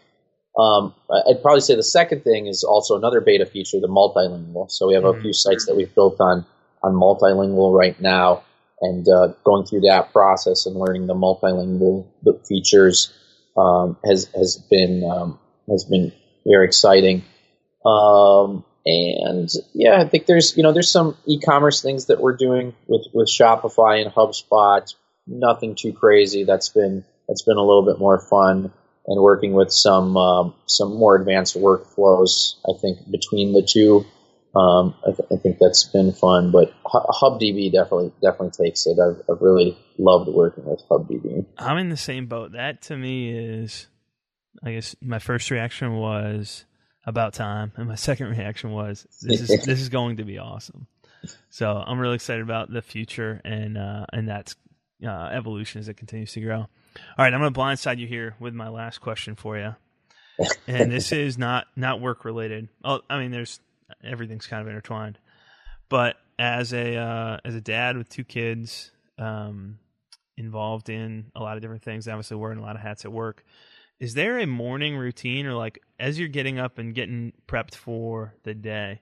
Um, 0.58 0.94
I'd 1.30 1.42
probably 1.42 1.62
say 1.62 1.76
the 1.76 1.84
second 1.84 2.24
thing 2.24 2.48
is 2.48 2.64
also 2.64 2.98
another 2.98 3.20
beta 3.20 3.46
feature, 3.46 3.80
the 3.82 3.88
multilingual. 3.88 4.72
So 4.72 4.88
we 4.88 4.94
have 4.94 5.04
a 5.04 5.14
Mhm. 5.14 5.22
few 5.22 5.34
sites 5.34 5.66
that 5.66 5.76
we've 5.76 5.94
built 5.94 6.18
on 6.20 6.46
on 6.84 6.94
multilingual 6.94 7.78
right 7.78 8.00
now, 8.00 8.44
and 8.82 9.06
uh, 9.08 9.28
going 9.44 9.66
through 9.66 9.82
that 9.82 10.14
process 10.14 10.66
and 10.66 10.76
learning 10.76 11.08
the 11.08 11.16
multilingual 11.16 12.06
features 12.48 13.12
um, 13.58 13.98
has 14.06 14.30
has 14.36 14.58
been 14.70 15.04
um, 15.04 15.40
has 15.70 15.84
been 15.86 16.12
very 16.46 16.66
exciting. 16.66 17.24
Um, 17.86 18.64
and 18.86 19.50
yeah, 19.74 20.02
I 20.02 20.08
think 20.08 20.26
there's 20.28 20.56
you 20.56 20.64
know 20.64 20.72
there's 20.72 20.92
some 20.92 21.18
e-commerce 21.26 21.82
things 21.82 22.06
that 22.06 22.22
we're 22.22 22.36
doing 22.38 22.74
with 22.88 23.08
with 23.14 23.28
Shopify 23.28 24.02
and 24.02 24.14
HubSpot. 24.14 24.94
Nothing 25.28 25.76
too 25.76 25.92
crazy. 25.92 26.44
That's 26.44 26.70
been 26.70 27.04
that's 27.28 27.42
been 27.42 27.58
a 27.58 27.64
little 27.64 27.86
bit 27.86 28.00
more 28.00 28.20
fun 28.20 28.72
and 29.08 29.22
working 29.22 29.54
with 29.54 29.72
some 29.72 30.16
um, 30.18 30.54
some 30.66 30.96
more 30.98 31.16
advanced 31.16 31.56
workflows. 31.56 32.56
I 32.68 32.80
think 32.80 33.00
between 33.10 33.54
the 33.54 33.68
two, 33.68 34.06
um, 34.56 34.96
I, 35.04 35.12
th- 35.12 35.28
I 35.32 35.36
think 35.38 35.58
that's 35.60 35.84
been 35.86 36.12
fun. 36.12 36.52
But 36.52 36.74
Hu- 36.86 37.00
HubDB 37.00 37.72
definitely 37.72 38.12
definitely 38.22 38.66
takes 38.66 38.86
it. 38.86 38.98
I've, 39.00 39.22
I've 39.30 39.42
really 39.42 39.78
loved 39.98 40.30
working 40.30 40.66
with 40.66 40.82
HubDB. 40.90 41.46
I'm 41.58 41.78
in 41.78 41.90
the 41.90 41.98
same 41.98 42.28
boat. 42.28 42.54
That 42.54 42.82
to 42.84 42.98
me 42.98 43.32
is, 43.32 43.88
I 44.64 44.74
guess, 44.74 44.96
my 45.02 45.20
first 45.20 45.52
reaction 45.52 45.96
was 45.98 46.66
about 47.06 47.34
time, 47.34 47.72
and 47.76 47.88
my 47.88 47.96
second 47.96 48.30
reaction 48.30 48.72
was 48.72 49.06
this 49.22 49.42
is 49.42 49.66
this 49.66 49.80
is 49.82 49.90
going 49.90 50.18
to 50.18 50.24
be 50.24 50.38
awesome. 50.38 50.88
So 51.50 51.84
I'm 51.86 52.00
really 52.00 52.16
excited 52.16 52.44
about 52.44 52.72
the 52.72 52.82
future 52.82 53.42
and 53.44 53.78
uh, 53.78 54.06
and 54.14 54.28
that's 54.28 54.56
uh, 55.06 55.30
evolution 55.32 55.80
as 55.80 55.90
it 55.90 55.98
continues 55.98 56.34
to 56.34 56.42
grow. 56.42 56.60
All 56.60 56.70
right, 57.18 57.34
I'm 57.34 57.42
going 57.42 57.54
to 57.54 57.60
blindside 57.60 57.98
you 57.98 58.08
here 58.08 58.36
with 58.40 58.54
my 58.54 58.70
last 58.70 59.00
question 59.00 59.36
for 59.36 59.58
you, 59.58 59.76
and 60.68 60.92
this 60.92 61.12
is 61.12 61.38
not 61.38 61.68
not 61.76 62.02
work 62.02 62.26
related. 62.26 62.70
Oh, 62.84 63.02
I 63.10 63.20
mean, 63.20 63.32
there's 63.32 63.60
everything's 64.04 64.48
kind 64.48 64.62
of 64.62 64.68
intertwined, 64.68 65.18
but 65.90 66.16
as 66.40 66.74
a 66.74 66.96
uh, 66.96 67.38
as 67.44 67.56
a 67.56 67.62
dad 67.62 67.98
with 67.98 68.10
two 68.10 68.24
kids, 68.24 68.92
um, 69.18 69.80
involved 70.38 70.90
in 70.90 71.32
a 71.36 71.42
lot 71.42 71.58
of 71.58 71.62
different 71.62 71.84
things, 71.84 72.08
obviously 72.08 72.38
wearing 72.38 72.60
a 72.60 72.62
lot 72.62 72.76
of 72.76 72.82
hats 72.82 73.06
at 73.06 73.12
work. 73.12 73.44
Is 74.00 74.14
there 74.14 74.40
a 74.40 74.46
morning 74.46 74.98
routine, 74.98 75.46
or 75.46 75.54
like 75.54 75.80
as 76.00 76.20
you're 76.20 76.28
getting 76.28 76.60
up 76.60 76.78
and 76.78 76.94
getting 76.94 77.34
prepped 77.48 77.76
for 77.76 78.34
the 78.44 78.54
day? 78.54 79.02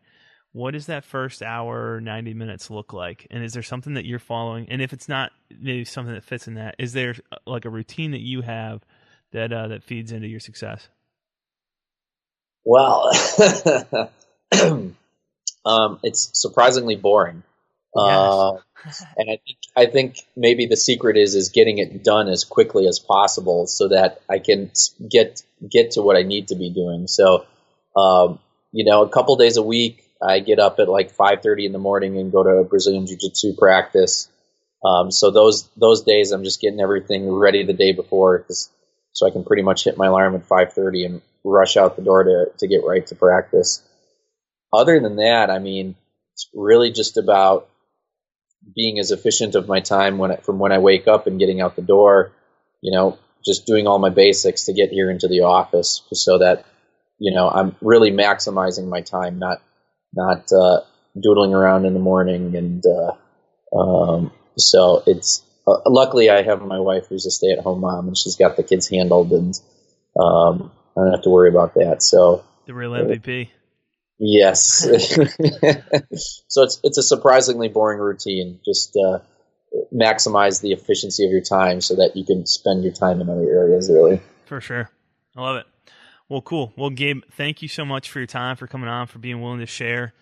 What 0.52 0.72
does 0.72 0.86
that 0.86 1.04
first 1.04 1.42
hour, 1.42 2.00
90 2.00 2.36
minutes 2.36 2.70
look 2.70 2.94
like? 2.94 3.26
And 3.32 3.44
is 3.44 3.54
there 3.54 3.64
something 3.64 3.96
that 3.96 4.06
you're 4.06 4.20
following? 4.20 4.70
And 4.70 4.84
if 4.84 4.94
it's 4.94 5.10
not 5.10 5.32
maybe 5.50 5.84
something 5.84 6.14
that 6.14 6.24
fits 6.24 6.48
in 6.48 6.54
that, 6.56 6.76
is 6.78 6.94
there 6.94 7.16
uh, 7.32 7.38
like 7.48 7.66
a 7.66 7.72
routine 7.72 8.12
that 8.12 8.22
you 8.22 8.42
have 8.42 8.84
that 9.32 9.52
uh, 9.52 9.70
that 9.70 9.84
feeds 9.84 10.12
into 10.12 10.28
your 10.28 10.40
success? 10.40 10.90
Well, 12.64 13.10
um, 15.66 16.00
it's 16.04 16.30
surprisingly 16.40 16.96
boring. 16.96 17.42
Uh, 17.96 18.58
and 19.18 19.30
I 19.30 19.38
think 19.46 19.58
I 19.76 19.86
think 19.86 20.18
maybe 20.36 20.66
the 20.66 20.78
secret 20.78 21.18
is 21.18 21.36
is 21.36 21.50
getting 21.50 21.78
it 21.78 22.04
done 22.04 22.28
as 22.28 22.44
quickly 22.44 22.88
as 22.88 23.00
possible 23.00 23.68
so 23.68 23.90
that 23.90 24.22
I 24.30 24.40
can 24.40 24.72
get 25.10 25.44
get 25.70 25.92
to 25.92 26.02
what 26.02 26.18
I 26.18 26.24
need 26.24 26.50
to 26.50 26.56
be 26.56 26.70
doing. 26.70 27.08
So, 27.08 27.46
um, 27.96 28.40
you 28.72 28.86
know, 28.86 29.04
a 29.04 29.10
couple 29.10 29.36
days 29.36 29.58
a 29.58 29.64
week, 29.64 30.04
I 30.22 30.40
get 30.40 30.60
up 30.60 30.80
at 30.80 30.90
like 30.90 31.12
five 31.12 31.42
thirty 31.42 31.66
in 31.66 31.72
the 31.72 31.80
morning 31.80 32.18
and 32.18 32.32
go 32.32 32.44
to 32.44 32.68
Brazilian 32.68 33.06
Jiu 33.06 33.18
Jitsu 33.18 33.56
practice. 33.56 34.28
Um, 34.84 35.12
so 35.12 35.32
those 35.32 35.70
those 35.78 36.04
days, 36.04 36.32
I'm 36.32 36.44
just 36.44 36.60
getting 36.60 36.82
everything 36.82 37.32
ready 37.32 37.64
the 37.64 37.74
day 37.74 37.94
before, 37.94 38.46
so 38.50 39.28
I 39.28 39.32
can 39.32 39.46
pretty 39.46 39.64
much 39.64 39.86
hit 39.86 39.98
my 39.98 40.08
alarm 40.08 40.36
at 40.36 40.46
five 40.46 40.74
thirty 40.74 41.06
and 41.06 41.22
rush 41.44 41.78
out 41.78 41.96
the 41.96 42.02
door 42.02 42.24
to 42.24 42.46
to 42.58 42.68
get 42.68 42.84
right 42.86 43.06
to 43.08 43.16
practice. 43.16 43.82
Other 44.74 45.00
than 45.00 45.18
that, 45.18 45.50
I 45.50 45.60
mean, 45.60 45.96
it's 46.34 46.50
really 46.54 46.92
just 46.92 47.18
about 47.18 47.70
being 48.76 49.00
as 49.00 49.12
efficient 49.12 49.56
of 49.56 49.68
my 49.68 49.80
time 49.80 50.18
when 50.18 50.32
I, 50.32 50.36
from 50.38 50.60
when 50.60 50.72
I 50.72 50.80
wake 50.80 51.08
up 51.08 51.28
and 51.28 51.40
getting 51.40 51.62
out 51.62 51.76
the 51.76 51.82
door, 51.82 52.32
you 52.82 52.92
know, 52.92 53.18
just 53.46 53.66
doing 53.66 53.88
all 53.88 54.00
my 54.00 54.10
basics 54.10 54.66
to 54.66 54.74
get 54.74 54.90
here 54.90 55.12
into 55.12 55.28
the 55.28 55.42
office 55.42 56.02
so 56.14 56.40
that, 56.40 56.66
you 57.20 57.34
know, 57.34 57.50
I'm 57.50 57.76
really 57.82 58.12
maximizing 58.12 58.88
my 58.88 59.02
time, 59.02 59.40
not, 59.40 59.62
not, 60.14 60.52
uh, 60.52 60.82
doodling 61.22 61.54
around 61.54 61.86
in 61.86 61.94
the 61.94 62.00
morning. 62.00 62.56
And, 62.56 62.84
uh, 62.86 63.78
um, 63.78 64.32
so 64.58 65.04
it's, 65.06 65.44
uh, 65.68 65.82
luckily 65.86 66.30
I 66.30 66.44
have 66.44 66.62
my 66.62 66.80
wife 66.80 67.08
who's 67.10 67.26
a 67.26 67.32
stay 67.32 67.52
at 67.52 67.60
home 67.60 67.82
mom 67.82 68.08
and 68.08 68.18
she's 68.18 68.36
got 68.36 68.56
the 68.56 68.64
kids 68.64 68.90
handled 68.90 69.32
and, 69.32 69.54
um, 70.20 70.72
I 70.96 71.02
don't 71.02 71.12
have 71.12 71.24
to 71.24 71.30
worry 71.30 71.50
about 71.50 71.74
that. 71.76 72.02
So 72.02 72.44
the 72.66 72.74
real 72.74 72.92
MVP. 72.92 73.50
Yes. 74.20 74.80
so 76.48 76.64
it's 76.64 76.80
it's 76.84 76.98
a 76.98 77.04
surprisingly 77.04 77.68
boring 77.68 78.00
routine. 78.00 78.60
Just 78.64 78.96
uh, 78.96 79.20
maximize 79.94 80.62
the 80.62 80.72
efficiency 80.72 81.26
of 81.26 81.32
your 81.32 81.42
time 81.42 81.82
so 81.82 81.96
that 81.96 82.16
you 82.16 82.26
can 82.26 82.46
spend 82.46 82.84
your 82.84 82.94
time 82.94 83.22
in 83.22 83.30
other 83.30 83.50
areas. 83.50 83.90
Really. 83.90 84.22
For 84.46 84.62
sure, 84.62 84.90
I 85.36 85.42
love 85.42 85.58
it. 85.58 85.66
Well, 86.30 86.42
cool. 86.42 86.74
Well, 86.78 86.90
Gabe, 86.90 87.24
thank 87.32 87.62
you 87.62 87.68
so 87.68 87.86
much 87.86 88.10
for 88.10 88.20
your 88.20 88.28
time, 88.28 88.56
for 88.56 88.66
coming 88.68 88.88
on, 88.88 89.08
for 89.08 89.20
being 89.20 89.42
willing 89.42 89.60
to 89.60 89.66
share. 89.66 90.14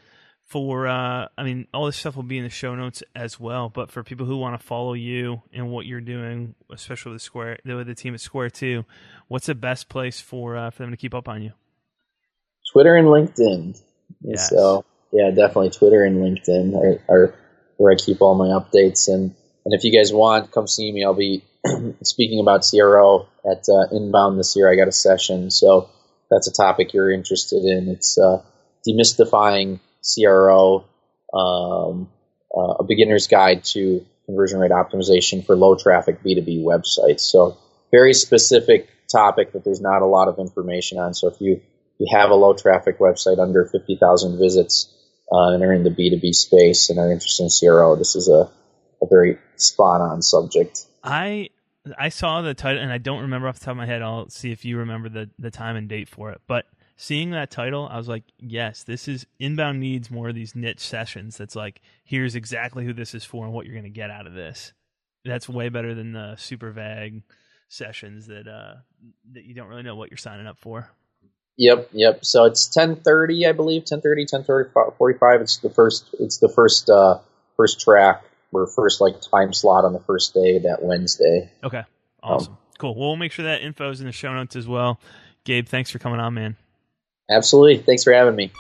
For 0.46 0.88
uh, 0.88 1.28
I 1.38 1.44
mean, 1.44 1.68
all 1.74 1.86
this 1.86 1.96
stuff 1.96 2.16
will 2.16 2.24
be 2.24 2.38
in 2.38 2.44
the 2.44 2.50
show 2.50 2.76
notes 2.76 3.04
as 3.16 3.40
well. 3.40 3.70
But 3.70 3.92
for 3.92 4.04
people 4.04 4.26
who 4.26 4.38
want 4.38 4.60
to 4.60 4.66
follow 4.66 4.94
you 4.94 5.44
and 5.54 5.70
what 5.70 5.86
you're 5.86 6.02
doing, 6.02 6.56
especially 6.70 7.12
with 7.12 7.22
the 7.22 7.26
Square, 7.26 7.60
with 7.64 7.88
the 7.88 7.96
team 7.96 8.14
at 8.14 8.22
Square 8.22 8.50
Two, 8.52 8.86
what's 9.28 9.46
the 9.46 9.56
best 9.56 9.90
place 9.90 10.20
for 10.20 10.58
uh, 10.58 10.70
for 10.70 10.84
them 10.84 10.92
to 10.92 10.98
keep 10.98 11.14
up 11.14 11.30
on 11.30 11.42
you? 11.44 11.54
Twitter 12.72 12.96
and 12.96 13.08
LinkedIn. 13.08 13.80
Yes. 14.22 14.50
So 14.50 14.86
yeah, 15.12 15.30
definitely 15.32 15.72
Twitter 15.72 16.04
and 16.04 16.18
LinkedIn 16.18 16.76
are, 16.76 17.14
are, 17.14 17.36
where 17.78 17.92
I 17.92 17.96
keep 17.96 18.22
all 18.22 18.36
my 18.36 18.48
updates. 18.48 19.08
And 19.08 19.36
and 19.66 19.74
if 19.74 19.84
you 19.84 19.96
guys 19.96 20.12
want, 20.12 20.52
come 20.52 20.68
see 20.68 20.92
me. 20.92 21.04
I'll 21.04 21.14
be 21.14 21.44
speaking 22.04 22.40
about 22.40 22.66
CRO 22.68 23.28
at 23.46 23.66
uh, 23.70 23.96
Inbound 23.96 24.40
this 24.40 24.56
year. 24.56 24.72
I 24.72 24.76
got 24.76 24.88
a 24.88 24.92
session, 24.92 25.52
so 25.52 25.90
that's 26.30 26.48
a 26.48 26.54
topic 26.54 26.94
you're 26.94 27.12
interested 27.12 27.64
in. 27.64 27.90
It's 27.90 28.18
uh, 28.18 28.42
demystifying 28.88 29.80
CRO, 30.02 30.86
um, 31.34 32.10
uh, 32.56 32.76
a 32.80 32.84
beginner's 32.84 33.28
guide 33.28 33.64
to 33.66 34.06
conversion 34.26 34.60
rate 34.60 34.72
optimization 34.72 35.46
for 35.46 35.56
low 35.56 35.76
traffic 35.76 36.24
B2B 36.24 36.64
websites. 36.64 37.22
So 37.22 37.58
very 37.92 38.14
specific 38.14 38.90
topic 39.12 39.52
that 39.54 39.64
there's 39.64 39.82
not 39.82 40.02
a 40.02 40.06
lot 40.06 40.28
of 40.28 40.40
information 40.40 40.98
on. 40.98 41.14
So 41.14 41.28
if 41.28 41.40
you 41.42 41.62
you 42.02 42.08
have 42.18 42.32
a 42.32 42.36
low 42.36 42.54
traffic 42.54 42.98
website 42.98 43.38
under 43.38 43.64
50,000 43.66 44.40
visits 44.40 44.92
uh, 45.32 45.50
and 45.50 45.64
are 45.64 45.72
in 45.72 45.84
the 45.84 45.92
B2B 45.92 46.34
space 46.34 46.90
and 46.90 46.98
are 46.98 47.12
interested 47.12 47.44
in 47.44 47.50
CRO, 47.50 47.96
this 47.96 48.16
is 48.16 48.28
a, 48.28 48.50
a 49.02 49.08
very 49.08 49.38
spot 49.56 50.02
on 50.02 50.24
subject. 50.24 50.86
I 51.04 51.50
I 51.98 52.10
saw 52.10 52.42
the 52.42 52.54
title 52.54 52.82
and 52.82 52.92
I 52.92 52.98
don't 52.98 53.22
remember 53.22 53.48
off 53.48 53.60
the 53.60 53.66
top 53.66 53.72
of 53.72 53.78
my 53.78 53.86
head. 53.86 54.02
I'll 54.02 54.30
see 54.30 54.52
if 54.52 54.66
you 54.66 54.78
remember 54.80 55.10
the, 55.10 55.30
the 55.40 55.50
time 55.50 55.76
and 55.76 55.88
date 55.88 56.10
for 56.10 56.32
it. 56.32 56.42
But 56.48 56.66
seeing 56.96 57.32
that 57.32 57.50
title, 57.50 57.88
I 57.90 57.98
was 57.98 58.08
like, 58.08 58.24
yes, 58.40 58.84
this 58.84 59.08
is 59.08 59.26
inbound 59.40 59.80
needs 59.80 60.12
more 60.12 60.30
of 60.30 60.36
these 60.36 60.56
niche 60.56 60.80
sessions. 60.80 61.38
That's 61.38 61.56
like, 61.56 61.82
here's 62.04 62.36
exactly 62.36 62.86
who 62.86 62.94
this 62.94 63.16
is 63.16 63.24
for 63.24 63.46
and 63.46 63.54
what 63.54 63.66
you're 63.66 63.74
going 63.76 63.84
to 63.86 63.90
get 63.90 64.12
out 64.12 64.28
of 64.28 64.34
this. 64.34 64.74
That's 65.26 65.50
way 65.50 65.70
better 65.70 65.96
than 65.96 66.14
the 66.14 66.36
super 66.36 66.72
vague 66.72 67.24
sessions 67.68 68.28
that 68.28 68.50
uh 68.50 68.74
that 69.32 69.46
you 69.46 69.54
don't 69.54 69.70
really 69.70 69.82
know 69.82 69.96
what 69.96 70.12
you're 70.12 70.18
signing 70.18 70.46
up 70.46 70.60
for. 70.60 70.92
Yep, 71.62 71.90
yep. 71.94 72.26
So 72.26 72.46
it's 72.46 72.66
ten 72.66 72.96
thirty, 72.96 73.46
I 73.46 73.52
believe, 73.52 73.84
10.30, 73.84 74.48
10.30, 74.48 74.98
45. 74.98 75.42
It's 75.42 75.58
the 75.58 75.70
first. 75.70 76.08
It's 76.20 76.40
the 76.40 76.50
first 76.50 76.90
uh, 76.90 77.20
first 77.56 77.80
track 77.80 78.24
or 78.52 78.66
first 78.66 79.00
like 79.00 79.22
time 79.22 79.54
slot 79.54 79.86
on 79.86 79.94
the 79.94 80.00
first 80.00 80.34
day 80.34 80.58
that 80.58 80.82
Wednesday. 80.82 81.52
Okay, 81.64 81.84
awesome, 82.24 82.54
um, 82.54 82.58
cool. 82.80 82.96
Well, 82.96 83.10
we'll 83.10 83.16
make 83.16 83.32
sure 83.32 83.46
that 83.46 83.62
info 83.62 83.92
is 83.92 84.02
in 84.02 84.08
the 84.08 84.12
show 84.12 84.34
notes 84.34 84.56
as 84.56 84.68
well. 84.68 85.00
Gabe, 85.44 85.68
thanks 85.68 85.92
for 85.92 86.00
coming 86.00 86.20
on, 86.20 86.34
man. 86.34 86.58
Absolutely. 87.30 87.78
Thanks 87.78 88.04
for 88.04 88.12
having 88.12 88.36
me. 88.36 88.52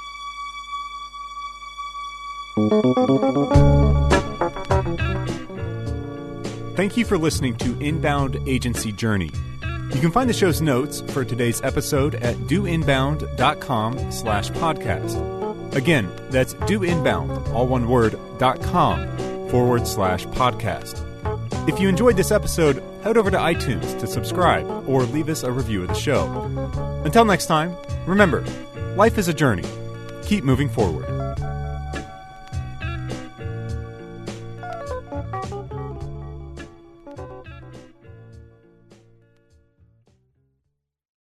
Thank 6.76 6.97
you 6.97 7.06
for 7.06 7.18
listening 7.18 7.56
to 7.58 7.80
Inbound 7.80 8.38
Agency 8.47 8.91
Journey. 8.91 9.32
You 9.94 10.00
can 10.00 10.12
find 10.12 10.30
the 10.30 10.34
show's 10.34 10.62
notes 10.62 11.02
for 11.02 11.24
today's 11.24 11.62
episode 11.62 12.16
at 12.16 12.36
doinbound.com 12.48 14.12
slash 14.12 14.50
podcast. 14.52 15.76
Again, 15.76 16.12
that's 16.30 16.54
doinbound, 16.54 17.48
all 17.54 17.68
one 17.68 17.88
word, 17.88 18.18
dot 18.38 18.62
com 18.62 19.18
forward 19.50 19.86
slash 19.86 20.26
podcast. 20.28 21.08
If 21.70 21.80
you 21.80 21.88
enjoyed 21.88 22.18
this 22.18 22.32
episode, 22.32 22.82
head 23.04 23.18
over 23.18 23.30
to 23.30 23.38
iTunes 23.38 24.00
to 24.00 24.08
subscribe 24.08 24.66
or 24.88 25.04
leave 25.04 25.30
us 25.30 25.44
a 25.44 25.52
review 25.52 25.84
of 25.84 25.89
the 25.89 25.94
show. 25.94 26.26
Until 27.06 27.26
next 27.26 27.46
time, 27.46 27.76
remember, 28.08 28.44
life 28.96 29.18
is 29.18 29.28
a 29.28 29.34
journey. 29.34 29.66
Keep 30.24 30.44
moving 30.44 30.70
forward. 30.70 31.21